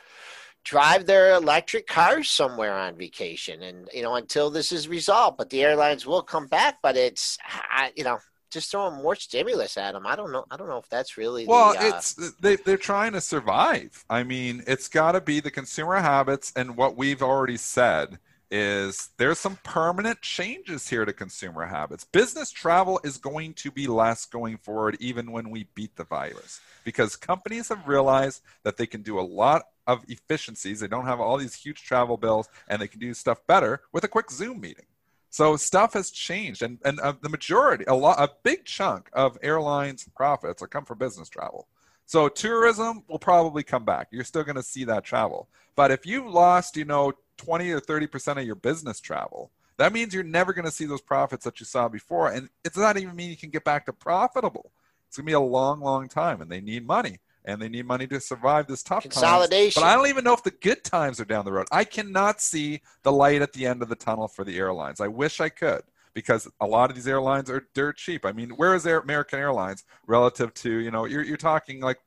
drive 0.63 1.05
their 1.05 1.33
electric 1.33 1.87
cars 1.87 2.29
somewhere 2.29 2.73
on 2.73 2.95
vacation 2.95 3.63
and 3.63 3.89
you 3.93 4.03
know 4.03 4.15
until 4.15 4.49
this 4.49 4.71
is 4.71 4.87
resolved 4.87 5.37
but 5.37 5.49
the 5.49 5.63
airlines 5.63 6.05
will 6.05 6.21
come 6.21 6.47
back 6.47 6.77
but 6.83 6.95
it's 6.95 7.37
I, 7.69 7.91
you 7.95 8.03
know 8.03 8.19
just 8.51 8.69
throwing 8.69 9.01
more 9.01 9.15
stimulus 9.15 9.77
at 9.77 9.93
them 9.93 10.05
i 10.05 10.15
don't 10.15 10.31
know 10.31 10.45
i 10.51 10.57
don't 10.57 10.67
know 10.67 10.77
if 10.77 10.89
that's 10.89 11.17
really 11.17 11.47
well 11.47 11.73
the, 11.73 11.79
uh, 11.79 11.97
it's 11.97 12.33
they, 12.39 12.57
they're 12.57 12.77
trying 12.77 13.13
to 13.13 13.21
survive. 13.21 14.03
I 14.09 14.23
mean 14.23 14.63
it's 14.67 14.87
got 14.87 15.13
to 15.13 15.21
be 15.21 15.39
the 15.39 15.51
consumer 15.51 15.95
habits 15.95 16.53
and 16.55 16.77
what 16.77 16.95
we've 16.95 17.23
already 17.23 17.57
said 17.57 18.19
is 18.51 19.09
there's 19.17 19.39
some 19.39 19.57
permanent 19.63 20.21
changes 20.21 20.89
here 20.89 21.05
to 21.05 21.13
consumer 21.13 21.65
habits. 21.65 22.03
Business 22.03 22.51
travel 22.51 22.99
is 23.03 23.17
going 23.17 23.53
to 23.53 23.71
be 23.71 23.87
less 23.87 24.25
going 24.25 24.57
forward 24.57 24.97
even 24.99 25.31
when 25.31 25.49
we 25.49 25.67
beat 25.73 25.95
the 25.95 26.03
virus 26.03 26.59
because 26.83 27.15
companies 27.15 27.69
have 27.69 27.87
realized 27.87 28.41
that 28.63 28.75
they 28.75 28.85
can 28.85 29.01
do 29.01 29.17
a 29.19 29.21
lot 29.21 29.63
of 29.87 30.03
efficiencies. 30.07 30.79
They 30.79 30.87
don't 30.87 31.05
have 31.05 31.19
all 31.19 31.37
these 31.37 31.55
huge 31.55 31.83
travel 31.83 32.17
bills, 32.17 32.47
and 32.67 32.81
they 32.81 32.87
can 32.87 32.99
do 32.99 33.13
stuff 33.13 33.45
better 33.47 33.81
with 33.91 34.03
a 34.03 34.07
quick 34.07 34.31
Zoom 34.31 34.61
meeting. 34.61 34.85
So 35.29 35.55
stuff 35.55 35.93
has 35.93 36.11
changed, 36.11 36.61
and 36.61 36.77
and 36.83 36.99
uh, 36.99 37.13
the 37.21 37.29
majority, 37.29 37.85
a 37.87 37.95
lot, 37.95 38.19
a 38.19 38.29
big 38.43 38.65
chunk 38.65 39.09
of 39.13 39.37
airlines' 39.41 40.07
profits 40.15 40.61
are 40.61 40.67
come 40.67 40.85
from 40.85 40.97
business 40.97 41.29
travel. 41.29 41.67
So 42.05 42.27
tourism 42.27 43.03
will 43.07 43.19
probably 43.19 43.63
come 43.63 43.85
back. 43.85 44.09
You're 44.11 44.25
still 44.25 44.43
going 44.43 44.57
to 44.57 44.63
see 44.63 44.83
that 44.85 45.05
travel, 45.05 45.47
but 45.75 45.89
if 45.89 46.05
you 46.05 46.29
lost, 46.29 46.75
you 46.75 46.83
know, 46.83 47.13
20 47.37 47.71
or 47.71 47.79
30 47.79 48.07
percent 48.07 48.39
of 48.39 48.45
your 48.45 48.55
business 48.55 48.99
travel, 48.99 49.51
that 49.77 49.93
means 49.93 50.13
you're 50.13 50.23
never 50.23 50.51
going 50.51 50.65
to 50.65 50.71
see 50.71 50.85
those 50.85 51.01
profits 51.01 51.45
that 51.45 51.61
you 51.61 51.65
saw 51.65 51.87
before, 51.87 52.29
and 52.29 52.49
it's 52.65 52.77
not 52.77 52.97
even 52.97 53.15
mean 53.15 53.29
you 53.29 53.37
can 53.37 53.51
get 53.51 53.63
back 53.63 53.85
to 53.85 53.93
profitable. 53.93 54.73
It's 55.07 55.17
going 55.17 55.25
to 55.25 55.29
be 55.29 55.33
a 55.33 55.39
long, 55.39 55.79
long 55.79 56.09
time, 56.09 56.41
and 56.41 56.51
they 56.51 56.61
need 56.61 56.85
money 56.85 57.19
and 57.45 57.61
they 57.61 57.69
need 57.69 57.85
money 57.85 58.07
to 58.07 58.19
survive 58.19 58.67
this 58.67 58.83
tough 58.83 59.03
consolidation. 59.03 59.81
Times. 59.81 59.85
But 59.85 59.91
I 59.91 59.95
don't 59.95 60.07
even 60.07 60.23
know 60.23 60.33
if 60.33 60.43
the 60.43 60.51
good 60.51 60.83
times 60.83 61.19
are 61.19 61.25
down 61.25 61.45
the 61.45 61.51
road. 61.51 61.67
I 61.71 61.83
cannot 61.83 62.41
see 62.41 62.81
the 63.03 63.11
light 63.11 63.41
at 63.41 63.53
the 63.53 63.65
end 63.65 63.81
of 63.81 63.89
the 63.89 63.95
tunnel 63.95 64.27
for 64.27 64.43
the 64.43 64.57
airlines. 64.57 65.01
I 65.01 65.07
wish 65.07 65.39
I 65.39 65.49
could 65.49 65.81
because 66.13 66.47
a 66.59 66.67
lot 66.67 66.89
of 66.89 66.95
these 66.95 67.07
airlines 67.07 67.49
are 67.49 67.67
dirt 67.73 67.97
cheap. 67.97 68.25
I 68.25 68.31
mean, 68.31 68.51
where 68.51 68.75
is 68.75 68.85
American 68.85 69.39
Airlines 69.39 69.83
relative 70.07 70.53
to 70.55 70.71
you 70.71 70.91
know 70.91 71.05
you're 71.05 71.23
you're 71.23 71.37
talking 71.37 71.79
like 71.79 71.99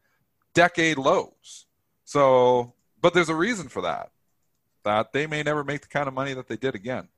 decade 0.54 0.98
lows. 0.98 1.66
So, 2.04 2.74
but 3.00 3.14
there's 3.14 3.28
a 3.28 3.34
reason 3.34 3.68
for 3.68 3.82
that. 3.82 4.10
That 4.84 5.12
they 5.12 5.26
may 5.26 5.42
never 5.42 5.64
make 5.64 5.80
the 5.80 5.88
kind 5.88 6.08
of 6.08 6.14
money 6.14 6.34
that 6.34 6.48
they 6.48 6.56
did 6.56 6.74
again. 6.74 7.08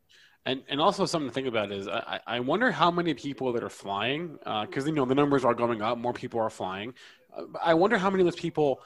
And, 0.45 0.62
and 0.69 0.81
also 0.81 1.07
something 1.07 1.29
to 1.29 1.35
think 1.35 1.49
about 1.49 1.73
is 1.73 1.89
I, 1.89 2.21
I 2.25 2.41
wonder 2.41 2.71
how 2.71 2.93
many 2.93 3.14
people 3.14 3.53
that 3.55 3.64
are 3.64 3.69
flying 3.69 4.39
because 4.39 4.85
uh, 4.85 4.87
you 4.87 4.93
know 4.93 5.05
the 5.05 5.17
numbers 5.17 5.45
are 5.45 5.55
going 5.55 5.83
up, 5.83 5.99
more 5.99 6.12
people 6.12 6.41
are 6.41 6.51
flying. 6.51 6.95
I 7.62 7.74
wonder 7.74 7.99
how 7.99 8.11
many 8.11 8.22
of 8.22 8.26
those 8.26 8.41
people 8.41 8.80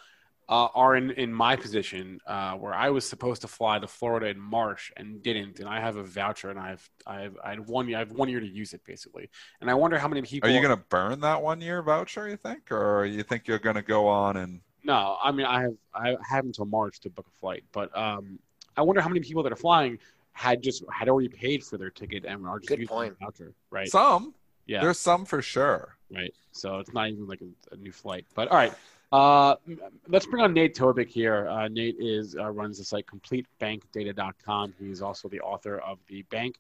uh, 0.51 0.69
are 0.75 0.97
in, 0.97 1.13
in 1.13 1.33
my 1.33 1.55
position 1.55 2.19
uh, 2.27 2.55
where 2.55 2.75
I 2.75 2.91
was 2.91 3.09
supposed 3.09 3.43
to 3.43 3.49
fly 3.49 3.79
to 3.79 3.87
Florida 3.87 4.27
in 4.27 4.41
March 4.41 4.93
and 4.97 5.23
didn't, 5.23 5.61
and 5.61 5.69
I 5.69 5.79
have 5.79 5.95
a 5.95 6.03
voucher 6.03 6.51
and 6.51 6.59
I 6.59 6.71
have 6.71 6.91
I 7.07 7.21
have 7.21 7.39
I 7.45 7.51
have 7.51 7.69
one 7.69 7.89
year 7.89 7.99
I 7.99 8.01
have 8.01 8.11
one 8.11 8.29
year 8.29 8.41
to 8.41 8.47
use 8.49 8.73
it 8.73 8.85
basically, 8.85 9.31
and 9.61 9.71
I 9.71 9.75
wonder 9.75 9.97
how 9.97 10.09
many 10.09 10.23
people 10.23 10.51
are 10.51 10.53
you 10.53 10.61
going 10.61 10.77
to 10.77 10.85
burn 10.89 11.21
that 11.21 11.41
one 11.41 11.61
year 11.61 11.81
voucher? 11.83 12.29
You 12.29 12.37
think, 12.37 12.73
or 12.73 13.05
you 13.05 13.23
think 13.23 13.47
you're 13.47 13.61
going 13.61 13.77
to 13.77 13.83
go 13.83 14.09
on 14.09 14.37
and? 14.37 14.61
No, 14.83 15.19
I 15.23 15.31
mean 15.31 15.47
I 15.47 15.63
have 15.63 15.77
I 15.95 16.17
have 16.29 16.45
until 16.45 16.65
March 16.65 16.99
to 17.01 17.11
book 17.11 17.27
a 17.29 17.39
flight, 17.39 17.63
but 17.71 17.97
um, 17.97 18.41
I 18.77 18.83
wonder 18.83 19.01
how 19.01 19.09
many 19.09 19.21
people 19.21 19.45
that 19.45 19.53
are 19.53 19.57
flying 19.57 19.99
had 20.33 20.63
just 20.63 20.83
had 20.93 21.09
already 21.09 21.29
paid 21.29 21.63
for 21.63 21.79
their 21.79 21.91
ticket 21.91 22.25
and 22.25 22.45
are 22.47 22.59
just 22.59 22.71
Good 22.71 22.81
using 22.81 22.89
point. 22.89 23.19
the 23.21 23.27
voucher, 23.27 23.53
right? 23.71 23.89
Some, 23.89 24.35
yeah, 24.67 24.81
there's 24.81 24.99
some 24.99 25.27
for 25.27 25.43
sure. 25.43 25.97
Right? 26.11 26.33
So 26.53 26.79
it's 26.79 26.93
not 26.93 27.09
even 27.09 27.27
like 27.27 27.41
a, 27.41 27.75
a 27.75 27.77
new 27.77 27.93
flight. 27.93 28.27
But 28.35 28.49
all 28.49 28.57
right, 28.57 28.75
uh, 29.13 29.57
let's 30.09 30.27
bring 30.27 30.43
on 30.43 30.55
Nate 30.55 30.75
Tobik 30.75 31.09
here. 31.09 31.49
Uh, 31.49 31.69
Nate 31.69 31.97
is 31.99 32.37
uh, 32.37 32.51
runs 32.51 32.79
the 32.79 32.85
site 32.85 33.07
CompleteBankData.com. 33.07 34.75
He's 34.79 35.03
also 35.03 35.29
the 35.29 35.41
author 35.41 35.79
of 35.79 35.99
the 36.07 36.23
Bank 36.23 36.57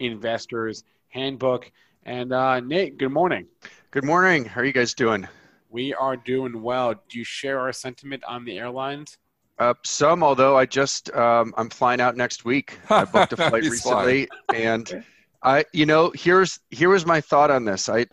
Investors 0.00 0.84
Handbook. 1.08 1.70
And 2.04 2.32
uh, 2.32 2.60
Nate, 2.60 2.98
good 2.98 3.12
morning. 3.12 3.46
Good 3.90 4.04
morning. 4.04 4.44
How 4.44 4.60
are 4.60 4.64
you 4.64 4.72
guys 4.72 4.92
doing? 4.92 5.26
We 5.70 5.94
are 5.94 6.16
doing 6.16 6.62
well. 6.62 6.94
Do 6.94 7.18
you 7.18 7.24
share 7.24 7.58
our 7.60 7.72
sentiment 7.72 8.22
on 8.24 8.44
the 8.44 8.58
airlines? 8.58 9.16
Uh, 9.58 9.72
some, 9.84 10.22
although 10.22 10.58
I 10.58 10.66
just 10.66 11.10
um, 11.14 11.54
I'm 11.56 11.70
flying 11.70 12.00
out 12.00 12.16
next 12.16 12.44
week. 12.44 12.78
I 12.90 13.04
booked 13.04 13.32
a 13.32 13.36
flight 13.36 13.62
recently, 13.62 14.28
and 14.52 15.04
I, 15.42 15.64
you 15.72 15.86
know, 15.86 16.12
here's 16.14 16.58
here 16.70 16.90
was 16.90 17.06
my 17.06 17.20
thought 17.20 17.50
on 17.50 17.64
this. 17.64 17.88
I 17.88 18.06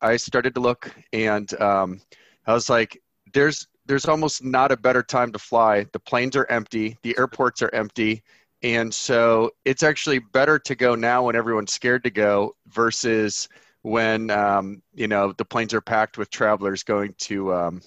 I 0.00 0.16
started 0.16 0.54
to 0.54 0.60
look, 0.60 0.94
and 1.12 1.52
um, 1.60 2.00
I 2.46 2.54
was 2.54 2.68
like, 2.70 3.00
there's 3.32 3.66
there's 3.86 4.06
almost 4.06 4.44
not 4.44 4.70
a 4.70 4.76
better 4.76 5.02
time 5.02 5.32
to 5.32 5.38
fly. 5.38 5.86
The 5.92 5.98
planes 6.00 6.36
are 6.36 6.46
empty, 6.50 6.98
the 7.02 7.16
airports 7.18 7.62
are 7.62 7.74
empty, 7.74 8.22
and 8.62 8.92
so 8.92 9.50
it's 9.64 9.82
actually 9.82 10.18
better 10.18 10.58
to 10.58 10.74
go 10.74 10.94
now 10.94 11.24
when 11.24 11.36
everyone's 11.36 11.72
scared 11.72 12.04
to 12.04 12.10
go 12.10 12.54
versus 12.66 13.48
when 13.82 14.30
um, 14.30 14.82
you 14.94 15.08
know 15.08 15.32
the 15.32 15.44
planes 15.44 15.74
are 15.74 15.80
packed 15.80 16.18
with 16.18 16.30
travelers 16.30 16.82
going 16.82 17.14
to 17.18 17.54
um, 17.54 17.82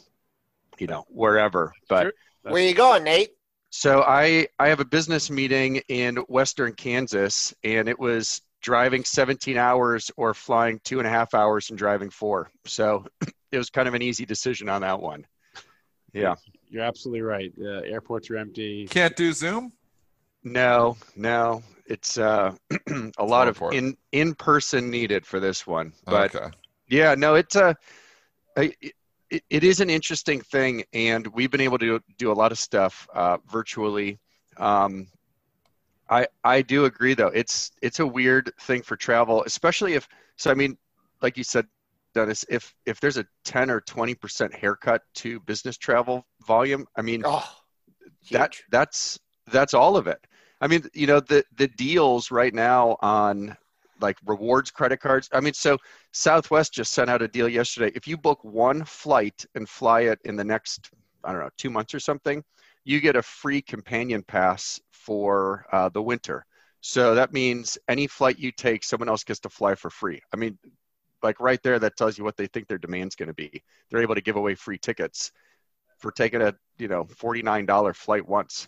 you 0.79 0.87
know 0.87 1.05
wherever. 1.09 1.73
But 1.87 2.03
Sure. 2.03 2.13
Where 2.43 2.67
you 2.67 2.73
going, 2.73 3.03
Nate? 3.03 3.35
so 3.69 4.03
I 4.03 4.47
I 4.59 4.67
have 4.67 4.79
a 4.79 4.85
business 4.85 5.29
meeting 5.29 5.77
in 5.87 6.17
Western 6.27 6.73
Kansas, 6.73 7.53
and 7.63 7.87
it 7.87 7.97
was 7.97 8.41
driving 8.61 9.03
17 9.03 9.57
hours 9.57 10.11
or 10.17 10.33
flying 10.33 10.79
two 10.83 10.99
and 10.99 11.07
a 11.07 11.09
half 11.09 11.33
hours 11.33 11.69
and 11.69 11.77
driving 11.77 12.09
four. 12.09 12.51
So 12.65 13.05
it 13.51 13.57
was 13.57 13.69
kind 13.69 13.87
of 13.87 13.93
an 13.93 14.01
easy 14.01 14.25
decision 14.25 14.69
on 14.69 14.81
that 14.81 14.99
one. 14.99 15.25
Yeah. 16.13 16.35
You're 16.67 16.83
absolutely 16.83 17.21
right. 17.21 17.53
The 17.57 17.83
airports 17.85 18.29
are 18.29 18.37
empty. 18.37 18.87
Can't 18.87 19.15
do 19.15 19.33
Zoom. 19.33 19.73
No, 20.43 20.97
no, 21.15 21.61
it's 21.85 22.17
uh, 22.17 22.55
a 23.17 23.23
lot 23.23 23.47
of 23.47 23.55
important. 23.55 23.97
in 24.11 24.19
in 24.27 24.35
person 24.35 24.89
needed 24.89 25.25
for 25.25 25.39
this 25.39 25.67
one. 25.67 25.93
But 26.05 26.33
okay. 26.33 26.49
Yeah, 26.87 27.15
no, 27.15 27.35
it's 27.35 27.55
a, 27.55 27.75
a 28.57 28.73
it, 29.29 29.43
it 29.49 29.63
is 29.63 29.81
an 29.81 29.89
interesting 29.89 30.41
thing, 30.41 30.83
and 30.93 31.27
we've 31.27 31.51
been 31.51 31.61
able 31.61 31.77
to 31.79 32.01
do 32.17 32.31
a 32.31 32.33
lot 32.33 32.51
of 32.51 32.57
stuff 32.57 33.07
uh, 33.13 33.37
virtually. 33.49 34.19
Um, 34.57 35.07
I 36.11 36.27
I 36.43 36.61
do 36.61 36.85
agree 36.85 37.15
though. 37.15 37.29
It's 37.29 37.71
it's 37.81 37.99
a 37.99 38.07
weird 38.07 38.51
thing 38.61 38.83
for 38.83 38.97
travel, 38.97 39.43
especially 39.45 39.95
if 39.95 40.07
so. 40.37 40.51
I 40.51 40.55
mean, 40.55 40.77
like 41.21 41.37
you 41.37 41.43
said, 41.43 41.67
Dennis, 42.13 42.45
if 42.49 42.75
if 42.85 42.99
there's 42.99 43.17
a 43.17 43.25
ten 43.45 43.71
or 43.71 43.81
twenty 43.81 44.15
percent 44.15 44.53
haircut 44.53 45.03
to 45.15 45.39
business 45.41 45.77
travel 45.77 46.25
volume, 46.45 46.85
I 46.97 47.01
mean, 47.03 47.25
Oh, 47.25 47.49
that 48.31 48.53
huge. 48.55 48.63
that's 48.71 49.19
that's 49.51 49.73
all 49.73 49.97
of 49.97 50.07
it. 50.07 50.19
I 50.61 50.67
mean, 50.67 50.83
you 50.93 51.07
know, 51.07 51.19
the 51.21 51.43
the 51.57 51.67
deals 51.69 52.31
right 52.31 52.53
now 52.53 52.97
on 53.01 53.57
like 54.01 54.17
rewards 54.25 54.71
credit 54.71 54.99
cards. 54.99 55.29
I 55.33 55.41
mean, 55.41 55.53
so 55.53 55.77
Southwest 56.11 56.73
just 56.73 56.93
sent 56.93 57.09
out 57.09 57.21
a 57.21 57.27
deal 57.27 57.47
yesterday. 57.47 57.91
If 57.95 58.07
you 58.07 58.17
book 58.17 58.43
one 58.43 58.83
flight 58.85 59.45
and 59.55 59.69
fly 59.69 60.01
it 60.01 60.19
in 60.25 60.35
the 60.35 60.43
next, 60.43 60.89
I 61.23 61.31
don't 61.31 61.41
know, 61.41 61.49
two 61.57 61.69
months 61.69 61.93
or 61.93 61.99
something, 61.99 62.43
you 62.83 62.99
get 62.99 63.15
a 63.15 63.21
free 63.21 63.61
companion 63.61 64.23
pass 64.23 64.79
for 64.91 65.65
uh, 65.71 65.89
the 65.89 66.01
winter. 66.01 66.45
So 66.81 67.13
that 67.15 67.31
means 67.31 67.77
any 67.87 68.07
flight 68.07 68.39
you 68.39 68.51
take, 68.51 68.83
someone 68.83 69.09
else 69.09 69.23
gets 69.23 69.39
to 69.41 69.49
fly 69.49 69.75
for 69.75 69.89
free. 69.89 70.19
I 70.33 70.37
mean, 70.37 70.57
like 71.21 71.39
right 71.39 71.61
there, 71.61 71.77
that 71.77 71.95
tells 71.95 72.17
you 72.17 72.23
what 72.23 72.37
they 72.37 72.47
think 72.47 72.67
their 72.67 72.79
demand's 72.79 73.15
going 73.15 73.27
to 73.27 73.33
be. 73.33 73.63
They're 73.89 74.01
able 74.01 74.15
to 74.15 74.21
give 74.21 74.35
away 74.35 74.55
free 74.55 74.79
tickets 74.79 75.31
for 75.99 76.11
taking 76.11 76.41
a 76.41 76.55
you 76.79 76.87
know 76.87 77.05
forty 77.05 77.43
nine 77.43 77.67
dollar 77.67 77.93
flight 77.93 78.27
once. 78.27 78.67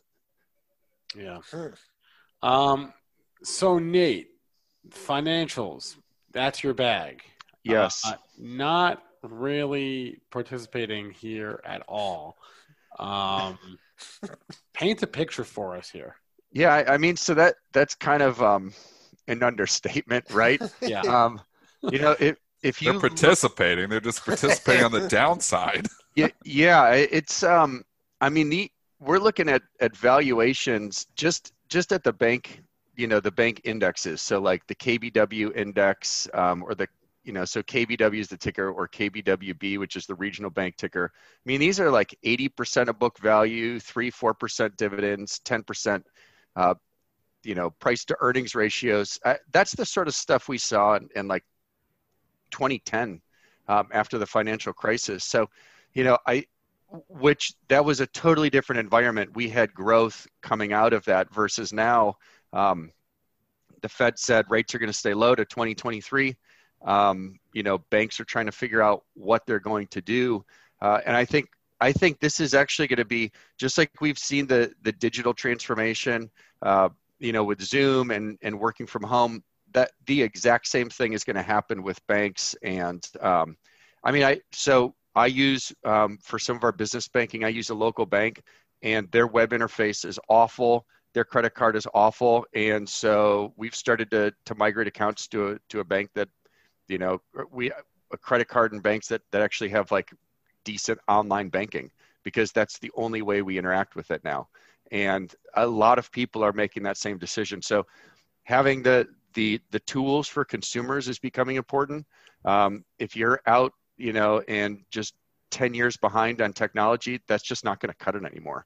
Yeah. 1.15 1.39
Hmm. 1.51 2.47
Um. 2.47 2.93
So 3.41 3.79
Nate, 3.79 4.29
financials. 4.89 5.95
That's 6.31 6.63
your 6.63 6.73
bag. 6.73 7.23
Yes. 7.63 8.01
Uh, 8.05 8.15
not 8.37 9.01
really 9.23 10.19
participating 10.31 11.11
here 11.11 11.61
at 11.65 11.81
all. 11.87 12.37
Um, 12.99 13.57
paint 14.73 15.01
a 15.03 15.07
picture 15.07 15.43
for 15.43 15.75
us 15.75 15.89
here. 15.89 16.15
Yeah, 16.51 16.73
I, 16.73 16.93
I 16.93 16.97
mean, 16.97 17.15
so 17.15 17.33
that 17.33 17.55
that's 17.71 17.95
kind 17.95 18.21
of 18.21 18.41
um, 18.41 18.73
an 19.27 19.43
understatement, 19.43 20.25
right? 20.31 20.61
Yeah. 20.81 21.01
um, 21.01 21.41
you 21.81 21.99
know, 21.99 22.15
if 22.19 22.37
if 22.61 22.81
you 22.81 22.91
They're 22.91 23.09
participating. 23.09 23.89
They're 23.89 23.99
just 23.99 24.23
participating 24.23 24.85
on 24.85 24.91
the 24.91 25.07
downside. 25.09 25.87
yeah, 26.15 26.29
yeah, 26.45 26.91
it's 26.91 27.43
um, 27.43 27.83
I 28.21 28.29
mean, 28.29 28.49
the 28.49 28.71
we're 28.99 29.19
looking 29.19 29.49
at 29.49 29.61
at 29.79 29.95
valuations 29.95 31.07
just 31.15 31.53
just 31.69 31.91
at 31.91 32.03
the 32.03 32.13
bank 32.13 32.61
you 32.95 33.07
know 33.07 33.19
the 33.19 33.31
bank 33.31 33.61
indexes 33.63 34.21
so 34.21 34.39
like 34.39 34.65
the 34.67 34.75
kbw 34.75 35.55
index 35.55 36.27
um, 36.33 36.63
or 36.63 36.75
the 36.75 36.87
you 37.23 37.33
know 37.33 37.45
so 37.45 37.61
kbw 37.63 38.19
is 38.19 38.27
the 38.27 38.37
ticker 38.37 38.69
or 38.69 38.87
kbwb 38.87 39.77
which 39.77 39.95
is 39.95 40.05
the 40.05 40.15
regional 40.15 40.49
bank 40.49 40.75
ticker 40.75 41.11
i 41.13 41.41
mean 41.45 41.59
these 41.59 41.79
are 41.79 41.89
like 41.89 42.17
80% 42.23 42.89
of 42.89 42.99
book 42.99 43.17
value 43.19 43.79
3 43.79 44.11
4% 44.11 44.77
dividends 44.77 45.39
10% 45.45 46.03
uh, 46.55 46.73
you 47.43 47.55
know 47.55 47.69
price 47.69 48.05
to 48.05 48.17
earnings 48.19 48.55
ratios 48.55 49.19
uh, 49.25 49.35
that's 49.51 49.73
the 49.73 49.85
sort 49.85 50.07
of 50.07 50.15
stuff 50.15 50.47
we 50.47 50.57
saw 50.57 50.95
in, 50.95 51.09
in 51.15 51.27
like 51.27 51.43
2010 52.51 53.21
um, 53.67 53.87
after 53.91 54.17
the 54.17 54.25
financial 54.25 54.73
crisis 54.73 55.23
so 55.23 55.49
you 55.93 56.03
know 56.03 56.17
i 56.27 56.43
which 57.07 57.53
that 57.69 57.83
was 57.83 57.99
a 58.01 58.07
totally 58.07 58.49
different 58.49 58.79
environment. 58.79 59.35
We 59.35 59.49
had 59.49 59.73
growth 59.73 60.27
coming 60.41 60.73
out 60.73 60.93
of 60.93 61.03
that 61.05 61.33
versus 61.33 61.73
now. 61.73 62.17
Um, 62.51 62.91
the 63.81 63.89
Fed 63.89 64.19
said 64.19 64.45
rates 64.49 64.75
are 64.75 64.79
going 64.79 64.91
to 64.91 64.97
stay 64.97 65.13
low 65.13 65.35
to 65.35 65.43
2023. 65.43 66.35
Um, 66.83 67.39
you 67.53 67.63
know, 67.63 67.77
banks 67.89 68.19
are 68.19 68.25
trying 68.25 68.45
to 68.47 68.51
figure 68.51 68.81
out 68.81 69.03
what 69.13 69.45
they're 69.45 69.59
going 69.59 69.87
to 69.87 70.01
do, 70.01 70.43
uh, 70.81 70.99
and 71.05 71.15
I 71.15 71.25
think 71.25 71.47
I 71.79 71.91
think 71.91 72.19
this 72.19 72.39
is 72.39 72.53
actually 72.53 72.87
going 72.87 72.97
to 72.97 73.05
be 73.05 73.31
just 73.57 73.77
like 73.77 73.89
we've 74.01 74.19
seen 74.19 74.47
the 74.47 74.73
the 74.81 74.91
digital 74.91 75.33
transformation. 75.33 76.29
Uh, 76.61 76.89
you 77.19 77.31
know, 77.31 77.43
with 77.43 77.61
Zoom 77.61 78.11
and 78.11 78.37
and 78.41 78.59
working 78.59 78.85
from 78.85 79.03
home, 79.03 79.43
that 79.73 79.91
the 80.05 80.21
exact 80.21 80.67
same 80.67 80.89
thing 80.89 81.13
is 81.13 81.23
going 81.23 81.35
to 81.35 81.41
happen 81.41 81.83
with 81.83 82.05
banks. 82.07 82.55
And 82.63 83.07
um, 83.21 83.57
I 84.03 84.11
mean, 84.11 84.23
I 84.23 84.41
so 84.51 84.95
I 85.15 85.27
use 85.27 85.71
um, 85.83 86.17
for 86.21 86.39
some 86.39 86.55
of 86.55 86.63
our 86.63 86.71
business 86.71 87.07
banking, 87.07 87.43
I 87.43 87.49
use 87.49 87.69
a 87.69 87.75
local 87.75 88.05
bank 88.05 88.41
and 88.81 89.09
their 89.11 89.27
web 89.27 89.51
interface 89.51 90.05
is 90.05 90.19
awful. 90.27 90.85
Their 91.13 91.23
credit 91.23 91.53
card 91.53 91.75
is 91.75 91.87
awful. 91.93 92.45
And 92.53 92.87
so 92.87 93.53
we've 93.55 93.75
started 93.75 94.11
to, 94.11 94.33
to 94.45 94.55
migrate 94.55 94.87
accounts 94.87 95.27
to 95.29 95.51
a, 95.51 95.57
to 95.69 95.79
a 95.79 95.83
bank 95.83 96.09
that, 96.15 96.27
you 96.87 96.97
know, 96.97 97.21
we, 97.51 97.71
a 98.11 98.17
credit 98.17 98.47
card 98.47 98.73
and 98.73 98.83
banks 98.83 99.07
that, 99.07 99.21
that 99.31 99.41
actually 99.41 99.69
have 99.69 99.91
like 99.91 100.13
decent 100.63 100.99
online 101.07 101.49
banking 101.49 101.89
because 102.23 102.51
that's 102.51 102.79
the 102.79 102.91
only 102.95 103.21
way 103.21 103.41
we 103.41 103.57
interact 103.57 103.95
with 103.95 104.11
it 104.11 104.23
now. 104.23 104.47
And 104.91 105.33
a 105.55 105.65
lot 105.65 105.97
of 105.97 106.11
people 106.11 106.43
are 106.43 106.53
making 106.53 106.83
that 106.83 106.97
same 106.97 107.17
decision. 107.17 107.61
So 107.61 107.85
having 108.43 108.83
the, 108.83 109.07
the, 109.33 109.59
the 109.71 109.79
tools 109.79 110.27
for 110.27 110.45
consumers 110.45 111.07
is 111.07 111.19
becoming 111.19 111.55
important. 111.55 112.05
Um, 112.45 112.85
if 112.99 113.15
you're 113.15 113.41
out 113.47 113.73
you 113.97 114.13
know, 114.13 114.41
and 114.47 114.83
just 114.89 115.13
10 115.51 115.73
years 115.73 115.97
behind 115.97 116.41
on 116.41 116.53
technology, 116.53 117.21
that's 117.27 117.43
just 117.43 117.63
not 117.63 117.79
going 117.79 117.91
to 117.91 117.97
cut 118.03 118.15
it 118.15 118.23
anymore. 118.23 118.65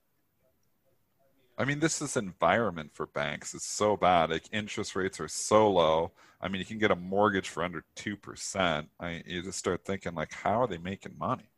I 1.57 1.65
mean, 1.65 1.79
this 1.79 2.01
is 2.01 2.15
environment 2.17 2.91
for 2.93 3.07
banks. 3.07 3.53
It's 3.55 3.65
so 3.65 3.97
bad. 3.97 4.29
Like 4.29 4.45
interest 4.51 4.95
rates 4.95 5.19
are 5.19 5.27
so 5.27 5.71
low. 5.71 6.11
I 6.39 6.49
mean, 6.49 6.59
you 6.59 6.65
can 6.65 6.77
get 6.77 6.91
a 6.91 6.95
mortgage 6.95 7.49
for 7.49 7.63
under 7.63 7.83
two 7.95 8.15
percent. 8.15 8.89
I 8.99 9.23
you 9.25 9.41
just 9.41 9.57
start 9.57 9.83
thinking 9.83 10.13
like, 10.13 10.33
how 10.33 10.61
are 10.61 10.67
they 10.67 10.77
making 10.77 11.17
money? 11.17 11.49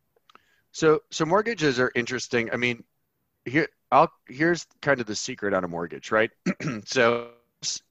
So, 0.72 1.02
so 1.12 1.26
mortgages 1.26 1.80
are 1.80 1.92
interesting. 1.96 2.50
I 2.54 2.58
mean, 2.58 2.84
here, 3.46 3.68
I'll 3.92 4.12
here's 4.28 4.66
kind 4.82 5.02
of 5.02 5.08
the 5.08 5.16
secret 5.16 5.54
on 5.54 5.64
a 5.64 5.68
mortgage, 5.68 6.12
right? 6.12 6.32
so, 6.86 7.32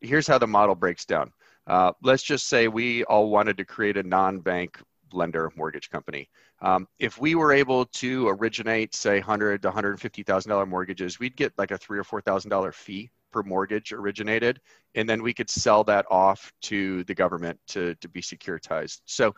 here's 0.01 0.27
how 0.27 0.39
the 0.39 0.47
model 0.47 0.75
breaks 0.75 1.05
down. 1.05 1.33
Uh, 1.67 1.93
let's 2.03 2.23
just 2.23 2.49
say 2.49 2.69
we 2.69 3.05
all 3.05 3.29
wanted 3.29 3.59
to 3.59 3.65
create 3.65 3.99
a 3.99 4.03
non-bank 4.03 4.81
lender 5.13 5.51
mortgage 5.57 5.91
company. 5.91 6.29
Um, 6.61 6.89
if 6.99 7.21
we 7.21 7.35
were 7.35 7.53
able 7.53 7.87
to 7.87 8.29
originate, 8.29 8.95
say, 8.95 9.21
hundred 9.21 9.63
to 9.63 9.71
hundred 9.71 10.01
fifty 10.01 10.23
thousand 10.23 10.51
dollar 10.51 10.67
mortgages, 10.67 11.19
we'd 11.19 11.37
get 11.37 11.53
like 11.59 11.71
a 11.71 11.79
three 11.79 11.99
or 11.99 12.05
four 12.05 12.21
thousand 12.21 12.51
dollar 12.51 12.73
fee 12.73 13.11
per 13.33 13.43
mortgage 13.43 13.93
originated, 13.93 14.61
and 14.95 15.09
then 15.09 15.23
we 15.23 15.35
could 15.35 15.51
sell 15.51 15.85
that 15.85 16.07
off 16.11 16.53
to 16.63 17.05
the 17.05 17.15
government 17.15 17.59
to 17.69 17.95
to 17.97 18.09
be 18.09 18.21
securitized. 18.21 19.01
So. 19.05 19.35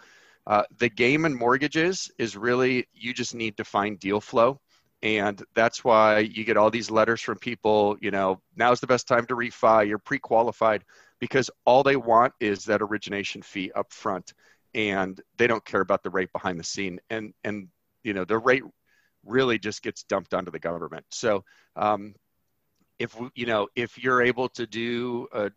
Uh, 0.47 0.63
the 0.79 0.89
game 0.89 1.27
in 1.27 1.37
mortgages 1.37 2.11
is 2.17 2.35
really 2.35 2.89
you 2.95 3.13
just 3.13 3.35
need 3.35 3.59
to 3.59 3.63
find 3.63 4.01
deal 4.01 4.23
flow 4.23 4.59
and 5.03 5.43
that's 5.55 5.83
why 5.83 6.19
you 6.19 6.45
get 6.45 6.57
all 6.57 6.71
these 6.71 6.91
letters 6.91 7.21
from 7.21 7.39
people 7.39 7.97
you 8.01 8.11
know 8.11 8.41
now's 8.57 8.81
the 8.81 8.87
best 8.87 9.09
time 9.09 9.25
to 9.27 9.35
refi 9.35 9.87
you're 9.87 9.99
pre-qualified 9.99 10.85
because 11.21 11.51
all 11.65 11.83
they 11.83 11.97
want 11.97 12.33
is 12.41 12.65
that 12.65 12.83
origination 12.83 13.43
fee 13.43 13.71
up 13.75 13.93
front 13.93 14.35
and 14.75 15.21
they 15.37 15.47
don't 15.47 15.65
care 15.65 15.81
about 15.81 16.03
the 16.03 16.11
rate 16.11 16.33
behind 16.33 16.59
the 16.59 16.65
scene. 16.65 17.01
And 17.11 17.33
and 17.45 17.69
you 18.03 18.15
know 18.15 18.25
the 18.25 18.39
rate 18.39 18.63
really 19.25 19.59
just 19.59 19.83
gets 19.83 20.03
dumped 20.05 20.35
onto 20.35 20.51
the 20.51 20.59
government. 20.59 21.05
So 21.11 21.45
um, 21.77 22.15
if 22.99 23.17
you 23.35 23.47
know 23.47 23.69
if 23.77 24.03
you're 24.03 24.23
able 24.23 24.49
to 24.51 24.67
do 24.67 25.29
a, 25.33 25.51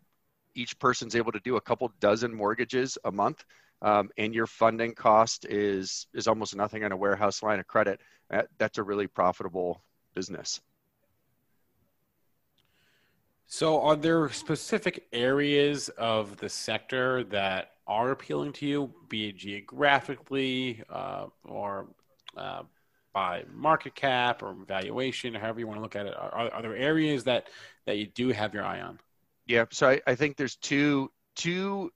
each 0.55 0.77
person's 0.79 1.15
able 1.15 1.31
to 1.31 1.39
do 1.39 1.55
a 1.55 1.61
couple 1.61 1.91
dozen 1.99 2.33
mortgages 2.33 2.97
a 3.05 3.11
month 3.11 3.43
um, 3.81 4.09
and 4.17 4.33
your 4.33 4.47
funding 4.47 4.93
cost 4.93 5.45
is 5.45 6.07
is 6.13 6.27
almost 6.27 6.55
nothing 6.55 6.83
on 6.83 6.91
a 6.91 6.97
warehouse 6.97 7.43
line 7.43 7.59
of 7.59 7.67
credit 7.67 7.99
that, 8.29 8.47
that's 8.57 8.77
a 8.77 8.83
really 8.83 9.07
profitable 9.07 9.83
business. 10.15 10.61
So 13.45 13.81
are 13.81 13.95
there 13.95 14.29
specific 14.29 15.05
areas 15.13 15.89
of 15.89 16.37
the 16.37 16.49
sector 16.49 17.23
that 17.25 17.72
are 17.87 18.11
appealing 18.11 18.53
to 18.53 18.65
you, 18.65 18.93
be 19.09 19.29
it 19.29 19.37
geographically 19.37 20.83
uh, 20.89 21.25
or 21.43 21.87
uh, 22.37 22.63
by 23.13 23.43
market 23.53 23.95
cap 23.95 24.41
or 24.41 24.55
valuation, 24.67 25.33
however 25.33 25.59
you 25.59 25.67
want 25.67 25.77
to 25.77 25.81
look 25.81 25.95
at 25.95 26.05
it? 26.05 26.15
Are, 26.17 26.51
are, 26.51 26.61
there 26.61 26.75
areas 26.75 27.23
that 27.25 27.47
that 27.85 27.97
you 27.97 28.07
do 28.07 28.29
have 28.29 28.53
your 28.53 28.63
eye 28.63 28.81
on? 28.81 28.99
Yeah, 29.45 29.65
so 29.71 29.89
I, 29.89 30.01
I 30.07 30.15
think 30.15 30.37
there's 30.37 30.55
two 30.55 31.11
two 31.35 31.91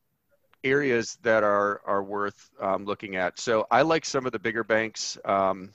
areas 0.64 1.18
that 1.24 1.44
are 1.44 1.82
are 1.86 2.04
worth 2.04 2.50
um, 2.60 2.86
looking 2.86 3.16
at. 3.16 3.40
So 3.40 3.66
I 3.72 3.82
like 3.82 4.06
some 4.06 4.26
of 4.26 4.32
the 4.32 4.40
bigger 4.40 4.64
banks. 4.64 5.18
Um, 5.26 5.72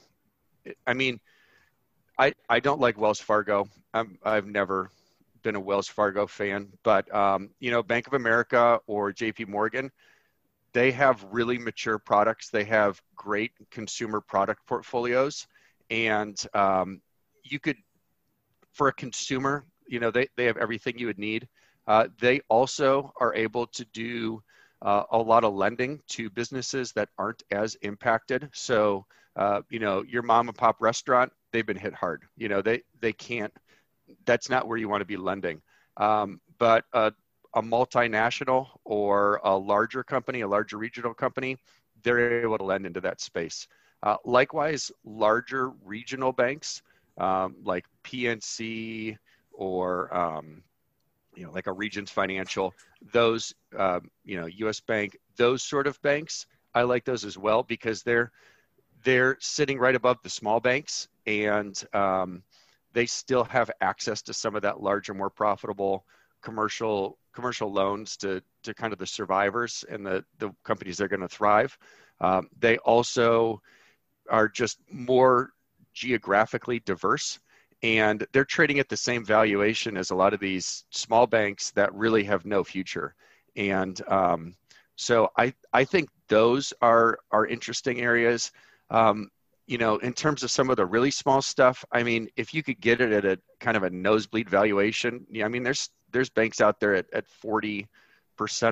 I 0.87 0.95
mean, 0.95 1.19
I 2.19 2.33
I 2.49 2.61
don't 2.61 2.81
like 2.81 2.99
Wells 2.99 3.21
Fargo. 3.21 3.69
I'm, 3.95 4.19
I've 4.23 4.47
never 4.47 4.91
been 5.43 5.57
a 5.57 5.61
Wells 5.61 5.89
Fargo 5.89 6.27
fan, 6.27 6.69
but 6.83 7.13
um, 7.15 7.51
you 7.61 7.71
know, 7.71 7.83
Bank 7.83 8.07
of 8.07 8.15
America 8.15 8.81
or 8.87 9.13
J.P. 9.13 9.47
Morgan, 9.47 9.91
they 10.73 10.91
have 10.93 11.25
really 11.31 11.59
mature 11.59 11.99
products. 11.99 12.49
They 12.49 12.65
have 12.65 13.01
great 13.15 13.53
consumer 13.71 14.21
product 14.21 14.67
portfolios, 14.67 15.47
and 15.91 16.41
um, 16.55 17.01
you 17.45 17.59
could, 17.59 17.77
for 18.73 18.89
a 18.89 18.93
consumer, 18.93 19.67
you 19.87 20.01
know, 20.01 20.11
they 20.11 20.29
they 20.37 20.47
have 20.47 20.57
everything 20.57 20.99
you 20.99 21.07
would 21.07 21.19
need. 21.19 21.49
Uh, 21.87 22.09
they 22.21 22.41
also 22.49 23.13
are 23.21 23.35
able 23.35 23.67
to 23.67 23.85
do 23.93 24.43
uh, 24.83 25.05
a 25.11 25.19
lot 25.19 25.45
of 25.45 25.55
lending 25.55 26.01
to 26.09 26.31
businesses 26.31 26.93
that 26.93 27.09
aren't 27.19 27.43
as 27.51 27.75
impacted. 27.83 28.49
So, 28.53 29.07
uh, 29.37 29.63
you 29.71 29.79
know, 29.79 30.03
your 30.03 30.23
mom 30.23 30.49
and 30.49 30.57
pop 30.57 30.77
restaurant, 30.81 31.33
they've 31.53 31.67
been 31.67 31.77
hit 31.77 31.95
hard. 31.95 32.25
You 32.37 32.49
know, 32.49 32.63
they 32.63 32.83
they 33.01 33.13
can't 33.13 33.53
that's 34.25 34.49
not 34.49 34.67
where 34.67 34.79
you 34.79 34.89
want 34.89 35.01
to 35.01 35.07
be 35.07 35.17
lending. 35.17 35.61
Um, 35.97 36.41
but 36.59 36.85
a, 36.93 37.13
a 37.55 37.63
multinational 37.63 38.69
or 38.85 39.41
a 39.45 39.57
larger 39.57 40.03
company, 40.03 40.41
a 40.41 40.49
larger 40.49 40.79
regional 40.79 41.15
company, 41.15 41.57
they're 42.03 42.43
able 42.43 42.59
to 42.59 42.65
lend 42.65 42.87
into 42.87 43.01
that 43.01 43.21
space. 43.21 43.69
Uh, 44.03 44.17
likewise, 44.25 44.91
larger 45.05 45.71
regional 45.85 46.33
banks 46.33 46.83
um, 47.19 47.57
like 47.65 47.85
PNC 48.05 49.17
or 49.53 50.15
um, 50.17 50.63
you 51.35 51.45
know 51.45 51.53
like 51.53 51.67
a 51.67 51.73
Regions 51.73 52.11
Financial, 52.11 52.75
those 53.13 53.55
um, 53.79 54.11
you 54.25 54.41
know 54.41 54.47
U.S. 54.47 54.81
Bank, 54.81 55.17
those 55.37 55.63
sort 55.63 55.87
of 55.87 56.01
banks, 56.03 56.47
I 56.75 56.83
like 56.83 57.05
those 57.05 57.25
as 57.25 57.39
well 57.39 57.63
because 57.63 58.03
they're 58.03 58.33
they're 59.05 59.37
sitting 59.41 59.79
right 59.79 59.95
above 59.95 60.19
the 60.23 60.31
small 60.31 60.61
banks 60.61 61.09
and 61.27 61.83
um, 61.93 62.43
they 62.93 63.07
still 63.07 63.45
have 63.45 63.71
access 63.81 64.23
to 64.23 64.35
some 64.35 64.55
of 64.55 64.63
that 64.63 64.83
larger, 64.83 65.15
more 65.15 65.31
profitable 65.31 66.05
commercial 66.43 67.19
commercial 67.33 67.73
loans 67.73 68.17
to 68.19 68.43
to 68.63 68.75
kind 68.75 68.93
of 68.93 68.99
the 68.99 69.07
survivors 69.07 69.85
and 69.89 70.05
the 70.05 70.25
the 70.39 70.53
companies 70.65 70.99
that 70.99 71.05
are 71.05 71.09
going 71.09 71.21
to 71.21 71.29
thrive. 71.29 71.77
Um, 72.21 72.49
they 72.59 72.79
also 72.79 73.63
are 74.29 74.49
just 74.49 74.79
more 74.91 75.51
geographically 75.95 76.81
diverse 76.81 77.41
and 77.83 78.25
they're 78.33 78.45
trading 78.45 78.79
at 78.79 78.89
the 78.89 78.97
same 78.97 79.25
valuation 79.25 79.97
as 79.97 80.11
a 80.11 80.15
lot 80.15 80.33
of 80.33 80.41
these 80.41 80.85
small 80.91 81.27
banks 81.27 81.73
that 81.73 81.93
really 81.95 82.25
have 82.25 82.47
no 82.47 82.63
future 82.63 83.15
and 83.57 84.01
um, 84.09 84.55
so 84.97 85.31
I, 85.37 85.53
I 85.73 85.85
think 85.85 86.09
those 86.29 86.73
are 86.81 87.19
are 87.31 87.47
interesting 87.47 88.01
areas 88.01 88.53
um, 88.91 89.31
you 89.67 89.79
know, 89.79 89.97
in 89.99 90.13
terms 90.13 90.43
of 90.43 90.51
some 90.51 90.71
of 90.71 90.77
the 90.77 90.87
really 90.87 91.11
small 91.11 91.41
stuff, 91.41 91.85
I 91.93 92.03
mean, 92.03 92.29
if 92.37 92.53
you 92.53 92.63
could 92.63 92.81
get 92.81 93.01
it 93.01 93.13
at 93.13 93.25
a 93.25 93.39
kind 93.61 93.77
of 93.77 93.85
a 93.85 93.91
nosebleed 93.91 94.49
valuation, 94.49 95.25
yeah, 95.31 95.45
I 95.45 95.49
mean, 95.49 95.63
there's 95.63 95.91
there's 96.11 96.31
banks 96.31 96.61
out 96.61 96.79
there 96.79 96.95
at, 96.95 97.07
at 97.13 97.25
40% 97.27 97.87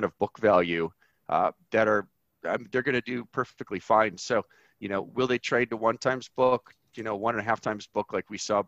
of 0.03 0.17
book 0.19 0.37
value 0.39 0.91
uh, 1.29 1.51
that 1.71 1.87
are 1.87 2.07
um, 2.47 2.67
they're 2.71 2.81
going 2.83 2.95
to 2.95 3.01
do 3.01 3.25
perfectly 3.31 3.79
fine. 3.79 4.17
So, 4.17 4.43
you 4.79 4.89
know, 4.89 5.01
will 5.01 5.27
they 5.27 5.37
trade 5.37 5.69
to 5.71 5.77
one 5.77 5.97
times 5.97 6.29
book, 6.35 6.73
you 6.95 7.03
know, 7.03 7.15
one 7.15 7.35
and 7.35 7.41
a 7.41 7.45
half 7.45 7.61
times 7.61 7.87
book 7.87 8.13
like 8.13 8.29
we 8.29 8.37
saw 8.37 8.63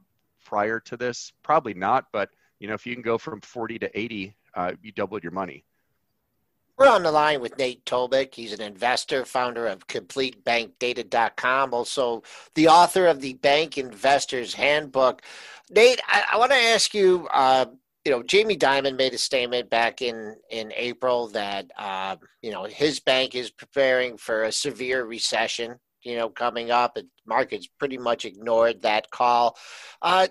prior 0.46 0.80
to 0.82 0.98
this? 0.98 1.34
Probably 1.44 1.74
not, 1.74 2.06
but 2.12 2.30
you 2.60 2.68
know, 2.68 2.74
if 2.74 2.86
you 2.86 2.94
can 2.94 3.02
go 3.02 3.18
from 3.18 3.42
40 3.42 3.80
to 3.80 4.00
80, 4.00 4.36
uh, 4.56 4.72
you 4.82 4.92
doubled 4.92 5.24
your 5.24 5.34
money. 5.34 5.66
We're 6.78 6.90
on 6.90 7.04
the 7.04 7.12
line 7.12 7.40
with 7.40 7.58
Nate 7.58 7.86
Tobik. 7.86 8.34
He's 8.34 8.52
an 8.52 8.62
investor, 8.62 9.26
founder 9.26 9.68
of 9.68 9.88
CompleteBankData.com, 9.88 11.74
also 11.74 12.24
the 12.56 12.68
author 12.68 13.06
of 13.06 13.22
the 13.22 13.34
Bank 13.36 13.78
Investors 13.78 14.56
Handbook. 14.56 15.22
Nate, 15.70 16.02
I, 16.08 16.24
I 16.34 16.38
want 16.38 16.52
to 16.52 16.58
ask 16.58 16.94
you. 16.94 17.28
Uh, 17.32 17.66
you 18.06 18.12
know, 18.12 18.22
Jamie 18.22 18.58
Dimon 18.58 18.98
made 18.98 19.14
a 19.14 19.18
statement 19.18 19.70
back 19.70 20.02
in 20.02 20.36
in 20.50 20.74
April 20.76 21.28
that 21.30 21.72
uh, 21.78 22.18
you 22.42 22.52
know 22.52 22.66
his 22.66 23.00
bank 23.00 23.34
is 23.34 23.50
preparing 23.50 24.18
for 24.18 24.44
a 24.44 24.52
severe 24.52 25.06
recession. 25.06 25.80
You 26.02 26.18
know, 26.18 26.28
coming 26.28 26.70
up, 26.70 26.98
and 26.98 27.08
markets 27.26 27.70
pretty 27.80 27.98
much 27.98 28.26
ignored 28.26 28.82
that 28.82 29.10
call. 29.10 29.56
Uh, 30.02 30.28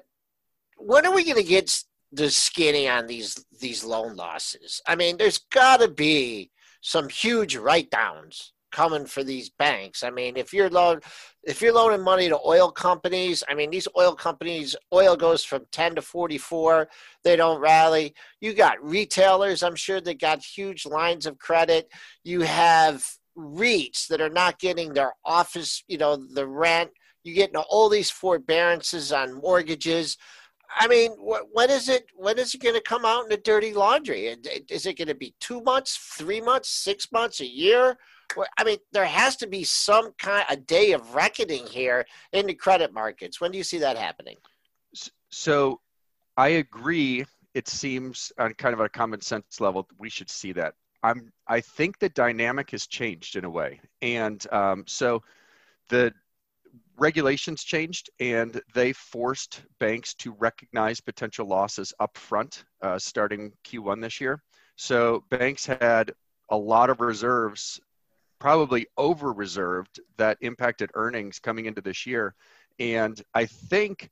when 0.76 1.06
are 1.06 1.14
we 1.14 1.24
going 1.24 1.38
to 1.38 1.42
get 1.42 1.72
the 2.12 2.30
skinny 2.30 2.88
on 2.88 3.06
these 3.06 3.44
these 3.60 3.84
loan 3.84 4.16
losses. 4.16 4.80
I 4.86 4.96
mean, 4.96 5.16
there's 5.16 5.38
got 5.50 5.80
to 5.80 5.88
be 5.88 6.50
some 6.80 7.08
huge 7.08 7.56
write 7.56 7.90
downs 7.90 8.52
coming 8.72 9.04
for 9.06 9.22
these 9.22 9.50
banks. 9.50 10.02
I 10.02 10.10
mean, 10.10 10.36
if 10.36 10.52
you're 10.52 10.70
loan 10.70 11.00
if 11.44 11.60
you're 11.60 11.74
loaning 11.74 12.04
money 12.04 12.28
to 12.28 12.38
oil 12.44 12.70
companies, 12.70 13.42
I 13.48 13.54
mean, 13.54 13.70
these 13.70 13.88
oil 13.98 14.14
companies, 14.14 14.76
oil 14.92 15.16
goes 15.16 15.44
from 15.44 15.66
10 15.72 15.96
to 15.96 16.02
44, 16.02 16.88
they 17.24 17.36
don't 17.36 17.60
rally. 17.60 18.14
You 18.40 18.54
got 18.54 18.82
retailers, 18.82 19.62
I'm 19.62 19.74
sure 19.74 20.00
that 20.00 20.20
got 20.20 20.42
huge 20.42 20.86
lines 20.86 21.26
of 21.26 21.38
credit. 21.38 21.88
You 22.22 22.42
have 22.42 23.04
REITs 23.36 24.06
that 24.08 24.20
are 24.20 24.30
not 24.30 24.58
getting 24.58 24.92
their 24.92 25.14
office, 25.24 25.82
you 25.88 25.98
know, 25.98 26.16
the 26.16 26.46
rent. 26.46 26.90
You 27.24 27.34
get 27.34 27.54
all 27.56 27.88
these 27.88 28.10
forbearances 28.10 29.12
on 29.12 29.34
mortgages. 29.34 30.16
I 30.78 30.88
mean, 30.88 31.12
when 31.12 31.70
is 31.70 31.88
it? 31.88 32.06
When 32.14 32.38
is 32.38 32.54
it 32.54 32.62
going 32.62 32.74
to 32.74 32.80
come 32.80 33.04
out 33.04 33.24
in 33.24 33.28
the 33.28 33.36
dirty 33.36 33.72
laundry? 33.72 34.26
Is 34.70 34.86
it 34.86 34.98
going 34.98 35.08
to 35.08 35.14
be 35.14 35.34
two 35.40 35.60
months, 35.60 35.96
three 35.96 36.40
months, 36.40 36.68
six 36.68 37.10
months, 37.12 37.40
a 37.40 37.46
year? 37.46 37.98
I 38.56 38.64
mean, 38.64 38.78
there 38.92 39.04
has 39.04 39.36
to 39.36 39.46
be 39.46 39.64
some 39.64 40.12
kind 40.18 40.44
a 40.48 40.56
day 40.56 40.92
of 40.92 41.14
reckoning 41.14 41.66
here 41.66 42.06
in 42.32 42.46
the 42.46 42.54
credit 42.54 42.92
markets. 42.92 43.40
When 43.40 43.50
do 43.50 43.58
you 43.58 43.64
see 43.64 43.78
that 43.78 43.98
happening? 43.98 44.36
So, 45.30 45.80
I 46.36 46.48
agree. 46.48 47.24
It 47.54 47.68
seems 47.68 48.32
on 48.38 48.54
kind 48.54 48.72
of 48.72 48.80
a 48.80 48.88
common 48.88 49.20
sense 49.20 49.60
level 49.60 49.86
we 49.98 50.08
should 50.08 50.30
see 50.30 50.52
that. 50.52 50.74
I'm. 51.02 51.32
I 51.48 51.60
think 51.60 51.98
the 51.98 52.08
dynamic 52.08 52.70
has 52.70 52.86
changed 52.86 53.36
in 53.36 53.44
a 53.44 53.50
way, 53.50 53.80
and 54.00 54.44
um, 54.52 54.84
so 54.86 55.22
the 55.88 56.14
regulations 56.98 57.64
changed 57.64 58.10
and 58.20 58.60
they 58.74 58.92
forced 58.92 59.62
banks 59.78 60.14
to 60.14 60.32
recognize 60.32 61.00
potential 61.00 61.46
losses 61.46 61.92
up 62.00 62.16
front 62.16 62.64
uh, 62.82 62.98
starting 62.98 63.52
Q1 63.64 64.00
this 64.00 64.20
year. 64.20 64.42
So 64.76 65.24
banks 65.30 65.66
had 65.66 66.12
a 66.50 66.56
lot 66.56 66.90
of 66.90 67.00
reserves, 67.00 67.80
probably 68.38 68.86
over 68.96 69.32
reserved, 69.32 70.00
that 70.16 70.38
impacted 70.40 70.90
earnings 70.94 71.38
coming 71.38 71.66
into 71.66 71.80
this 71.80 72.06
year. 72.06 72.34
And 72.78 73.20
I 73.34 73.46
think 73.46 74.10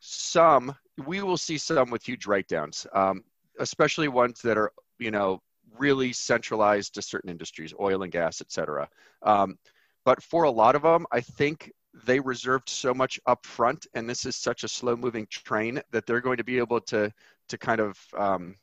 some, 0.00 0.74
we 1.06 1.22
will 1.22 1.36
see 1.36 1.58
some 1.58 1.90
with 1.90 2.06
huge 2.06 2.26
write 2.26 2.48
downs, 2.48 2.86
um, 2.92 3.24
especially 3.58 4.08
ones 4.08 4.40
that 4.42 4.58
are, 4.58 4.72
you 4.98 5.10
know, 5.10 5.40
really 5.78 6.12
centralized 6.12 6.94
to 6.94 7.02
certain 7.02 7.30
industries, 7.30 7.74
oil 7.80 8.02
and 8.02 8.12
gas, 8.12 8.40
et 8.40 8.50
cetera. 8.50 8.88
Um, 9.22 9.58
but 10.04 10.22
for 10.22 10.44
a 10.44 10.50
lot 10.50 10.74
of 10.74 10.82
them, 10.82 11.06
I 11.12 11.20
think 11.20 11.72
they 12.04 12.20
reserved 12.20 12.68
so 12.68 12.94
much 12.94 13.20
up 13.26 13.44
front 13.44 13.86
and 13.94 14.08
this 14.08 14.24
is 14.24 14.36
such 14.36 14.64
a 14.64 14.68
slow 14.68 14.96
moving 14.96 15.26
train 15.30 15.80
that 15.90 16.06
they're 16.06 16.20
going 16.20 16.38
to 16.38 16.44
be 16.44 16.58
able 16.58 16.80
to 16.80 17.12
to 17.48 17.58
kind 17.58 17.80
of 17.80 17.98
um, 18.16 18.56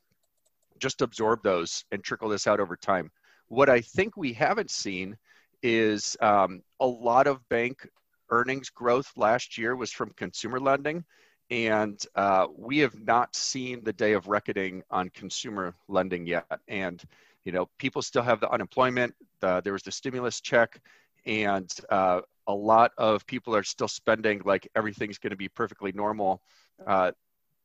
just 0.80 1.02
absorb 1.02 1.44
those 1.44 1.86
and 1.92 2.04
trickle 2.04 2.30
this 2.30 2.48
out 2.48 2.60
over 2.60 2.76
time. 2.76 3.12
What 3.48 3.70
i 3.70 3.82
think 3.82 4.16
we 4.18 4.34
haven't 4.34 4.72
seen 4.72 5.18
is 5.62 6.16
um, 6.22 6.62
a 6.80 6.88
lot 6.88 7.28
of 7.28 7.48
bank 7.50 7.88
earnings 8.30 8.70
growth 8.70 9.12
last 9.16 9.58
year 9.58 9.76
was 9.76 9.92
from 9.92 10.12
consumer 10.12 10.60
lending 10.60 11.04
and 11.52 12.04
uh, 12.16 12.48
we 12.56 12.78
have 12.80 13.00
not 13.00 13.36
seen 13.36 13.84
the 13.84 13.94
day 13.94 14.14
of 14.14 14.28
reckoning 14.28 14.84
on 14.92 15.10
consumer 15.10 15.74
lending 15.88 16.28
yet. 16.28 16.46
And 16.68 17.02
you 17.44 17.52
know 17.52 17.70
people 17.78 18.02
still 18.02 18.22
have 18.22 18.40
the 18.40 18.50
unemployment 18.52 19.16
the, 19.40 19.62
there 19.62 19.74
was 19.74 19.84
the 19.84 19.92
stimulus 19.92 20.42
check 20.42 20.80
and 21.26 21.74
uh, 21.90 22.22
a 22.50 22.54
lot 22.54 22.92
of 22.98 23.26
people 23.28 23.56
are 23.56 23.64
still 23.64 23.88
spending 23.88 24.42
like 24.44 24.68
everything's 24.76 25.20
going 25.20 25.30
to 25.30 25.38
be 25.38 25.48
perfectly 25.48 25.92
normal. 25.92 26.42
Uh, 26.86 27.12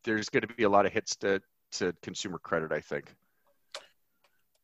there's 0.04 0.28
going 0.28 0.42
to 0.46 0.54
be 0.54 0.64
a 0.64 0.68
lot 0.68 0.84
of 0.84 0.92
hits 0.92 1.16
to, 1.16 1.40
to 1.72 1.94
consumer 2.02 2.38
credit, 2.38 2.70
I 2.70 2.80
think. 2.80 3.14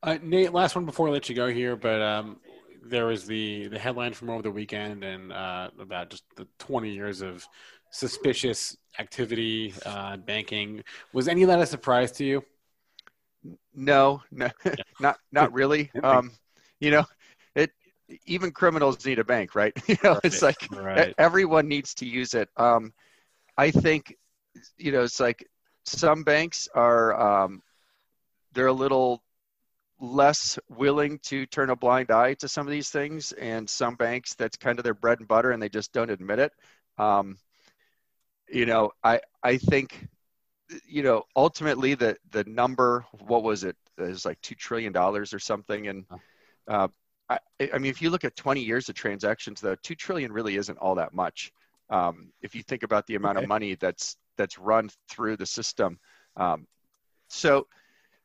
Uh, 0.03 0.19
Nate, 0.23 0.53
last 0.53 0.77
one 0.77 0.85
before 0.85 1.09
I 1.09 1.11
let 1.11 1.31
you 1.31 1.35
go 1.35 1.49
here, 1.49 1.75
but 1.75 2.03
um, 2.03 2.37
there 2.85 3.07
was 3.07 3.25
the, 3.25 3.69
the 3.69 3.79
headline 3.79 4.13
from 4.13 4.29
over 4.29 4.43
the 4.43 4.51
weekend 4.51 5.05
and 5.05 5.33
uh, 5.33 5.71
about 5.81 6.11
just 6.11 6.25
the 6.37 6.47
20 6.59 6.91
years 6.91 7.23
of 7.23 7.49
suspicious 7.91 8.77
activity, 8.99 9.73
uh, 9.87 10.19
banking. 10.19 10.85
Was 11.15 11.29
any 11.29 11.43
of 11.43 11.49
that 11.49 11.61
a 11.61 11.67
surprise 11.67 12.13
to 12.13 12.25
you? 12.25 12.45
No, 13.75 14.23
no, 14.31 14.51
not 15.01 15.17
not 15.33 15.53
really. 15.55 15.91
Um, 16.05 16.33
you 16.79 16.91
know, 16.91 17.05
even 18.27 18.51
criminals 18.51 19.05
need 19.05 19.19
a 19.19 19.25
bank, 19.25 19.55
right? 19.55 19.73
you 19.87 19.97
know, 20.03 20.13
right. 20.13 20.21
it's 20.25 20.43
like 20.43 20.69
right. 20.73 21.15
everyone 21.19 21.69
needs 21.69 21.95
to 21.95 22.07
use 22.07 22.35
it. 22.35 22.49
Um, 22.57 22.93
I 23.57 23.71
think, 23.71 24.17
you 24.79 24.93
know, 24.93 25.03
it's 25.03 25.21
like 25.21 25.47
some 25.85 26.25
banks 26.25 26.69
are 26.75 27.43
um, 27.43 27.63
they're 28.53 28.67
a 28.67 28.73
little 28.73 29.23
less 30.01 30.59
willing 30.69 31.19
to 31.19 31.45
turn 31.47 31.71
a 31.71 31.77
blind 31.77 32.11
eye 32.11 32.35
to 32.35 32.49
some 32.49 32.67
of 32.67 32.71
these 32.71 32.91
things, 32.91 33.33
and 33.33 33.69
some 33.69 33.97
banks 33.97 34.35
that's 34.35 34.57
kind 34.57 34.79
of 34.79 34.85
their 34.85 34.95
bread 34.95 35.19
and 35.19 35.29
butter, 35.29 35.51
and 35.51 35.63
they 35.63 35.69
just 35.69 35.93
don't 35.93 36.11
admit 36.11 36.39
it. 36.39 36.53
Um, 36.99 37.39
you 38.49 38.67
know, 38.67 38.93
I 39.05 39.21
I 39.43 39.59
think, 39.59 40.09
you 40.87 41.03
know, 41.03 41.25
ultimately 41.37 41.95
the 41.95 42.17
the 42.31 42.45
number, 42.45 43.05
what 43.19 43.43
was 43.43 43.65
it? 43.65 43.77
It 43.99 44.03
was 44.03 44.25
like 44.25 44.41
two 44.41 44.55
trillion 44.55 44.93
dollars 44.93 45.35
or 45.35 45.39
something, 45.39 45.87
and 45.87 46.05
uh, 46.67 46.89
I, 47.31 47.39
I 47.73 47.79
mean, 47.79 47.91
if 47.91 48.03
you 48.03 48.11
look 48.11 48.25
at 48.25 48.37
20 48.37 48.61
years 48.61 48.89
of 48.89 48.95
transactions, 48.97 49.61
though, 49.61 49.77
two 49.77 49.95
trillion 49.95 50.33
really 50.33 50.57
isn't 50.57 50.79
all 50.79 50.97
that 50.97 51.15
much. 51.15 51.53
Um, 51.89 52.33
if 52.43 52.55
you 52.55 52.63
think 52.63 52.83
about 52.83 53.07
the 53.07 53.15
amount 53.15 53.39
okay. 53.39 53.45
of 53.45 53.49
money 53.49 53.75
that's 53.75 54.17
that's 54.37 54.59
run 54.59 54.91
through 55.09 55.37
the 55.37 55.47
system, 55.47 55.99
um, 56.37 56.67
so 57.29 57.67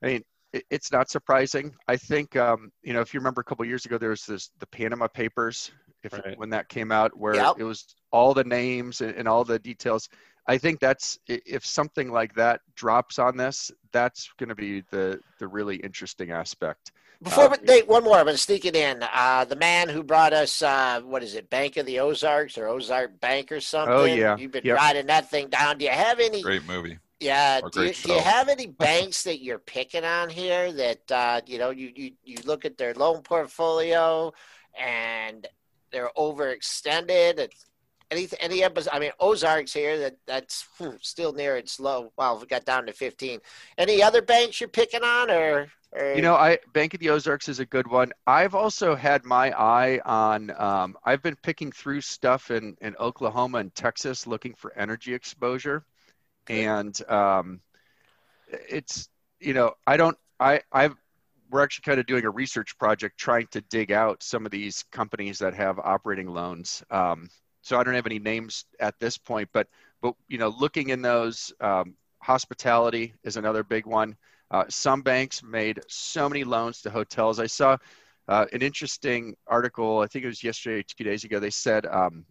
I 0.03 0.05
mean, 0.07 0.23
it, 0.53 0.65
it's 0.69 0.91
not 0.91 1.09
surprising. 1.09 1.73
I 1.87 1.97
think 1.97 2.35
um, 2.35 2.71
you 2.83 2.93
know, 2.93 3.01
if 3.01 3.13
you 3.13 3.19
remember 3.19 3.41
a 3.41 3.43
couple 3.43 3.65
years 3.65 3.85
ago, 3.85 3.97
there 3.97 4.09
was 4.09 4.25
this 4.25 4.51
the 4.59 4.67
Panama 4.67 5.07
Papers, 5.07 5.71
if 6.05 6.13
right. 6.13 6.37
when 6.37 6.49
that 6.51 6.69
came 6.69 6.91
out, 6.91 7.17
where 7.17 7.35
yep. 7.35 7.55
it 7.57 7.63
was 7.63 7.95
all 8.11 8.33
the 8.33 8.43
names 8.43 9.01
and, 9.01 9.15
and 9.15 9.27
all 9.27 9.43
the 9.43 9.59
details. 9.59 10.09
I 10.47 10.57
think 10.57 10.79
that's 10.79 11.17
if 11.27 11.65
something 11.65 12.11
like 12.11 12.35
that 12.35 12.61
drops 12.75 13.17
on 13.17 13.35
this, 13.35 13.71
that's 13.91 14.31
going 14.37 14.49
to 14.49 14.55
be 14.55 14.81
the 14.91 15.19
the 15.39 15.47
really 15.47 15.77
interesting 15.77 16.31
aspect. 16.31 16.91
Before, 17.21 17.45
uh, 17.45 17.57
Nate, 17.63 17.87
one 17.87 18.03
more. 18.03 18.17
I'm 18.17 18.25
going 18.25 18.35
to 18.35 18.41
sneak 18.41 18.65
it 18.65 18.75
in. 18.75 19.03
Uh, 19.13 19.45
the 19.45 19.55
man 19.55 19.89
who 19.89 20.03
brought 20.03 20.33
us, 20.33 20.61
uh, 20.61 21.01
what 21.01 21.23
is 21.23 21.33
it, 21.33 21.49
Bank 21.49 21.77
of 21.77 21.85
the 21.85 21.99
Ozarks 21.99 22.57
or 22.57 22.67
Ozark 22.67 23.19
Bank 23.19 23.51
or 23.51 23.59
something? 23.59 23.93
Oh 23.93 24.03
yeah, 24.03 24.37
you've 24.37 24.51
been 24.51 24.65
yep. 24.65 24.77
riding 24.77 25.07
that 25.07 25.29
thing 25.29 25.49
down. 25.49 25.77
Do 25.77 25.85
you 25.85 25.91
have 25.91 26.19
any? 26.19 26.41
Great 26.41 26.65
movie. 26.65 26.99
Yeah. 27.19 27.61
Do 27.71 27.85
you, 27.85 27.93
do 27.93 28.13
you, 28.13 28.19
have 28.19 28.49
any 28.49 28.67
banks 28.67 29.23
that 29.23 29.41
you're 29.41 29.59
picking 29.59 30.03
on 30.03 30.29
here 30.29 30.71
that 30.73 31.11
uh, 31.11 31.41
you 31.45 31.57
know 31.57 31.69
you, 31.69 31.91
you 31.95 32.11
you 32.23 32.37
look 32.45 32.65
at 32.65 32.77
their 32.77 32.93
loan 32.93 33.21
portfolio 33.21 34.33
and 34.77 35.47
they're 35.95 36.11
overextended? 36.17 37.39
It's, 37.39 37.65
any 38.11 38.27
any 38.39 38.63
episode? 38.63 38.91
I 38.93 38.99
mean, 38.99 39.11
Ozarks 39.19 39.73
here 39.73 39.97
that 39.99 40.17
that's 40.27 40.67
hmm, 40.77 40.91
still 41.01 41.33
near 41.33 41.57
its 41.57 41.79
low. 41.79 42.11
Well, 42.17 42.39
we 42.39 42.45
got 42.45 42.65
down 42.65 42.85
to 42.85 42.93
15. 42.93 43.39
Any 43.77 44.03
other 44.03 44.21
banks 44.21 44.61
you're 44.61 44.69
picking 44.69 45.03
on, 45.03 45.31
or 45.31 45.67
you 46.13 46.21
know, 46.21 46.35
I 46.35 46.59
Bank 46.73 46.93
of 46.93 46.99
the 46.99 47.09
Ozarks 47.09 47.47
is 47.47 47.59
a 47.59 47.65
good 47.65 47.87
one. 47.87 48.11
I've 48.27 48.53
also 48.53 48.95
had 48.95 49.23
my 49.23 49.51
eye 49.51 49.99
on. 50.05 50.51
Um, 50.59 50.97
I've 51.03 51.21
been 51.21 51.37
picking 51.41 51.71
through 51.71 52.01
stuff 52.01 52.51
in 52.51 52.75
in 52.81 52.95
Oklahoma 52.99 53.59
and 53.59 53.73
Texas, 53.73 54.27
looking 54.27 54.53
for 54.55 54.77
energy 54.77 55.13
exposure, 55.13 55.85
and 56.47 56.99
um, 57.09 57.61
it's 58.47 59.09
you 59.39 59.53
know 59.53 59.73
I 59.87 59.97
don't 59.97 60.17
I 60.39 60.61
I've 60.71 60.95
we're 61.55 61.63
actually 61.63 61.83
kind 61.83 62.01
of 62.01 62.05
doing 62.05 62.25
a 62.25 62.29
research 62.29 62.77
project 62.77 63.17
trying 63.17 63.47
to 63.47 63.61
dig 63.61 63.89
out 63.89 64.21
some 64.21 64.45
of 64.45 64.51
these 64.51 64.83
companies 64.91 65.39
that 65.39 65.53
have 65.53 65.79
operating 65.79 66.27
loans. 66.27 66.83
Um, 66.91 67.29
so 67.61 67.79
I 67.79 67.83
don't 67.85 67.93
have 67.93 68.05
any 68.05 68.19
names 68.19 68.65
at 68.81 68.99
this 68.99 69.17
point, 69.17 69.47
but 69.53 69.67
but 70.01 70.15
you 70.27 70.37
know, 70.37 70.49
looking 70.59 70.89
in 70.89 71.01
those, 71.01 71.53
um, 71.61 71.95
hospitality 72.19 73.13
is 73.23 73.37
another 73.37 73.63
big 73.63 73.85
one. 73.85 74.17
Uh, 74.51 74.65
some 74.67 75.01
banks 75.01 75.43
made 75.43 75.79
so 75.87 76.27
many 76.27 76.43
loans 76.43 76.81
to 76.81 76.89
hotels. 76.89 77.39
I 77.39 77.47
saw 77.47 77.77
uh, 78.27 78.45
an 78.51 78.61
interesting 78.61 79.35
article, 79.47 79.99
I 79.99 80.07
think 80.07 80.25
it 80.25 80.27
was 80.27 80.43
yesterday, 80.43 80.83
two 80.83 81.05
days 81.05 81.23
ago. 81.23 81.39
They 81.39 81.51
said 81.51 81.85
um, 81.85 82.25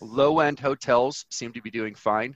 low 0.00 0.40
end 0.40 0.58
hotels 0.58 1.24
seem 1.30 1.52
to 1.52 1.62
be 1.62 1.70
doing 1.70 1.94
fine, 1.94 2.34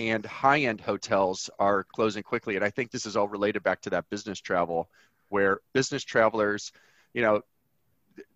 and 0.00 0.26
high-end 0.26 0.80
hotels 0.80 1.48
are 1.58 1.84
closing 1.84 2.22
quickly. 2.24 2.56
And 2.56 2.64
I 2.64 2.70
think 2.70 2.90
this 2.90 3.06
is 3.06 3.16
all 3.16 3.28
related 3.28 3.62
back 3.62 3.80
to 3.82 3.90
that 3.90 4.10
business 4.10 4.40
travel, 4.40 4.88
where 5.30 5.60
business 5.72 6.04
travelers, 6.04 6.72
you 7.14 7.22
know, 7.22 7.40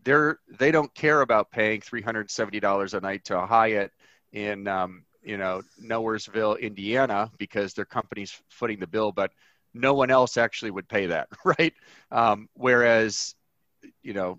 they're 0.05 0.38
they 0.59 0.70
don't 0.70 0.95
care 0.95 1.20
about 1.20 1.51
paying 1.51 1.80
$370 1.80 2.95
a 2.95 3.01
night 3.01 3.24
to 3.26 3.38
a 3.38 3.47
Hyatt 3.47 3.92
in 4.32 4.66
um, 4.66 5.05
you 5.22 5.36
know 5.36 5.62
Nowheresville, 5.82 6.61
Indiana, 6.61 7.30
because 7.38 7.74
their 7.74 7.84
company's 7.84 8.38
footing 8.49 8.78
the 8.78 8.86
bill, 8.86 9.12
but 9.12 9.32
no 9.72 9.95
one 9.95 10.11
else 10.11 10.36
actually 10.36 10.70
would 10.70 10.88
pay 10.88 11.07
that, 11.07 11.28
right? 11.45 11.74
Um, 12.11 12.49
whereas, 12.55 13.34
you 14.03 14.12
know, 14.12 14.38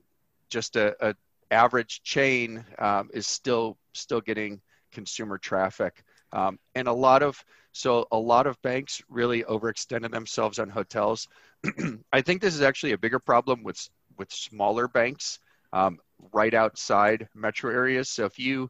just 0.49 0.75
a, 0.75 0.95
a 1.09 1.15
average 1.51 2.01
chain 2.03 2.63
um, 2.79 3.09
is 3.13 3.27
still 3.27 3.77
still 3.93 4.21
getting 4.21 4.61
consumer 4.91 5.37
traffic, 5.37 6.03
um, 6.31 6.59
and 6.75 6.87
a 6.87 6.93
lot 6.93 7.23
of 7.23 7.43
so 7.71 8.07
a 8.11 8.17
lot 8.17 8.47
of 8.47 8.61
banks 8.61 9.01
really 9.09 9.43
overextended 9.43 10.11
themselves 10.11 10.59
on 10.59 10.69
hotels. 10.69 11.27
I 12.13 12.21
think 12.21 12.41
this 12.41 12.55
is 12.55 12.61
actually 12.61 12.93
a 12.93 12.97
bigger 12.97 13.19
problem 13.19 13.63
with 13.63 13.89
with 14.17 14.31
smaller 14.31 14.87
banks 14.87 15.39
um, 15.73 15.99
right 16.31 16.53
outside 16.53 17.27
metro 17.35 17.71
areas. 17.71 18.09
So 18.09 18.25
if 18.25 18.39
you 18.39 18.69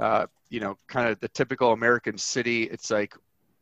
uh, 0.00 0.26
you 0.50 0.60
know, 0.60 0.78
kind 0.86 1.08
of 1.08 1.18
the 1.20 1.28
typical 1.28 1.72
American 1.72 2.18
city, 2.18 2.64
it's 2.64 2.90
like 2.90 3.14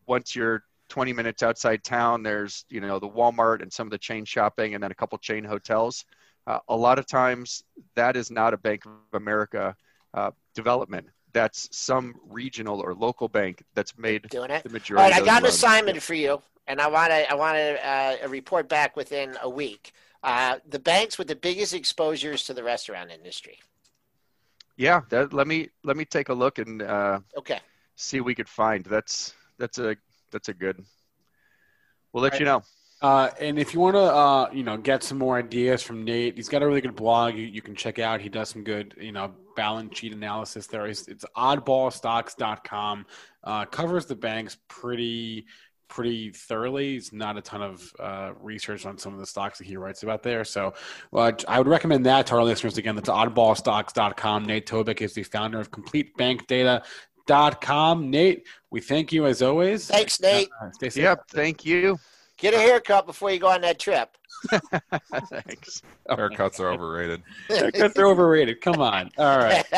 once 0.07 0.35
you're 0.35 0.63
20 0.89 1.13
minutes 1.13 1.43
outside 1.43 1.83
town, 1.83 2.23
there's, 2.23 2.65
you 2.69 2.81
know, 2.81 2.99
the 2.99 3.09
Walmart 3.09 3.63
and 3.63 3.73
some 3.73 3.87
of 3.87 3.91
the 3.91 3.99
chain 3.99 4.25
shopping 4.25 4.75
and 4.75 4.83
then 4.83 4.91
a 4.91 4.95
couple 4.95 5.17
chain 5.19 5.45
hotels. 5.45 6.05
Uh, 6.47 6.59
a 6.69 6.77
lot 6.77 6.99
of 6.99 7.07
times 7.07 7.65
that 7.95 8.17
is 8.17 8.31
not 8.31 8.53
a 8.53 8.59
Bank 8.59 8.85
of 8.85 8.93
America 9.15 9.77
uh, 10.15 10.31
development. 10.55 11.07
That's 11.33 11.69
some 11.73 12.15
regional 12.29 12.81
or 12.81 12.95
local 12.95 13.29
bank 13.29 13.63
that's 13.75 13.97
made 13.97 14.29
Doing 14.29 14.51
it. 14.51 14.63
the 14.63 14.69
majority. 14.69 15.03
All 15.03 15.11
right, 15.11 15.23
I 15.23 15.25
got 15.25 15.39
an 15.39 15.45
loans. 15.45 15.55
assignment 15.55 16.03
for 16.03 16.15
you, 16.15 16.43
and 16.67 16.81
I 16.81 16.89
want 16.89 17.11
to 17.11 17.31
I 17.31 17.35
want 17.35 17.57
to 17.57 17.87
uh, 17.87 18.17
a 18.23 18.29
report 18.29 18.69
back 18.69 18.97
within 18.97 19.37
a 19.43 19.49
week. 19.49 19.93
Uh, 20.23 20.59
the 20.69 20.79
banks 20.79 21.19
with 21.19 21.27
the 21.29 21.37
biggest 21.37 21.75
exposures 21.75 22.45
to 22.45 22.55
the 22.55 22.63
restaurant 22.63 23.11
industry. 23.11 23.59
Yeah, 24.77 25.03
that, 25.11 25.33
let 25.33 25.47
me 25.47 25.69
let 25.85 25.97
me 25.97 26.05
take 26.05 26.29
a 26.29 26.35
look 26.35 26.59
and 26.59 26.83
uh, 26.83 27.21
Okay. 27.37 27.61
see 27.97 28.21
what 28.21 28.27
we 28.27 28.35
could 28.35 28.49
find. 28.49 28.85
That's 28.85 29.35
that's 29.59 29.79
a 29.79 29.97
that's 30.31 30.49
a 30.49 30.55
good. 30.55 30.85
We'll 32.13 32.23
let 32.23 32.33
Right. 32.33 32.41
you 32.41 32.47
know. 32.47 32.63
Uh, 33.01 33.31
and 33.41 33.59
if 33.59 33.75
you 33.75 33.81
want 33.81 33.97
to, 33.97 34.01
uh, 34.01 34.49
you 34.53 34.63
know, 34.63 34.77
get 34.77 35.03
some 35.03 35.19
more 35.19 35.37
ideas 35.37 35.83
from 35.83 36.05
Nate, 36.05 36.37
he's 36.37 36.49
got 36.49 36.63
a 36.63 36.67
really 36.67 36.81
good 36.81 36.95
blog 36.95 37.35
you, 37.35 37.43
you 37.45 37.61
can 37.61 37.75
check 37.75 37.99
out. 37.99 38.21
He 38.21 38.29
does 38.29 38.49
some 38.51 38.63
good, 38.63 38.95
you 38.97 39.11
know, 39.11 39.33
balance 39.57 39.99
sheet 39.99 40.13
analysis 40.13 40.69
there. 40.69 40.87
It's, 40.87 41.09
it's 41.09 41.25
oddballstocks.com. 41.37 43.07
Uh, 43.43 43.65
covers 43.65 44.07
the 44.07 44.15
banks 44.15 44.57
pretty, 44.69 45.47
pretty 45.93 46.31
thoroughly. 46.31 46.97
It's 46.97 47.13
not 47.13 47.37
a 47.37 47.43
ton 47.43 47.61
of 47.61 47.93
uh, 48.01 48.33
research 48.41 48.87
on 48.87 48.97
some 48.97 49.13
of 49.13 49.21
the 49.21 49.27
stocks 49.27 49.59
that 49.59 49.67
he 49.67 49.77
writes 49.77 50.03
about 50.03 50.23
there. 50.23 50.43
So 50.43 50.73
uh, 51.13 51.33
I 51.47 51.59
would 51.59 51.69
recommend 51.69 52.07
that 52.07 52.27
to 52.29 52.37
our 52.37 52.45
listeners. 52.45 52.79
Again, 52.79 52.95
that's 52.95 53.11
oddballstocks.com. 53.11 54.47
Nate 54.47 54.67
Tobik 54.67 55.03
is 55.03 55.13
the 55.13 55.23
founder 55.23 55.61
of 55.61 55.71
CompleteBankData.com. 55.71 58.11
Nate, 58.11 58.47
we 58.71 58.81
thank 58.81 59.13
you 59.13 59.27
as 59.27 59.43
always. 59.43 59.87
Thanks, 59.87 60.19
Nate. 60.19 60.49
Uh, 60.63 60.71
stay 60.71 60.89
safe. 60.89 61.03
Yep. 61.03 61.29
Thank 61.29 61.67
you. 61.67 61.99
Get 62.39 62.55
a 62.55 62.59
haircut 62.59 63.05
before 63.05 63.31
you 63.31 63.39
go 63.39 63.49
on 63.49 63.61
that 63.61 63.79
trip. 63.79 64.17
Thanks. 64.51 65.83
Haircuts 66.11 66.61
are 66.61 66.69
overrated. 66.71 67.23
Haircuts 67.49 67.97
are 67.99 68.07
overrated. 68.07 68.61
Come 68.61 68.81
on. 68.81 69.11
All 69.19 69.39
right. 69.39 69.65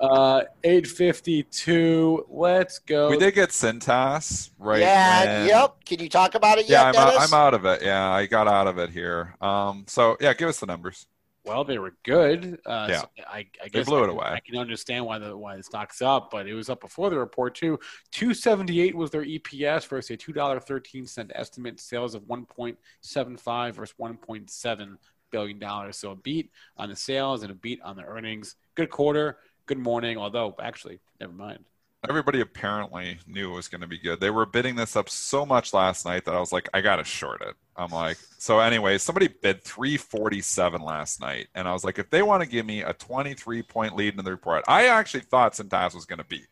Uh, 0.00 0.42
852. 0.64 2.26
Let's 2.30 2.78
go. 2.80 3.10
We 3.10 3.18
did 3.18 3.34
get 3.34 3.50
Cintas 3.50 4.50
right. 4.58 4.80
yeah. 4.80 5.38
when- 5.40 5.48
Yep. 5.48 5.84
Can 5.84 6.00
you 6.00 6.08
talk 6.08 6.34
about 6.34 6.58
it 6.58 6.68
Yeah, 6.68 6.86
yet, 6.86 6.96
I'm 6.98 7.08
out, 7.08 7.20
I'm 7.20 7.34
out 7.34 7.54
of 7.54 7.64
it. 7.66 7.82
Yeah, 7.82 8.10
I 8.10 8.26
got 8.26 8.48
out 8.48 8.66
of 8.66 8.78
it 8.78 8.90
here. 8.90 9.36
Um, 9.40 9.84
so 9.86 10.16
yeah, 10.20 10.32
give 10.34 10.48
us 10.48 10.60
the 10.60 10.66
numbers. 10.66 11.06
Well, 11.44 11.64
they 11.64 11.78
were 11.78 11.94
good. 12.04 12.60
Uh, 12.64 12.86
Yeah. 12.88 13.00
so 13.00 13.08
I, 13.26 13.46
I 13.62 13.68
guess 13.68 13.86
blew 13.86 13.98
I 13.98 14.02
it 14.02 14.06
can- 14.06 14.10
away. 14.10 14.26
I 14.26 14.40
can 14.40 14.56
understand 14.58 15.04
why 15.06 15.18
the 15.18 15.36
why 15.36 15.56
the 15.56 15.62
stock's 15.62 16.00
up, 16.00 16.30
but 16.30 16.46
it 16.46 16.54
was 16.54 16.70
up 16.70 16.80
before 16.80 17.10
the 17.10 17.18
report 17.18 17.54
too. 17.56 17.80
Two 18.12 18.32
seventy 18.32 18.80
eight 18.80 18.94
was 18.94 19.10
their 19.10 19.24
EPS 19.24 19.86
versus 19.88 20.10
a 20.10 20.16
two 20.16 20.32
dollar 20.32 20.60
thirteen 20.60 21.06
cent 21.06 21.32
estimate. 21.34 21.80
Sales 21.80 22.14
of 22.14 22.26
one 22.28 22.46
point 22.46 22.78
seven 23.00 23.36
five 23.36 23.74
versus 23.76 23.94
one 23.98 24.16
point 24.16 24.50
seven 24.50 24.98
billion 25.32 25.58
dollars. 25.58 25.96
So 25.96 26.12
a 26.12 26.16
beat 26.16 26.50
on 26.76 26.90
the 26.90 26.96
sales 26.96 27.42
and 27.42 27.50
a 27.50 27.54
beat 27.54 27.80
on 27.82 27.96
the 27.96 28.04
earnings. 28.04 28.54
Good 28.76 28.90
quarter. 28.90 29.38
Good 29.66 29.78
morning. 29.78 30.18
Although 30.18 30.54
actually, 30.62 31.00
never 31.20 31.32
mind. 31.32 31.64
Everybody 32.08 32.40
apparently 32.40 33.18
knew 33.28 33.52
it 33.52 33.54
was 33.54 33.68
going 33.68 33.80
to 33.80 33.86
be 33.86 33.98
good. 33.98 34.20
They 34.20 34.30
were 34.30 34.44
bidding 34.44 34.74
this 34.74 34.96
up 34.96 35.08
so 35.08 35.46
much 35.46 35.72
last 35.72 36.04
night 36.04 36.24
that 36.24 36.34
I 36.34 36.40
was 36.40 36.52
like, 36.52 36.68
I 36.74 36.80
got 36.80 36.96
to 36.96 37.04
short 37.04 37.40
it. 37.42 37.54
I'm 37.76 37.90
like, 37.90 38.18
so 38.38 38.60
anyway, 38.60 38.98
somebody 38.98 39.28
bid 39.28 39.62
347 39.62 40.82
last 40.82 41.20
night. 41.20 41.48
And 41.54 41.66
I 41.66 41.72
was 41.72 41.84
like, 41.84 41.98
if 41.98 42.10
they 42.10 42.22
want 42.22 42.42
to 42.42 42.48
give 42.48 42.66
me 42.66 42.82
a 42.82 42.92
23 42.92 43.62
point 43.62 43.96
lead 43.96 44.16
in 44.18 44.24
the 44.24 44.30
report, 44.30 44.64
I 44.68 44.86
actually 44.86 45.20
thought 45.20 45.54
Cintas 45.54 45.94
was 45.94 46.04
going 46.04 46.18
to 46.18 46.24
beat. 46.24 46.46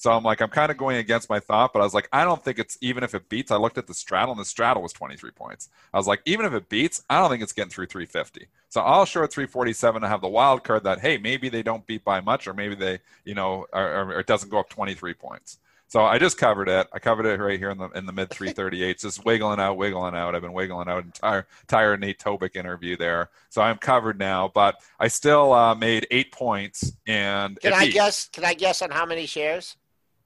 So 0.00 0.10
I'm 0.10 0.22
like, 0.22 0.40
I'm 0.40 0.48
kind 0.48 0.70
of 0.70 0.78
going 0.78 0.96
against 0.96 1.28
my 1.28 1.40
thought, 1.40 1.74
but 1.74 1.80
I 1.80 1.82
was 1.82 1.92
like, 1.92 2.08
I 2.10 2.24
don't 2.24 2.42
think 2.42 2.58
it's 2.58 2.78
even 2.80 3.04
if 3.04 3.14
it 3.14 3.28
beats. 3.28 3.50
I 3.50 3.56
looked 3.56 3.76
at 3.76 3.86
the 3.86 3.92
straddle, 3.92 4.32
and 4.32 4.40
the 4.40 4.46
straddle 4.46 4.82
was 4.82 4.94
23 4.94 5.30
points. 5.32 5.68
I 5.92 5.98
was 5.98 6.06
like, 6.06 6.22
even 6.24 6.46
if 6.46 6.54
it 6.54 6.70
beats, 6.70 7.02
I 7.10 7.18
don't 7.18 7.28
think 7.28 7.42
it's 7.42 7.52
getting 7.52 7.70
through 7.70 7.84
350. 7.84 8.46
So 8.70 8.80
I'll 8.80 9.04
short 9.04 9.30
347 9.30 10.02
and 10.02 10.10
have 10.10 10.22
the 10.22 10.28
wild 10.28 10.64
card 10.64 10.84
that 10.84 11.00
hey, 11.00 11.18
maybe 11.18 11.50
they 11.50 11.62
don't 11.62 11.86
beat 11.86 12.02
by 12.02 12.22
much, 12.22 12.48
or 12.48 12.54
maybe 12.54 12.74
they, 12.74 13.00
you 13.26 13.34
know, 13.34 13.66
or, 13.74 14.04
or 14.04 14.20
it 14.20 14.26
doesn't 14.26 14.48
go 14.48 14.60
up 14.60 14.70
23 14.70 15.12
points. 15.12 15.58
So 15.90 16.04
I 16.04 16.20
just 16.20 16.38
covered 16.38 16.68
it. 16.68 16.86
I 16.92 17.00
covered 17.00 17.26
it 17.26 17.40
right 17.40 17.58
here 17.58 17.70
in 17.70 17.76
the 17.78 17.88
in 17.90 18.06
the 18.06 18.12
mid 18.12 18.30
338s, 18.30 19.00
just 19.00 19.24
wiggling 19.24 19.58
out, 19.58 19.76
wiggling 19.76 20.14
out. 20.14 20.36
I've 20.36 20.40
been 20.40 20.52
wiggling 20.52 20.88
out 20.88 21.02
entire 21.04 21.48
entire 21.62 21.96
Nate 21.96 22.20
Tobik 22.20 22.54
interview 22.54 22.96
there. 22.96 23.28
So 23.48 23.60
I'm 23.60 23.76
covered 23.76 24.16
now, 24.16 24.52
but 24.54 24.76
I 25.00 25.08
still 25.08 25.52
uh, 25.52 25.74
made 25.74 26.06
eight 26.12 26.30
points 26.30 26.92
and 27.08 27.60
Can 27.60 27.72
I 27.74 27.88
guess? 27.88 28.28
Can 28.28 28.44
I 28.44 28.54
guess 28.54 28.82
on 28.82 28.90
how 28.92 29.04
many 29.04 29.26
shares? 29.26 29.76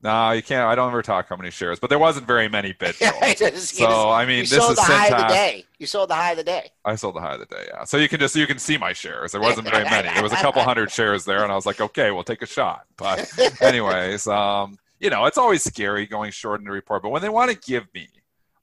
No, 0.03 0.33
you 0.33 0.43
can't. 0.43 0.67
I 0.69 0.75
don't 0.75 0.89
ever 0.89 1.01
talk 1.01 1.31
how 1.31 1.37
many 1.37 1.51
shares, 1.51 1.81
but 1.81 1.89
there 1.89 1.99
wasn't 1.99 2.27
very 2.27 2.47
many 2.47 2.75
bid 2.75 2.95
I 3.01 3.11
goals. 3.11 3.39
just- 3.39 3.75
So 3.77 4.11
I 4.11 4.27
mean, 4.27 4.41
this 4.41 4.51
sold 4.51 4.73
is 4.73 4.77
the 4.77 4.83
high 4.83 5.07
of 5.09 5.17
the 5.17 5.29
day. 5.29 5.65
You 5.79 5.87
sold 5.87 6.11
the 6.11 6.15
high 6.15 6.33
of 6.33 6.37
the 6.37 6.45
day. 6.45 6.73
I 6.85 6.95
sold 6.97 7.17
the 7.17 7.23
high 7.23 7.33
of 7.35 7.41
the 7.41 7.47
day, 7.47 7.65
yeah. 7.69 7.85
So 7.85 7.97
you 7.97 8.11
can 8.11 8.21
just 8.21 8.37
you 8.37 8.47
can 8.47 8.59
see 8.59 8.77
my 8.77 8.93
shares. 8.93 9.33
There 9.33 9.41
wasn't 9.41 9.71
very 9.71 9.85
many. 9.97 10.11
There 10.13 10.23
was 10.23 10.33
a 10.33 10.37
couple 10.37 10.61
hundred 10.63 10.91
shares 10.91 11.25
there, 11.25 11.43
and 11.43 11.51
I 11.51 11.55
was 11.55 11.65
like, 11.65 11.81
okay, 11.81 12.11
we'll 12.11 12.23
take 12.23 12.43
a 12.43 12.47
shot. 12.47 12.85
But 12.99 13.27
anyways, 13.63 14.27
um, 14.27 14.79
you 15.05 15.11
know, 15.11 15.27
it's 15.27 15.37
always 15.37 15.63
scary 15.63 16.07
going 16.07 16.31
short 16.31 16.61
in 16.61 16.65
the 16.65 16.73
report. 16.73 17.03
But 17.03 17.11
when 17.11 17.21
they 17.21 17.29
want 17.29 17.51
to 17.51 17.59
give 17.59 17.87
me 17.95 18.09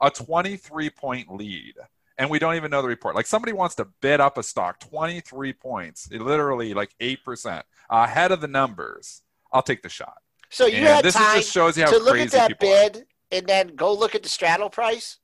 a 0.01 0.09
23 0.09 0.89
point 0.89 1.31
lead, 1.31 1.75
and 2.17 2.31
we 2.31 2.39
don't 2.39 2.55
even 2.55 2.71
know 2.71 2.81
the 2.81 2.87
report, 2.87 3.13
like 3.13 3.27
somebody 3.27 3.53
wants 3.53 3.75
to 3.75 3.87
bid 4.01 4.19
up 4.19 4.39
a 4.39 4.43
stock 4.43 4.79
23 4.79 5.53
points, 5.53 6.11
literally 6.11 6.73
like 6.73 6.95
eight 6.99 7.23
percent 7.23 7.63
ahead 7.91 8.31
of 8.31 8.41
the 8.41 8.47
numbers, 8.47 9.21
I'll 9.53 9.61
take 9.61 9.83
the 9.83 9.89
shot. 9.89 10.17
So 10.49 10.65
you 10.65 10.77
and 10.77 10.87
had 10.87 11.05
this 11.05 11.13
time 11.13 11.37
just 11.37 11.51
shows 11.51 11.77
you 11.77 11.83
how 11.83 11.91
to 11.91 11.99
look 11.99 12.17
at 12.17 12.31
that 12.31 12.47
people 12.47 12.69
are. 12.69 12.89
bid 12.89 13.05
and 13.31 13.45
then 13.45 13.75
go 13.75 13.93
look 13.93 14.15
at 14.15 14.23
the 14.23 14.29
straddle 14.29 14.69
price. 14.69 15.19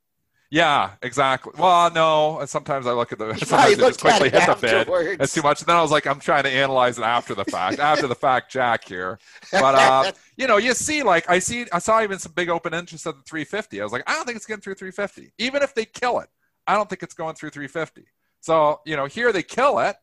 Yeah, 0.50 0.92
exactly. 1.02 1.52
Well, 1.58 1.90
no. 1.90 2.42
Sometimes 2.46 2.86
I 2.86 2.92
look 2.92 3.12
at 3.12 3.18
the. 3.18 3.34
Sometimes 3.34 3.78
I 3.78 3.88
just 3.88 4.00
quickly 4.00 4.28
it 4.28 4.34
hit 4.34 4.46
the 4.46 4.86
bid. 4.86 5.20
It's 5.20 5.34
too 5.34 5.42
much. 5.42 5.60
And 5.60 5.66
then 5.68 5.76
I 5.76 5.82
was 5.82 5.90
like, 5.90 6.06
I'm 6.06 6.20
trying 6.20 6.44
to 6.44 6.50
analyze 6.50 6.98
it 6.98 7.04
after 7.04 7.34
the 7.34 7.44
fact, 7.44 7.78
after 7.78 8.06
the 8.06 8.14
fact, 8.14 8.50
Jack 8.50 8.88
here. 8.88 9.18
But 9.52 9.74
uh, 9.74 10.12
you 10.38 10.46
know, 10.46 10.56
you 10.56 10.72
see, 10.72 11.02
like 11.02 11.28
I 11.28 11.38
see, 11.38 11.66
I 11.70 11.78
saw 11.78 12.02
even 12.02 12.18
some 12.18 12.32
big 12.32 12.48
open 12.48 12.72
interest 12.72 13.06
at 13.06 13.16
the 13.16 13.22
350. 13.24 13.80
I 13.80 13.84
was 13.84 13.92
like, 13.92 14.04
I 14.06 14.14
don't 14.14 14.24
think 14.24 14.36
it's 14.36 14.46
getting 14.46 14.62
through 14.62 14.76
350. 14.76 15.32
Even 15.38 15.62
if 15.62 15.74
they 15.74 15.84
kill 15.84 16.20
it, 16.20 16.28
I 16.66 16.74
don't 16.74 16.88
think 16.88 17.02
it's 17.02 17.14
going 17.14 17.34
through 17.34 17.50
350. 17.50 18.06
So 18.40 18.80
you 18.86 18.96
know, 18.96 19.04
here 19.04 19.32
they 19.32 19.42
kill 19.42 19.80
it, 19.80 19.96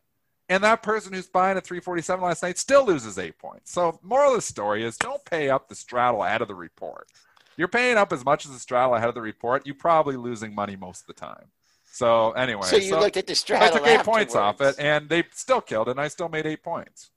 and 0.48 0.64
that 0.64 0.84
person 0.84 1.12
who's 1.12 1.28
buying 1.28 1.58
at 1.58 1.66
347 1.66 2.24
last 2.24 2.44
night 2.44 2.60
still 2.60 2.86
loses 2.86 3.18
eight 3.18 3.40
points. 3.40 3.72
So 3.72 4.00
moral 4.04 4.32
of 4.32 4.38
the 4.38 4.42
story 4.44 4.84
is, 4.84 4.96
don't 4.96 5.26
pay 5.26 5.50
up 5.50 5.70
the 5.70 5.76
straddle 5.76 6.22
out 6.22 6.44
of 6.44 6.48
the 6.48 6.56
report. 6.56 7.08
You're 7.58 7.68
paying 7.68 7.98
up 7.98 8.12
as 8.12 8.26
much 8.26 8.46
as 8.46 8.52
the 8.52 8.60
straddle 8.60 8.96
ahead 8.96 9.10
of 9.10 9.16
the 9.16 9.22
report. 9.22 9.66
You're 9.66 9.76
probably 9.76 10.16
losing 10.16 10.54
money 10.54 10.76
most 10.76 11.02
of 11.02 11.08
the 11.08 11.14
time. 11.14 11.46
So 11.92 12.32
anyway, 12.32 12.68
So 12.68 12.76
you 12.76 13.00
looked 13.00 13.18
at 13.18 13.28
the 13.28 13.36
straddle. 13.36 13.68
I 13.68 13.72
took 13.72 13.88
eight 13.88 14.04
points 14.04 14.36
off 14.36 14.60
it, 14.60 14.76
and 14.78 15.08
they 15.08 15.24
still 15.32 15.62
killed 15.62 15.88
and 15.88 16.00
I 16.00 16.10
still 16.10 16.28
made 16.28 16.46
eight 16.46 16.62
points. 16.62 17.12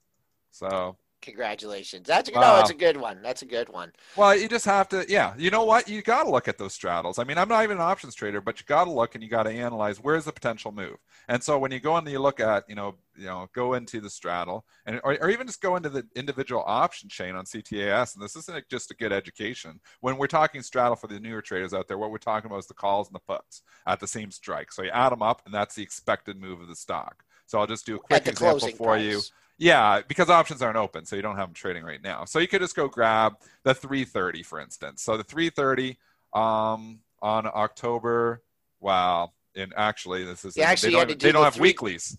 So, 0.51 0.95
Congratulations. 1.21 2.07
That's 2.07 2.29
a, 2.29 2.31
no, 2.31 2.39
Wow. 2.39 2.53
Oh, 2.53 2.57
that's 2.57 2.69
a 2.69 2.75
good 2.75 2.95
one. 2.95 3.21
That's 3.21 3.41
a 3.41 3.45
good 3.45 3.67
one. 3.69 3.91
well, 4.15 4.35
you 4.35 4.47
just 4.47 4.65
have 4.65 4.87
to, 4.89 5.05
yeah. 5.09 5.33
You 5.37 5.51
know 5.51 5.65
what? 5.65 5.89
You 5.89 6.01
got 6.01 6.23
to 6.23 6.29
look 6.29 6.47
at 6.47 6.57
those 6.57 6.73
straddles. 6.73 7.19
I 7.19 7.25
mean, 7.25 7.37
I'm 7.37 7.49
not 7.49 7.63
even 7.63 7.77
an 7.77 7.83
options 7.83 8.15
trader, 8.15 8.39
but 8.39 8.59
you 8.59 8.65
got 8.65 8.85
to 8.85 8.91
look 8.91 9.15
and 9.15 9.23
you 9.23 9.29
got 9.29 9.43
to 9.43 9.51
analyze 9.51 9.97
where's 9.97 10.25
the 10.25 10.31
potential 10.31 10.71
move. 10.71 10.95
And 11.27 11.43
so 11.43 11.59
when 11.59 11.71
you 11.71 11.79
go 11.79 11.97
in, 11.97 12.05
and 12.05 12.11
you 12.11 12.19
look 12.19 12.39
at, 12.39 12.63
you 12.69 12.75
know, 12.75 12.95
you 13.19 13.25
know, 13.25 13.47
go 13.53 13.73
into 13.73 13.99
the 13.99 14.09
straddle, 14.09 14.65
and 14.85 15.01
or, 15.03 15.17
or 15.21 15.29
even 15.29 15.45
just 15.45 15.61
go 15.61 15.75
into 15.75 15.89
the 15.89 16.05
individual 16.15 16.63
option 16.65 17.09
chain 17.09 17.35
on 17.35 17.45
CTAS. 17.45 18.15
And 18.15 18.23
this 18.23 18.35
isn't 18.35 18.69
just 18.69 18.91
a 18.91 18.95
good 18.95 19.11
education. 19.11 19.79
When 20.01 20.17
we're 20.17 20.27
talking 20.27 20.61
straddle 20.61 20.95
for 20.95 21.07
the 21.07 21.19
newer 21.19 21.41
traders 21.41 21.73
out 21.73 21.87
there, 21.87 21.97
what 21.97 22.11
we're 22.11 22.17
talking 22.17 22.49
about 22.49 22.59
is 22.59 22.67
the 22.67 22.73
calls 22.73 23.07
and 23.07 23.15
the 23.15 23.19
puts 23.19 23.61
at 23.85 23.99
the 23.99 24.07
same 24.07 24.31
strike. 24.31 24.71
So 24.71 24.83
you 24.83 24.89
add 24.91 25.11
them 25.11 25.21
up, 25.21 25.41
and 25.45 25.53
that's 25.53 25.75
the 25.75 25.83
expected 25.83 26.39
move 26.39 26.61
of 26.61 26.67
the 26.67 26.75
stock. 26.75 27.23
So 27.45 27.59
I'll 27.59 27.67
just 27.67 27.85
do 27.85 27.95
a 27.95 27.99
quick 27.99 28.27
example 28.27 28.69
for 28.69 28.83
price. 28.85 29.03
you. 29.03 29.21
Yeah, 29.57 30.01
because 30.07 30.29
options 30.29 30.61
aren't 30.61 30.77
open, 30.77 31.05
so 31.05 31.17
you 31.17 31.21
don't 31.21 31.35
have 31.35 31.49
them 31.49 31.53
trading 31.53 31.83
right 31.83 32.01
now. 32.01 32.23
So 32.23 32.39
you 32.39 32.47
could 32.47 32.61
just 32.61 32.75
go 32.75 32.87
grab 32.87 33.33
the 33.63 33.73
330, 33.73 34.43
for 34.43 34.59
instance. 34.59 35.01
So 35.01 35.17
the 35.17 35.23
330 35.23 35.97
um, 36.33 36.99
on 37.21 37.45
October. 37.45 38.41
Wow, 38.79 39.33
and 39.55 39.73
actually, 39.75 40.23
this 40.23 40.45
is 40.45 40.55
yeah, 40.55 40.69
actually 40.69 40.93
they 40.93 40.99
don't, 40.99 41.07
do 41.07 41.15
they 41.15 41.31
don't 41.31 41.41
the 41.41 41.45
have 41.45 41.55
three... 41.55 41.69
weeklies. 41.69 42.17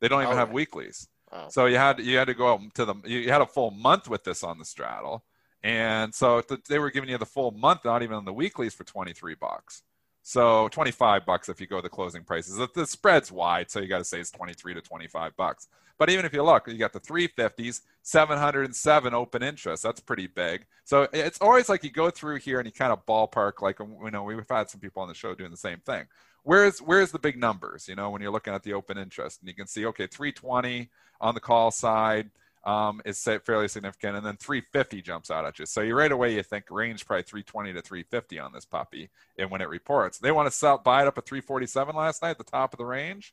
They 0.00 0.08
don't 0.08 0.22
even 0.22 0.34
oh, 0.34 0.36
have 0.36 0.50
weeklies. 0.50 1.08
Oh. 1.32 1.46
So 1.48 1.66
you 1.66 1.76
had 1.76 2.00
you 2.00 2.16
had 2.16 2.26
to 2.26 2.34
go 2.34 2.52
out 2.52 2.60
to 2.74 2.84
them. 2.84 3.02
You 3.06 3.30
had 3.30 3.40
a 3.40 3.46
full 3.46 3.70
month 3.70 4.08
with 4.08 4.24
this 4.24 4.42
on 4.42 4.58
the 4.58 4.64
straddle, 4.64 5.24
and 5.62 6.14
so 6.14 6.42
they 6.68 6.78
were 6.78 6.90
giving 6.90 7.10
you 7.10 7.18
the 7.18 7.26
full 7.26 7.52
month, 7.52 7.80
not 7.84 8.02
even 8.02 8.16
on 8.16 8.24
the 8.24 8.32
weeklies, 8.32 8.74
for 8.74 8.84
23 8.84 9.34
bucks. 9.34 9.82
So 10.22 10.68
25 10.68 11.24
bucks 11.24 11.48
if 11.48 11.60
you 11.60 11.66
go 11.66 11.80
the 11.80 11.88
closing 11.88 12.24
prices. 12.24 12.56
The, 12.56 12.68
the 12.74 12.86
spread's 12.86 13.32
wide, 13.32 13.70
so 13.70 13.80
you 13.80 13.88
got 13.88 13.98
to 13.98 14.04
say 14.04 14.20
it's 14.20 14.30
23 14.30 14.74
to 14.74 14.80
25 14.80 15.36
bucks. 15.36 15.68
But 15.98 16.08
even 16.08 16.24
if 16.24 16.32
you 16.32 16.42
look, 16.42 16.66
you 16.66 16.78
got 16.78 16.92
the 16.92 17.00
350s, 17.00 17.82
707 18.02 19.14
open 19.14 19.42
interest. 19.42 19.82
That's 19.82 20.00
pretty 20.00 20.26
big. 20.26 20.64
So 20.84 21.06
it's 21.12 21.40
always 21.40 21.68
like 21.68 21.84
you 21.84 21.90
go 21.90 22.10
through 22.10 22.36
here 22.36 22.58
and 22.58 22.66
you 22.66 22.72
kind 22.72 22.92
of 22.92 23.04
ballpark. 23.04 23.60
Like 23.60 23.78
you 23.80 24.10
know, 24.10 24.22
we've 24.22 24.42
had 24.48 24.70
some 24.70 24.80
people 24.80 25.02
on 25.02 25.08
the 25.08 25.14
show 25.14 25.34
doing 25.34 25.50
the 25.50 25.58
same 25.58 25.80
thing. 25.80 26.06
Where's 26.50 26.80
where's 26.80 27.12
the 27.12 27.18
big 27.20 27.38
numbers? 27.38 27.86
You 27.86 27.94
know, 27.94 28.10
when 28.10 28.20
you're 28.20 28.32
looking 28.32 28.52
at 28.52 28.64
the 28.64 28.72
open 28.72 28.98
interest, 28.98 29.38
and 29.38 29.48
you 29.48 29.54
can 29.54 29.68
see 29.68 29.86
okay, 29.86 30.08
320 30.08 30.90
on 31.20 31.32
the 31.32 31.40
call 31.40 31.70
side, 31.70 32.28
um, 32.64 33.00
is 33.04 33.22
fairly 33.22 33.68
significant, 33.68 34.16
and 34.16 34.26
then 34.26 34.36
350 34.36 35.00
jumps 35.00 35.30
out 35.30 35.44
at 35.44 35.60
you. 35.60 35.66
So 35.66 35.80
you 35.80 35.94
right 35.94 36.10
away 36.10 36.34
you 36.34 36.42
think 36.42 36.64
range 36.68 37.06
probably 37.06 37.22
320 37.22 37.74
to 37.74 37.82
350 37.82 38.40
on 38.40 38.52
this 38.52 38.64
puppy, 38.64 39.10
and 39.38 39.48
when 39.48 39.60
it 39.60 39.68
reports, 39.68 40.18
they 40.18 40.32
want 40.32 40.48
to 40.48 40.50
sell 40.50 40.78
buy 40.78 41.02
it 41.02 41.06
up 41.06 41.18
at 41.18 41.24
347 41.24 41.94
last 41.94 42.20
night, 42.20 42.36
the 42.36 42.42
top 42.42 42.74
of 42.74 42.78
the 42.78 42.84
range. 42.84 43.32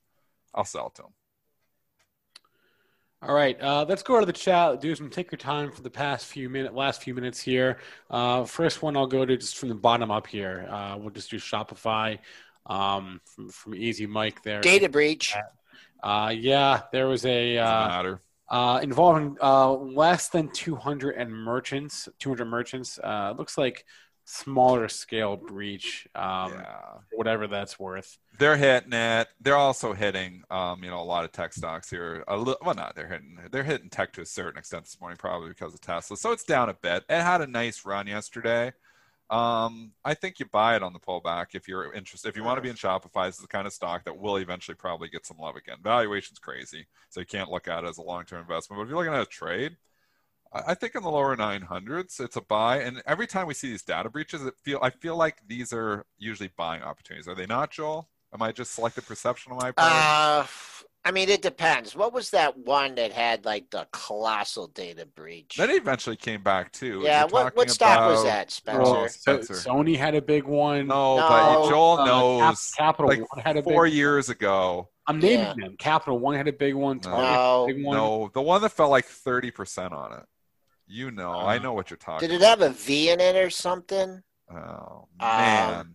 I'll 0.53 0.63
sell 0.63 0.85
it 0.85 0.95
to 0.97 1.01
them. 1.01 1.11
All 3.23 3.33
right, 3.33 3.59
uh, 3.59 3.83
let's 3.89 4.03
go 4.03 4.19
to 4.19 4.27
the 4.27 4.31
chat. 4.31 4.79
Do 4.79 4.93
some 4.93 5.09
take 5.09 5.31
your 5.31 5.39
time 5.39 5.71
for 5.71 5.81
the 5.81 5.89
past 5.89 6.27
few 6.27 6.51
minute, 6.51 6.75
last 6.75 7.01
few 7.01 7.15
minutes 7.15 7.41
here. 7.41 7.79
Uh, 8.11 8.43
first 8.43 8.83
one, 8.83 8.95
I'll 8.95 9.07
go 9.07 9.25
to 9.25 9.35
just 9.35 9.57
from 9.57 9.69
the 9.69 9.75
bottom 9.75 10.11
up 10.11 10.27
here. 10.27 10.67
Uh, 10.69 10.97
we'll 10.99 11.09
just 11.09 11.31
do 11.31 11.37
Shopify 11.37 12.19
um, 12.67 13.21
from, 13.25 13.49
from 13.49 13.75
Easy 13.75 14.05
Mike 14.05 14.43
there. 14.43 14.61
Data 14.61 14.89
breach. 14.89 15.35
Uh, 16.03 16.31
yeah, 16.35 16.81
there 16.91 17.07
was 17.07 17.25
a 17.25 17.57
uh, 17.57 17.87
matter 17.87 18.21
uh, 18.49 18.79
involving 18.81 19.37
uh, 19.41 19.71
less 19.71 20.29
than 20.29 20.49
200 20.49 21.15
and 21.15 21.31
merchants, 21.33 22.07
200 22.19 22.45
merchants. 22.45 22.99
Uh, 23.03 23.33
looks 23.37 23.57
like 23.57 23.85
smaller 24.23 24.87
scale 24.87 25.35
breach, 25.37 26.07
um, 26.15 26.53
yeah. 26.53 26.75
whatever 27.13 27.47
that's 27.47 27.79
worth. 27.79 28.17
They're 28.39 28.57
hitting 28.57 28.93
it. 28.93 29.27
They're 29.41 29.55
also 29.55 29.93
hitting, 29.93 30.43
um, 30.49 30.83
you 30.83 30.89
know, 30.89 31.01
a 31.01 31.03
lot 31.03 31.25
of 31.25 31.31
tech 31.31 31.53
stocks 31.53 31.89
here. 31.89 32.23
A 32.27 32.37
li- 32.37 32.55
well, 32.61 32.75
not 32.75 32.95
they're 32.95 33.07
hitting. 33.07 33.37
They're 33.51 33.63
hitting 33.63 33.89
tech 33.89 34.13
to 34.13 34.21
a 34.21 34.25
certain 34.25 34.59
extent 34.59 34.85
this 34.85 34.99
morning, 34.99 35.17
probably 35.17 35.49
because 35.49 35.73
of 35.73 35.81
Tesla. 35.81 36.15
So 36.15 36.31
it's 36.31 36.43
down 36.43 36.69
a 36.69 36.73
bit. 36.73 37.03
It 37.09 37.21
had 37.21 37.41
a 37.41 37.47
nice 37.47 37.85
run 37.85 38.07
yesterday. 38.07 38.73
Um, 39.29 39.91
I 40.05 40.13
think 40.13 40.39
you 40.39 40.45
buy 40.45 40.75
it 40.75 40.83
on 40.83 40.93
the 40.93 40.99
pullback 40.99 41.47
if 41.53 41.67
you're 41.67 41.93
interested. 41.93 42.29
If 42.29 42.37
you 42.37 42.43
want 42.43 42.57
to 42.57 42.61
be 42.61 42.69
in 42.69 42.75
Shopify, 42.75 43.27
this 43.27 43.35
is 43.35 43.41
the 43.41 43.47
kind 43.47 43.67
of 43.67 43.73
stock 43.73 44.05
that 44.05 44.17
will 44.17 44.37
eventually 44.37 44.75
probably 44.75 45.09
get 45.09 45.25
some 45.25 45.37
love 45.37 45.55
again. 45.55 45.77
Valuation's 45.83 46.39
crazy, 46.39 46.87
so 47.09 47.19
you 47.19 47.25
can't 47.25 47.51
look 47.51 47.67
at 47.67 47.83
it 47.83 47.89
as 47.89 47.97
a 47.97 48.03
long-term 48.03 48.41
investment. 48.41 48.79
But 48.79 48.83
if 48.83 48.89
you're 48.89 48.97
looking 48.97 49.13
at 49.13 49.21
a 49.21 49.25
trade, 49.25 49.75
I 50.53 50.73
think 50.73 50.95
in 50.95 51.03
the 51.03 51.09
lower 51.09 51.35
900s, 51.35 52.19
it's 52.19 52.35
a 52.35 52.41
buy. 52.41 52.79
And 52.79 53.01
every 53.05 53.27
time 53.27 53.47
we 53.47 53.53
see 53.53 53.69
these 53.69 53.83
data 53.83 54.09
breaches, 54.09 54.45
it 54.45 54.55
feel 54.63 54.79
I 54.81 54.91
feel 54.91 55.17
like 55.17 55.37
these 55.45 55.73
are 55.73 56.05
usually 56.17 56.51
buying 56.55 56.81
opportunities. 56.81 57.27
Are 57.27 57.35
they 57.35 57.45
not, 57.45 57.71
Joel? 57.71 58.09
Am 58.33 58.41
I 58.41 58.51
just 58.51 58.73
selective 58.73 59.07
perception 59.07 59.51
on 59.51 59.57
my 59.57 59.71
part? 59.71 59.77
Uh, 59.77 60.45
I 61.07 61.11
mean, 61.11 61.29
it 61.29 61.41
depends. 61.41 61.95
What 61.95 62.11
was 62.11 62.31
that 62.31 62.57
one 62.57 62.95
that 62.95 63.13
had 63.13 63.45
like 63.45 63.69
the 63.69 63.87
colossal 63.93 64.67
data 64.67 65.05
breach? 65.05 65.55
That 65.55 65.69
eventually 65.69 66.17
came 66.17 66.43
back 66.43 66.73
too. 66.73 66.99
Yeah, 67.01 67.23
what, 67.23 67.55
what 67.55 67.71
stock 67.71 67.97
about... 67.97 68.11
was 68.11 68.23
that, 68.25 68.51
Spencer? 68.51 68.81
Well, 68.81 69.07
Spencer? 69.07 69.53
Sony 69.53 69.95
had 69.95 70.15
a 70.15 70.21
big 70.21 70.43
one. 70.43 70.87
No, 70.87 71.15
no 71.15 71.29
but 71.29 71.69
Joel 71.69 71.99
uh, 71.99 72.05
knows. 72.05 72.71
Capital 72.77 73.07
like 73.07 73.19
One 73.33 73.41
had 73.41 73.55
a 73.55 73.63
four 73.63 73.85
big 73.85 73.93
years 73.93 74.27
ago. 74.27 74.89
I'm 75.07 75.19
naming 75.19 75.45
yeah. 75.45 75.53
them. 75.57 75.77
Capital 75.79 76.19
One 76.19 76.35
had 76.35 76.49
a 76.49 76.51
big 76.51 76.75
one. 76.75 76.99
No, 77.05 77.63
big 77.69 77.85
one. 77.85 77.95
no, 77.95 78.29
the 78.33 78.41
one 78.41 78.61
that 78.61 78.73
fell 78.73 78.89
like 78.89 79.05
thirty 79.05 79.49
percent 79.49 79.93
on 79.93 80.11
it. 80.11 80.25
You 80.87 81.11
know, 81.11 81.31
uh, 81.31 81.45
I 81.45 81.57
know 81.57 81.71
what 81.71 81.89
you're 81.89 81.95
talking. 81.95 82.27
Did 82.27 82.41
it 82.41 82.45
have 82.45 82.59
a 82.59 82.71
V 82.71 83.11
in 83.11 83.21
it 83.21 83.37
or 83.37 83.49
something? 83.49 84.23
Oh 84.51 85.07
man. 85.17 85.79
Um, 85.79 85.93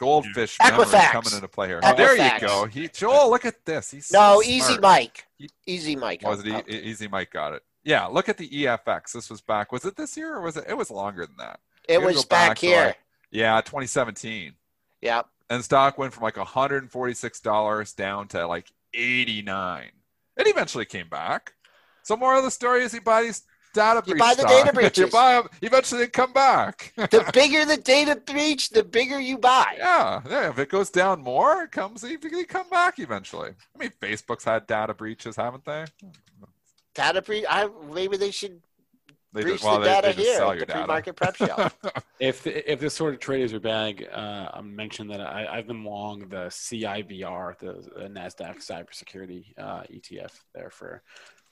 goldfish 0.00 0.56
Equifax. 0.58 1.10
coming 1.10 1.34
into 1.34 1.46
play 1.46 1.68
here. 1.68 1.80
Equifax. 1.80 1.96
There 1.96 2.34
you 2.34 2.40
go. 2.40 2.64
He 2.64 2.88
Joel, 2.88 3.30
look 3.30 3.44
at 3.44 3.64
this. 3.64 3.90
He's 3.90 4.10
no 4.12 4.40
so 4.40 4.42
easy 4.42 4.78
Mike. 4.78 5.26
Easy 5.66 5.94
Mike. 5.94 6.22
Was 6.24 6.44
it 6.44 6.64
e- 6.68 6.74
easy 6.74 7.06
Mike 7.06 7.30
got 7.30 7.52
it? 7.52 7.62
Yeah. 7.84 8.06
Look 8.06 8.28
at 8.28 8.38
the 8.38 8.48
EFX. 8.48 9.12
This 9.12 9.30
was 9.30 9.40
back. 9.40 9.70
Was 9.70 9.84
it 9.84 9.96
this 9.96 10.16
year 10.16 10.34
or 10.36 10.40
was 10.40 10.56
it? 10.56 10.64
It 10.68 10.76
was 10.76 10.90
longer 10.90 11.26
than 11.26 11.36
that. 11.38 11.60
It 11.88 12.00
was 12.02 12.24
back, 12.24 12.50
back 12.50 12.58
here. 12.58 12.86
Like, 12.86 12.98
yeah, 13.30 13.60
2017. 13.60 14.54
Yep. 15.02 15.26
And 15.50 15.64
stock 15.64 15.98
went 15.98 16.12
from 16.12 16.22
like 16.22 16.36
146 16.36 17.40
dollars 17.40 17.92
down 17.92 18.28
to 18.28 18.46
like 18.46 18.70
89. 18.94 19.90
It 20.36 20.46
eventually 20.46 20.84
came 20.86 21.08
back. 21.08 21.54
So 22.02 22.16
more 22.16 22.36
of 22.36 22.44
the 22.44 22.50
story 22.50 22.82
is 22.82 22.92
he 22.92 22.98
buy 22.98 23.22
these 23.22 23.42
data 23.72 24.02
breach. 24.02 24.14
You 24.14 24.20
buy 24.20 24.34
the 24.34 24.42
stock. 24.42 24.50
data 24.50 24.72
breaches. 24.72 24.98
you 24.98 25.06
buy 25.08 25.34
them, 25.34 25.48
eventually 25.62 26.02
they 26.02 26.08
come 26.08 26.32
back. 26.32 26.92
the 26.96 27.30
bigger 27.34 27.64
the 27.64 27.76
data 27.76 28.16
breach, 28.16 28.70
the 28.70 28.82
bigger 28.82 29.20
you 29.20 29.38
buy. 29.38 29.74
Yeah, 29.78 30.22
yeah. 30.28 30.48
If 30.50 30.58
it 30.58 30.68
goes 30.68 30.90
down 30.90 31.22
more, 31.22 31.62
it 31.62 31.72
comes. 31.72 32.02
They 32.02 32.16
come 32.44 32.68
back 32.68 32.98
eventually. 32.98 33.50
I 33.74 33.78
mean, 33.78 33.92
Facebook's 34.00 34.44
had 34.44 34.66
data 34.66 34.94
breaches, 34.94 35.36
haven't 35.36 35.64
they? 35.64 35.84
Data 36.94 37.22
breach. 37.22 37.44
I 37.48 37.68
maybe 37.92 38.16
they 38.16 38.30
should 38.30 38.60
they 39.32 39.42
breach 39.42 39.54
just, 39.54 39.64
well, 39.64 39.78
the 39.78 39.84
they, 39.84 40.00
data 40.00 40.16
they 40.16 40.22
here 40.24 40.42
at 40.42 40.58
the 40.58 40.66
data. 40.66 40.78
pre-market 40.78 41.16
prep 41.16 41.36
shelf. 41.36 41.78
if 42.18 42.46
if 42.46 42.80
this 42.80 42.94
sort 42.94 43.14
of 43.14 43.20
trade 43.20 43.42
is 43.42 43.52
your 43.52 43.60
bag, 43.60 44.06
uh, 44.12 44.50
I 44.52 44.60
mentioned 44.60 45.10
that 45.10 45.20
I, 45.20 45.46
I've 45.46 45.68
been 45.68 45.84
long 45.84 46.20
the 46.28 46.46
CIBR, 46.46 47.58
the, 47.58 47.72
the 47.96 48.08
Nasdaq 48.08 48.58
cybersecurity 48.58 49.56
uh, 49.56 49.82
ETF, 49.82 50.32
there 50.52 50.70
for 50.70 51.02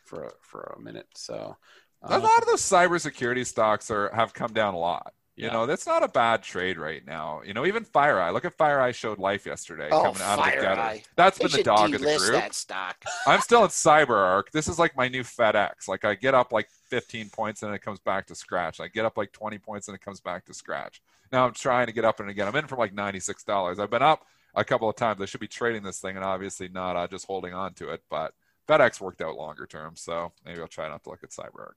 for 0.04 0.34
for 0.40 0.74
a 0.76 0.80
minute. 0.80 1.06
So 1.14 1.56
a 2.02 2.18
lot 2.18 2.38
of 2.38 2.46
those 2.46 2.62
cybersecurity 2.62 3.46
stocks 3.46 3.90
are 3.90 4.10
have 4.14 4.32
come 4.32 4.52
down 4.52 4.74
a 4.74 4.78
lot. 4.78 5.14
You 5.38 5.46
yeah. 5.46 5.52
know, 5.52 5.66
that's 5.66 5.86
not 5.86 6.02
a 6.02 6.08
bad 6.08 6.42
trade 6.42 6.78
right 6.78 7.06
now. 7.06 7.42
You 7.46 7.54
know, 7.54 7.64
even 7.64 7.84
FireEye. 7.84 8.32
Look 8.32 8.44
at 8.44 8.58
FireEye 8.58 8.92
showed 8.92 9.20
life 9.20 9.46
yesterday 9.46 9.88
oh, 9.92 10.02
coming 10.02 10.22
out 10.22 10.38
Fire 10.40 10.54
of 10.54 10.60
the 10.60 10.66
gutter. 10.66 10.80
Eye. 10.80 11.02
That's 11.14 11.38
they 11.38 11.44
been 11.44 11.52
the 11.58 11.62
dog 11.62 11.94
of 11.94 12.00
the 12.00 12.16
group. 12.18 12.32
That 12.32 12.54
stock. 12.54 12.96
I'm 13.26 13.40
still 13.40 13.62
in 13.62 13.68
CyberArk. 13.68 14.50
This 14.52 14.66
is 14.66 14.80
like 14.80 14.96
my 14.96 15.06
new 15.06 15.22
FedEx. 15.22 15.86
Like 15.86 16.04
I 16.04 16.16
get 16.16 16.34
up 16.34 16.52
like 16.52 16.68
15 16.88 17.30
points 17.30 17.62
and 17.62 17.72
it 17.72 17.82
comes 17.82 18.00
back 18.00 18.26
to 18.26 18.34
scratch. 18.34 18.80
I 18.80 18.88
get 18.88 19.04
up 19.04 19.16
like 19.16 19.30
20 19.30 19.58
points 19.58 19.86
and 19.86 19.94
it 19.94 20.00
comes 20.00 20.20
back 20.20 20.44
to 20.46 20.54
scratch. 20.54 21.00
Now 21.30 21.46
I'm 21.46 21.54
trying 21.54 21.86
to 21.86 21.92
get 21.92 22.04
up 22.04 22.18
and 22.18 22.28
again. 22.28 22.48
I'm 22.48 22.56
in 22.56 22.66
from 22.66 22.80
like 22.80 22.92
$96. 22.92 23.78
I've 23.78 23.90
been 23.90 24.02
up 24.02 24.26
a 24.56 24.64
couple 24.64 24.88
of 24.88 24.96
times. 24.96 25.22
I 25.22 25.26
should 25.26 25.38
be 25.38 25.46
trading 25.46 25.84
this 25.84 26.00
thing 26.00 26.16
and 26.16 26.24
obviously 26.24 26.66
not 26.66 26.96
uh, 26.96 27.06
just 27.06 27.26
holding 27.26 27.54
on 27.54 27.74
to 27.74 27.90
it. 27.90 28.02
But 28.10 28.34
FedEx 28.68 29.00
worked 29.00 29.22
out 29.22 29.36
longer 29.36 29.66
term, 29.66 29.94
so 29.94 30.32
maybe 30.44 30.60
I'll 30.60 30.66
try 30.66 30.88
not 30.88 31.04
to 31.04 31.10
look 31.10 31.22
at 31.22 31.30
CyberArk. 31.30 31.74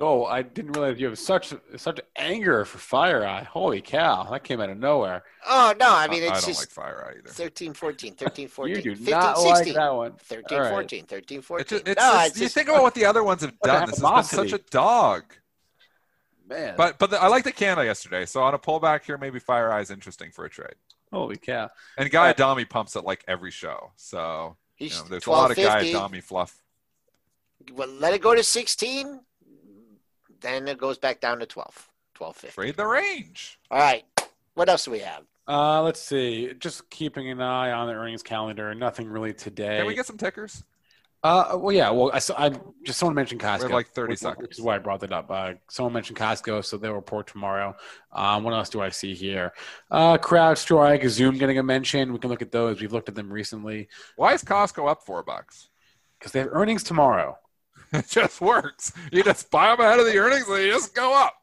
Oh, 0.00 0.24
I 0.24 0.42
didn't 0.42 0.72
realize 0.72 1.00
you 1.00 1.06
have 1.06 1.18
such 1.18 1.52
such 1.76 2.00
anger 2.14 2.64
for 2.64 2.78
FireEye. 2.78 3.46
Holy 3.46 3.80
cow, 3.80 4.28
that 4.30 4.44
came 4.44 4.60
out 4.60 4.70
of 4.70 4.78
nowhere. 4.78 5.24
Oh 5.46 5.74
no, 5.78 5.92
I 5.92 6.06
mean 6.06 6.22
it's 6.22 6.30
I 6.30 6.34
don't 6.34 6.46
just 6.46 6.78
like 6.78 6.88
FireEye 6.94 7.18
either. 7.18 7.28
13, 7.30 7.72
14, 7.72 8.14
13, 8.14 8.48
14, 8.48 8.76
you 8.76 8.82
do 8.82 8.94
15, 8.94 9.10
not 9.10 9.38
16, 9.38 9.66
like 9.66 9.74
that 9.74 9.94
one. 9.94 10.12
13, 10.12 10.58
right. 10.58 10.70
14, 10.70 11.04
13, 11.04 11.42
14. 11.42 11.60
It's 11.60 11.70
just, 11.70 11.88
it's 11.88 12.00
no, 12.00 12.12
just, 12.12 12.26
it's 12.28 12.36
you 12.36 12.44
just, 12.46 12.54
think 12.54 12.68
about 12.68 12.82
what 12.82 12.94
the 12.94 13.04
other 13.04 13.24
ones 13.24 13.42
have 13.42 13.58
done. 13.62 13.88
This 13.88 14.00
has 14.00 14.30
been 14.30 14.48
such 14.48 14.60
a 14.60 14.62
dog. 14.70 15.24
Man. 16.48 16.74
But 16.76 16.98
but 16.98 17.10
the, 17.10 17.20
I 17.20 17.26
like 17.26 17.44
the 17.44 17.52
candle 17.52 17.84
yesterday. 17.84 18.24
So 18.24 18.42
on 18.42 18.54
a 18.54 18.58
pullback 18.58 19.04
here, 19.04 19.18
maybe 19.18 19.40
FireEye 19.40 19.82
is 19.82 19.90
interesting 19.90 20.30
for 20.30 20.44
a 20.44 20.50
trade. 20.50 20.74
Holy 21.12 21.36
cow! 21.36 21.70
And 21.96 22.10
Guy 22.10 22.30
Adami 22.30 22.66
pumps 22.66 22.94
it 22.94 23.04
like 23.04 23.24
every 23.26 23.50
show. 23.50 23.90
So 23.96 24.56
you 24.78 24.90
know, 24.90 25.02
there's 25.10 25.26
a 25.26 25.30
lot 25.30 25.50
of 25.50 25.56
Guy 25.56 25.88
Adami 25.88 26.20
fluff. 26.20 26.62
Well, 27.74 27.88
let 27.88 28.14
it 28.14 28.22
go 28.22 28.34
to 28.34 28.44
16 28.44 29.20
then 30.40 30.68
it 30.68 30.78
goes 30.78 30.98
back 30.98 31.20
down 31.20 31.38
to 31.40 31.46
12, 31.46 31.88
12.50. 32.18 32.52
Trade 32.54 32.76
the 32.76 32.86
range. 32.86 33.58
All 33.70 33.78
right. 33.78 34.04
What 34.54 34.68
else 34.68 34.84
do 34.84 34.90
we 34.90 35.00
have? 35.00 35.24
Uh, 35.46 35.82
let's 35.82 36.00
see. 36.00 36.52
Just 36.58 36.90
keeping 36.90 37.30
an 37.30 37.40
eye 37.40 37.72
on 37.72 37.86
the 37.86 37.94
earnings 37.94 38.22
calendar. 38.22 38.74
Nothing 38.74 39.08
really 39.08 39.32
today. 39.32 39.78
Can 39.78 39.86
we 39.86 39.94
get 39.94 40.06
some 40.06 40.18
tickers? 40.18 40.62
Uh, 41.24 41.58
well, 41.58 41.72
yeah. 41.72 41.90
Well, 41.90 42.10
I, 42.12 42.20
I 42.36 42.50
just 42.84 42.98
someone 42.98 43.14
mentioned 43.14 43.40
Costco. 43.40 43.58
We 43.58 43.62
have 43.64 43.70
like 43.72 43.88
thirty 43.88 44.12
which, 44.12 44.20
seconds. 44.20 44.42
Which 44.42 44.58
is 44.58 44.60
why 44.62 44.76
I 44.76 44.78
brought 44.78 45.00
that 45.00 45.12
up. 45.12 45.30
Uh, 45.30 45.54
someone 45.68 45.92
mentioned 45.92 46.16
Costco, 46.16 46.64
so 46.64 46.76
they'll 46.76 46.92
report 46.92 47.26
tomorrow. 47.26 47.74
Um, 48.12 48.44
what 48.44 48.54
else 48.54 48.68
do 48.68 48.80
I 48.80 48.90
see 48.90 49.14
here? 49.14 49.52
Uh, 49.90 50.16
CrowdStrike, 50.18 51.08
Zoom 51.08 51.36
getting 51.36 51.58
a 51.58 51.62
mention. 51.62 52.12
We 52.12 52.20
can 52.20 52.30
look 52.30 52.42
at 52.42 52.52
those. 52.52 52.80
We've 52.80 52.92
looked 52.92 53.08
at 53.08 53.16
them 53.16 53.32
recently. 53.32 53.88
Why 54.14 54.34
is 54.34 54.44
Costco 54.44 54.88
up 54.88 55.02
four 55.02 55.24
bucks? 55.24 55.70
Because 56.18 56.32
they 56.32 56.38
have 56.40 56.50
earnings 56.52 56.84
tomorrow. 56.84 57.36
It 57.92 58.08
just 58.08 58.40
works. 58.40 58.92
You 59.10 59.22
just 59.22 59.50
buy 59.50 59.68
them 59.74 59.80
ahead 59.80 59.98
of 59.98 60.06
the 60.06 60.18
earnings, 60.18 60.46
and 60.46 60.56
they 60.56 60.68
just 60.68 60.94
go 60.94 61.14
up. 61.16 61.34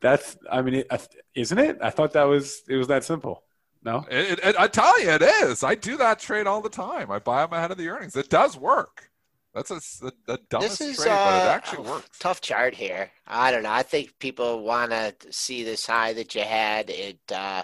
That's, 0.00 0.36
I 0.50 0.62
mean, 0.62 0.74
is 0.74 1.08
isn't 1.34 1.58
it? 1.58 1.78
I 1.80 1.90
thought 1.90 2.12
that 2.12 2.24
was 2.24 2.62
it 2.68 2.76
was 2.76 2.88
that 2.88 3.04
simple. 3.04 3.44
No. 3.84 4.04
It, 4.10 4.38
it, 4.42 4.56
I 4.58 4.68
tell 4.68 5.00
you, 5.00 5.10
it 5.10 5.22
is. 5.22 5.62
I 5.62 5.74
do 5.74 5.96
that 5.96 6.18
trade 6.18 6.46
all 6.46 6.60
the 6.60 6.68
time. 6.68 7.10
I 7.10 7.18
buy 7.18 7.42
them 7.42 7.52
ahead 7.52 7.70
of 7.70 7.78
the 7.78 7.88
earnings. 7.88 8.14
It 8.14 8.28
does 8.28 8.56
work. 8.56 9.10
That's 9.54 9.70
a, 9.70 9.74
the, 10.04 10.12
the 10.26 10.40
dumbest 10.48 10.78
This 10.78 10.90
is 10.90 10.96
trade, 10.96 11.08
but 11.08 11.42
it 11.42 11.46
uh, 11.46 11.50
actually 11.50 11.86
a 11.86 11.90
works. 11.90 12.18
tough 12.18 12.40
chart 12.40 12.74
here. 12.74 13.10
I 13.26 13.50
don't 13.50 13.62
know. 13.62 13.72
I 13.72 13.82
think 13.82 14.18
people 14.18 14.62
want 14.62 14.92
to 14.92 15.14
see 15.30 15.62
this 15.62 15.86
high 15.86 16.14
that 16.14 16.34
you 16.34 16.42
had 16.42 16.88
at 16.90 17.32
uh, 17.32 17.62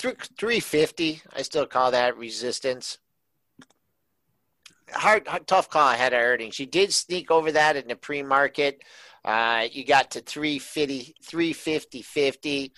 th- 0.00 0.16
350. 0.38 1.22
I 1.34 1.42
still 1.42 1.66
call 1.66 1.90
that 1.92 2.16
resistance. 2.18 2.98
Hard, 4.94 5.26
hard, 5.26 5.46
tough 5.46 5.68
call 5.68 5.90
ahead 5.90 6.12
of 6.12 6.20
earnings. 6.20 6.58
You 6.58 6.66
did 6.66 6.92
sneak 6.92 7.30
over 7.30 7.52
that 7.52 7.76
in 7.76 7.88
the 7.88 7.96
pre-market. 7.96 8.82
Uh, 9.24 9.66
you 9.70 9.84
got 9.84 10.12
to 10.12 10.20
350, 10.20 11.16
350, 11.22 12.02
50. 12.02 12.72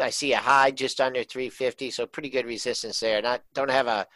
I 0.00 0.10
see 0.10 0.32
a 0.32 0.38
high 0.38 0.70
just 0.70 1.00
under 1.00 1.22
350, 1.22 1.90
so 1.90 2.06
pretty 2.06 2.30
good 2.30 2.46
resistance 2.46 3.00
there. 3.00 3.20
Not 3.20 3.42
don't 3.54 3.70
have 3.70 3.86
a 3.86 4.06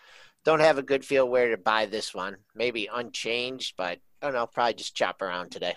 don't 0.45 0.61
have 0.61 0.79
a 0.79 0.83
good 0.83 1.05
feel 1.05 1.29
where 1.29 1.51
to 1.51 1.57
buy 1.57 1.87
this 1.87 2.15
one. 2.15 2.37
Maybe 2.55 2.89
unchanged, 2.93 3.75
but 3.77 3.99
I 4.23 4.27
don't 4.27 4.35
know. 4.35 4.47
Probably 4.47 4.75
just 4.75 4.95
chop 4.95 5.23
around 5.23 5.51
today. 5.51 5.75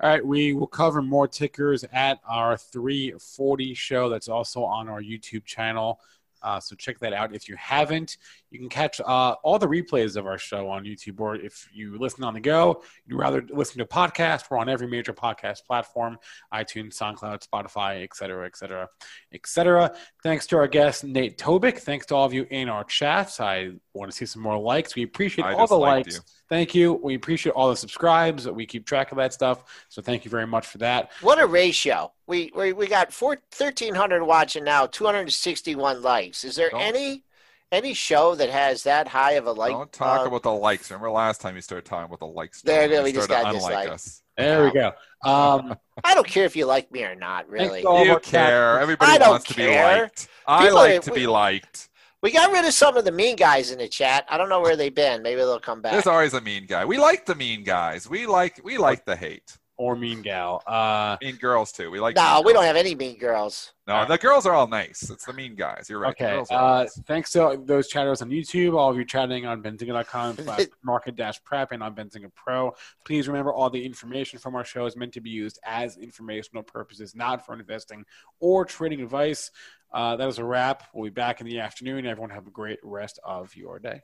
All 0.00 0.10
right, 0.10 0.24
we 0.24 0.52
will 0.52 0.66
cover 0.66 1.00
more 1.00 1.28
tickers 1.28 1.84
at 1.92 2.18
our 2.28 2.56
340 2.56 3.74
show. 3.74 4.08
That's 4.08 4.28
also 4.28 4.64
on 4.64 4.88
our 4.88 5.00
YouTube 5.00 5.44
channel. 5.44 6.00
Uh, 6.42 6.60
so 6.60 6.74
check 6.76 6.98
that 7.00 7.12
out. 7.12 7.34
If 7.34 7.48
you 7.48 7.56
haven't, 7.56 8.16
you 8.50 8.58
can 8.58 8.68
catch 8.68 9.00
uh, 9.00 9.34
all 9.42 9.58
the 9.58 9.66
replays 9.66 10.16
of 10.16 10.26
our 10.26 10.38
show 10.38 10.68
on 10.68 10.84
YouTube. 10.84 11.20
Or 11.20 11.36
if 11.36 11.68
you 11.72 11.98
listen 11.98 12.24
on 12.24 12.34
the 12.34 12.40
go, 12.40 12.82
you'd 13.06 13.18
rather 13.18 13.44
listen 13.50 13.78
to 13.78 13.84
a 13.84 13.86
podcast, 13.86 14.44
we're 14.50 14.58
on 14.58 14.68
every 14.68 14.86
major 14.86 15.12
podcast 15.12 15.64
platform 15.66 16.18
iTunes, 16.52 16.94
SoundCloud, 16.94 17.46
Spotify, 17.46 18.04
etc., 18.04 18.46
etc., 18.46 18.46
et 18.46 18.56
cetera, 18.56 18.88
et 19.32 19.46
cetera. 19.46 19.94
Thanks 20.22 20.46
to 20.48 20.56
our 20.56 20.68
guest, 20.68 21.04
Nate 21.04 21.38
Tobik. 21.38 21.78
Thanks 21.78 22.06
to 22.06 22.14
all 22.14 22.24
of 22.24 22.32
you 22.32 22.46
in 22.50 22.68
our 22.68 22.84
chats. 22.84 23.40
I 23.40 23.72
want 23.94 24.10
to 24.10 24.16
see 24.16 24.26
some 24.26 24.42
more 24.42 24.58
likes. 24.58 24.94
We 24.94 25.02
appreciate 25.02 25.44
I 25.44 25.54
all 25.54 25.66
the 25.66 25.76
likes. 25.76 26.16
you. 26.16 26.20
Thank 26.52 26.74
you. 26.74 27.00
We 27.02 27.14
appreciate 27.14 27.52
all 27.52 27.70
the 27.70 27.76
subscribes. 27.76 28.46
We 28.46 28.66
keep 28.66 28.84
track 28.84 29.10
of 29.10 29.16
that 29.16 29.32
stuff. 29.32 29.64
So 29.88 30.02
thank 30.02 30.26
you 30.26 30.30
very 30.30 30.46
much 30.46 30.66
for 30.66 30.76
that. 30.78 31.10
What 31.22 31.40
a 31.40 31.46
ratio. 31.46 32.12
We 32.26 32.52
we, 32.54 32.74
we 32.74 32.88
got 32.88 33.10
four, 33.10 33.30
1,300 33.56 34.22
watching 34.22 34.62
now, 34.62 34.84
261 34.84 36.02
likes. 36.02 36.44
Is 36.44 36.54
there 36.54 36.68
Don't- 36.68 36.82
any 36.82 37.24
any 37.72 37.94
show 37.94 38.34
that 38.34 38.50
has 38.50 38.82
that 38.82 39.08
high 39.08 39.32
of 39.32 39.46
a 39.46 39.52
like? 39.52 39.72
Don't 39.72 39.90
talk 39.94 40.20
uh, 40.20 40.28
about 40.28 40.42
the 40.42 40.52
likes. 40.52 40.90
Remember 40.90 41.10
last 41.10 41.40
time 41.40 41.56
you 41.56 41.62
started 41.62 41.86
talking 41.86 42.04
about 42.04 42.18
the 42.18 42.26
likes? 42.26 42.60
There, 42.60 42.82
John? 42.82 42.90
there, 42.90 43.02
we 43.02 43.12
just 43.12 43.30
got 43.30 43.46
to 43.50 43.52
disliked. 43.54 43.90
us. 43.90 44.22
There 44.36 44.64
we 44.64 44.72
go. 44.72 44.88
Um, 45.24 45.74
I 46.04 46.14
don't 46.14 46.26
care 46.26 46.44
if 46.44 46.54
you 46.54 46.66
like 46.66 46.92
me 46.92 47.02
or 47.04 47.14
not, 47.14 47.48
really. 47.48 47.68
Thanks 47.68 47.82
to 47.84 47.88
all 47.88 48.04
You 48.04 48.18
care. 48.18 48.78
Everybody 48.78 49.12
I 49.12 49.16
don't 49.16 49.30
wants 49.30 49.46
to 49.46 49.54
be 49.54 49.62
care. 49.62 50.00
liked. 50.02 50.28
I 50.46 50.64
People 50.64 50.76
like 50.76 50.98
are- 50.98 51.02
to 51.02 51.12
be 51.12 51.26
liked. 51.26 51.88
We 52.22 52.30
got 52.30 52.52
rid 52.52 52.64
of 52.64 52.72
some 52.72 52.96
of 52.96 53.04
the 53.04 53.12
mean 53.12 53.34
guys 53.36 53.70
in 53.72 53.78
the 53.78 53.88
chat. 53.88 54.24
I 54.30 54.36
don't 54.38 54.48
know 54.48 54.60
where 54.60 54.76
they've 54.76 54.94
been. 54.94 55.22
Maybe 55.22 55.40
they'll 55.40 55.58
come 55.58 55.82
back. 55.82 55.92
There's 55.92 56.06
always 56.06 56.34
a 56.34 56.40
mean 56.40 56.66
guy. 56.66 56.84
We 56.84 56.98
like 56.98 57.26
the 57.26 57.34
mean 57.34 57.64
guys. 57.64 58.08
We 58.08 58.26
like 58.26 58.60
we 58.62 58.78
like 58.78 59.04
the 59.04 59.16
hate. 59.16 59.58
or 59.76 59.96
Mean 59.96 60.22
Gal. 60.22 60.62
Uh, 60.64 61.16
Mean 61.20 61.34
girls 61.36 61.72
too. 61.72 61.90
We 61.90 61.98
like. 61.98 62.14
No, 62.14 62.36
mean 62.36 62.44
we 62.46 62.52
don't 62.52 62.62
have 62.64 62.76
any 62.76 62.94
mean 62.94 63.18
girls. 63.18 63.72
No, 63.88 64.04
the 64.06 64.16
girls 64.18 64.46
are 64.46 64.52
all 64.52 64.68
nice. 64.68 65.10
It's 65.10 65.24
the 65.24 65.32
mean 65.32 65.56
guys. 65.56 65.88
You're 65.90 65.98
right. 65.98 66.10
Okay. 66.10 66.30
girls 66.36 66.50
are 66.52 66.58
all 66.60 66.74
Uh, 66.74 66.82
nice. 66.84 67.00
thanks 67.08 67.32
to 67.32 67.60
those 67.64 67.88
chatters 67.88 68.22
on 68.22 68.30
YouTube, 68.30 68.78
all 68.78 68.90
of 68.92 68.96
you 68.96 69.04
chatting 69.04 69.44
on 69.44 69.60
Benzinga.com, 69.60 70.36
market 70.84 71.16
dash 71.16 71.42
prep, 71.42 71.72
and 71.72 71.82
on 71.82 71.92
Benzinga 71.96 72.32
Pro. 72.36 72.72
Please 73.04 73.26
remember 73.26 73.52
all 73.52 73.68
the 73.70 73.84
information 73.84 74.38
from 74.38 74.54
our 74.54 74.64
show 74.64 74.86
is 74.86 74.94
meant 74.96 75.12
to 75.14 75.20
be 75.20 75.30
used 75.30 75.58
as 75.64 75.96
informational 75.96 76.62
purposes, 76.62 77.16
not 77.16 77.44
for 77.44 77.54
investing 77.58 78.04
or 78.38 78.64
trading 78.64 79.00
advice. 79.00 79.50
Uh, 79.92 80.16
that 80.16 80.28
is 80.28 80.38
a 80.38 80.44
wrap. 80.44 80.84
We'll 80.94 81.04
be 81.04 81.10
back 81.10 81.40
in 81.40 81.46
the 81.46 81.60
afternoon. 81.60 82.06
Everyone 82.06 82.30
have 82.30 82.46
a 82.46 82.50
great 82.50 82.78
rest 82.82 83.18
of 83.24 83.54
your 83.54 83.78
day. 83.78 84.00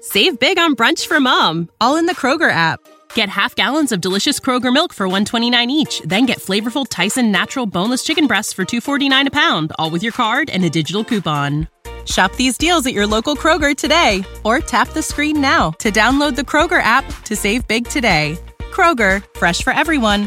Save 0.00 0.38
big 0.38 0.58
on 0.58 0.76
brunch 0.76 1.06
for 1.06 1.20
mom, 1.20 1.68
all 1.80 1.96
in 1.96 2.06
the 2.06 2.14
Kroger 2.14 2.50
app. 2.50 2.80
Get 3.14 3.28
half 3.28 3.54
gallons 3.54 3.92
of 3.92 4.00
delicious 4.00 4.40
Kroger 4.40 4.72
milk 4.72 4.92
for 4.94 5.06
129 5.06 5.70
each, 5.70 6.00
then 6.02 6.26
get 6.26 6.38
flavorful 6.38 6.86
Tyson 6.88 7.30
natural 7.30 7.66
boneless 7.66 8.02
chicken 8.02 8.26
breasts 8.26 8.52
for 8.52 8.64
249 8.64 9.26
a 9.26 9.30
pound, 9.30 9.72
all 9.78 9.90
with 9.90 10.02
your 10.02 10.12
card 10.12 10.48
and 10.50 10.64
a 10.64 10.70
digital 10.70 11.04
coupon. 11.04 11.68
Shop 12.06 12.34
these 12.36 12.56
deals 12.56 12.86
at 12.86 12.94
your 12.94 13.06
local 13.06 13.36
Kroger 13.36 13.76
today 13.76 14.24
or 14.44 14.60
tap 14.60 14.88
the 14.88 15.02
screen 15.02 15.40
now 15.40 15.70
to 15.72 15.90
download 15.90 16.34
the 16.34 16.42
Kroger 16.42 16.82
app 16.82 17.04
to 17.24 17.36
save 17.36 17.68
big 17.68 17.86
today. 17.86 18.38
Kroger, 18.72 19.22
fresh 19.38 19.62
for 19.62 19.72
everyone. 19.72 20.26